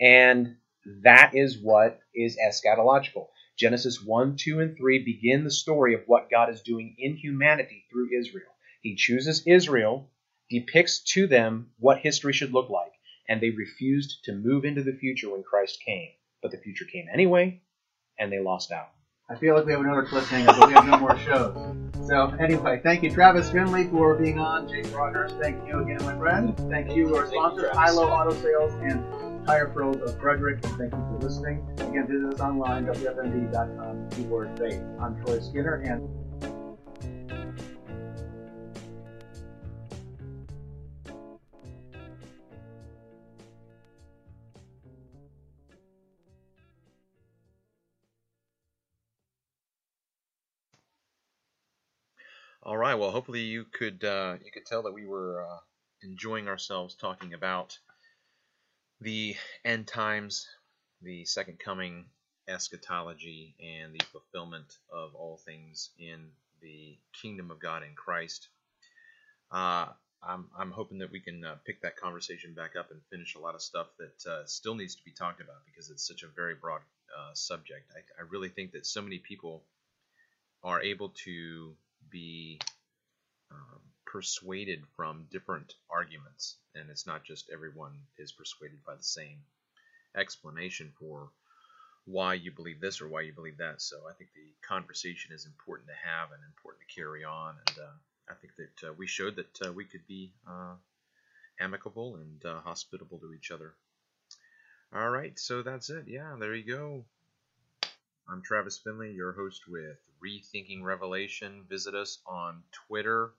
And 0.00 0.56
that 1.02 1.32
is 1.34 1.58
what 1.58 2.00
is 2.14 2.36
eschatological. 2.38 3.28
Genesis 3.56 4.02
1, 4.02 4.36
2, 4.36 4.60
and 4.60 4.76
3 4.76 5.04
begin 5.04 5.44
the 5.44 5.50
story 5.50 5.94
of 5.94 6.02
what 6.06 6.30
God 6.30 6.50
is 6.50 6.62
doing 6.62 6.96
in 6.98 7.16
humanity 7.16 7.86
through 7.90 8.08
Israel. 8.18 8.50
He 8.80 8.96
chooses 8.96 9.46
Israel, 9.46 10.10
depicts 10.52 11.00
to 11.00 11.26
them 11.26 11.70
what 11.78 11.98
history 11.98 12.34
should 12.34 12.52
look 12.52 12.68
like, 12.68 12.92
and 13.28 13.40
they 13.40 13.50
refused 13.50 14.22
to 14.24 14.34
move 14.34 14.64
into 14.64 14.82
the 14.82 14.92
future 14.92 15.30
when 15.30 15.42
Christ 15.42 15.78
came. 15.84 16.10
But 16.42 16.50
the 16.50 16.58
future 16.58 16.84
came 16.84 17.06
anyway, 17.12 17.62
and 18.18 18.30
they 18.30 18.38
lost 18.38 18.70
out. 18.70 18.90
I 19.30 19.36
feel 19.36 19.54
like 19.54 19.64
we 19.64 19.72
have 19.72 19.80
another 19.80 20.04
cliffhanger, 20.04 20.58
but 20.58 20.68
we 20.68 20.74
have 20.74 20.86
no 20.86 20.98
more 20.98 21.18
shows. 21.18 22.06
So 22.06 22.36
anyway, 22.38 22.80
thank 22.82 23.02
you, 23.02 23.10
Travis 23.10 23.50
Finley, 23.50 23.86
for 23.88 24.14
being 24.14 24.38
on. 24.38 24.68
Jake 24.68 24.94
Rogers, 24.94 25.32
thank 25.40 25.66
you 25.66 25.80
again, 25.80 26.04
my 26.04 26.18
friend. 26.18 26.54
Thank 26.68 26.94
you, 26.94 27.16
our 27.16 27.26
sponsor, 27.26 27.62
you, 27.62 27.68
sponsors, 27.72 27.96
Hilo 27.96 28.10
Auto 28.10 28.34
Sales 28.34 28.74
and 28.82 29.46
Tire 29.46 29.68
Pros 29.68 29.96
of 30.02 30.20
Frederick. 30.20 30.62
And 30.64 30.76
thank 30.76 30.92
you 30.92 30.98
for 30.98 31.18
listening. 31.22 31.66
Again, 31.78 32.06
visit 32.08 32.34
us 32.34 32.40
online, 32.40 32.86
wfmd.com, 32.86 34.10
keyword 34.10 34.58
faith. 34.58 34.82
I'm 35.00 35.24
Troy 35.24 35.40
Skinner, 35.40 35.76
and 35.76 36.21
All 52.64 52.76
right. 52.76 52.94
Well, 52.94 53.10
hopefully 53.10 53.40
you 53.40 53.64
could 53.64 54.04
uh, 54.04 54.36
you 54.44 54.52
could 54.52 54.66
tell 54.66 54.84
that 54.84 54.92
we 54.92 55.04
were 55.04 55.44
uh, 55.44 55.58
enjoying 56.04 56.46
ourselves 56.46 56.94
talking 56.94 57.34
about 57.34 57.76
the 59.00 59.34
end 59.64 59.88
times, 59.88 60.46
the 61.00 61.24
second 61.24 61.58
coming, 61.58 62.04
eschatology, 62.46 63.56
and 63.60 63.92
the 63.92 64.04
fulfillment 64.12 64.78
of 64.92 65.12
all 65.16 65.38
things 65.38 65.90
in 65.98 66.28
the 66.60 66.96
kingdom 67.20 67.50
of 67.50 67.58
God 67.58 67.82
in 67.82 67.96
Christ. 67.96 68.48
Uh, 69.50 69.86
I'm, 70.22 70.46
I'm 70.56 70.70
hoping 70.70 70.98
that 70.98 71.10
we 71.10 71.18
can 71.18 71.44
uh, 71.44 71.56
pick 71.66 71.82
that 71.82 71.96
conversation 71.96 72.54
back 72.54 72.76
up 72.76 72.92
and 72.92 73.00
finish 73.10 73.34
a 73.34 73.40
lot 73.40 73.56
of 73.56 73.62
stuff 73.62 73.88
that 73.98 74.30
uh, 74.30 74.46
still 74.46 74.76
needs 74.76 74.94
to 74.94 75.04
be 75.04 75.10
talked 75.10 75.40
about 75.40 75.66
because 75.66 75.90
it's 75.90 76.06
such 76.06 76.22
a 76.22 76.28
very 76.28 76.54
broad 76.54 76.80
uh, 77.18 77.34
subject. 77.34 77.90
I, 77.92 78.22
I 78.22 78.26
really 78.30 78.50
think 78.50 78.70
that 78.72 78.86
so 78.86 79.02
many 79.02 79.18
people 79.18 79.64
are 80.62 80.80
able 80.80 81.08
to 81.24 81.74
be 82.10 82.58
um, 83.50 83.80
persuaded 84.06 84.82
from 84.96 85.26
different 85.30 85.74
arguments, 85.90 86.56
and 86.74 86.90
it's 86.90 87.06
not 87.06 87.24
just 87.24 87.50
everyone 87.52 87.92
is 88.18 88.32
persuaded 88.32 88.84
by 88.84 88.94
the 88.94 89.02
same 89.02 89.38
explanation 90.16 90.92
for 90.98 91.30
why 92.04 92.34
you 92.34 92.50
believe 92.50 92.80
this 92.80 93.00
or 93.00 93.08
why 93.08 93.20
you 93.22 93.32
believe 93.32 93.58
that. 93.58 93.80
So 93.80 94.02
I 94.08 94.12
think 94.14 94.30
the 94.34 94.66
conversation 94.66 95.32
is 95.32 95.46
important 95.46 95.88
to 95.88 95.94
have 95.94 96.32
and 96.32 96.42
important 96.44 96.82
to 96.86 96.94
carry 96.94 97.24
on, 97.24 97.54
and 97.66 97.78
uh, 97.78 98.32
I 98.32 98.34
think 98.34 98.54
that 98.56 98.88
uh, 98.88 98.92
we 98.92 99.06
showed 99.06 99.36
that 99.36 99.68
uh, 99.68 99.72
we 99.72 99.84
could 99.84 100.06
be 100.06 100.32
uh, 100.48 100.74
amicable 101.60 102.16
and 102.16 102.44
uh, 102.44 102.60
hospitable 102.60 103.18
to 103.18 103.32
each 103.34 103.50
other. 103.50 103.74
All 104.94 105.08
right, 105.08 105.38
so 105.38 105.62
that's 105.62 105.90
it. 105.90 106.04
Yeah, 106.06 106.36
there 106.38 106.54
you 106.54 106.66
go. 106.66 107.04
I'm 108.28 108.42
Travis 108.42 108.78
Finley, 108.78 109.12
your 109.12 109.32
host 109.32 109.62
with 109.68 109.98
Rethinking 110.24 110.82
Revelation. 110.82 111.64
Visit 111.68 111.94
us 111.94 112.18
on 112.26 112.62
Twitter, 112.86 113.32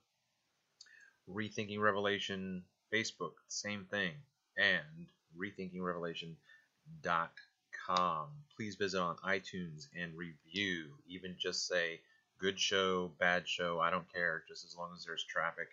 Rethinking 1.29 1.79
Revelation, 1.79 2.63
Facebook, 2.93 3.33
same 3.47 3.85
thing, 3.85 4.11
and 4.57 5.07
rethinkingrevelation.com. 5.37 8.27
Please 8.55 8.75
visit 8.75 8.99
on 8.99 9.15
iTunes 9.25 9.87
and 9.99 10.15
review. 10.15 10.91
Even 11.07 11.35
just 11.39 11.67
say 11.67 12.01
good 12.39 12.59
show, 12.59 13.11
bad 13.19 13.47
show, 13.47 13.79
I 13.79 13.89
don't 13.89 14.11
care, 14.11 14.43
just 14.47 14.65
as 14.65 14.75
long 14.77 14.91
as 14.95 15.05
there's 15.05 15.23
traffic, 15.23 15.69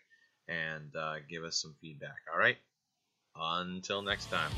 and 0.48 0.94
uh, 0.96 1.16
give 1.28 1.44
us 1.44 1.56
some 1.56 1.74
feedback. 1.80 2.16
All 2.32 2.38
right? 2.38 2.56
Until 3.36 4.02
next 4.02 4.30
time. 4.30 4.50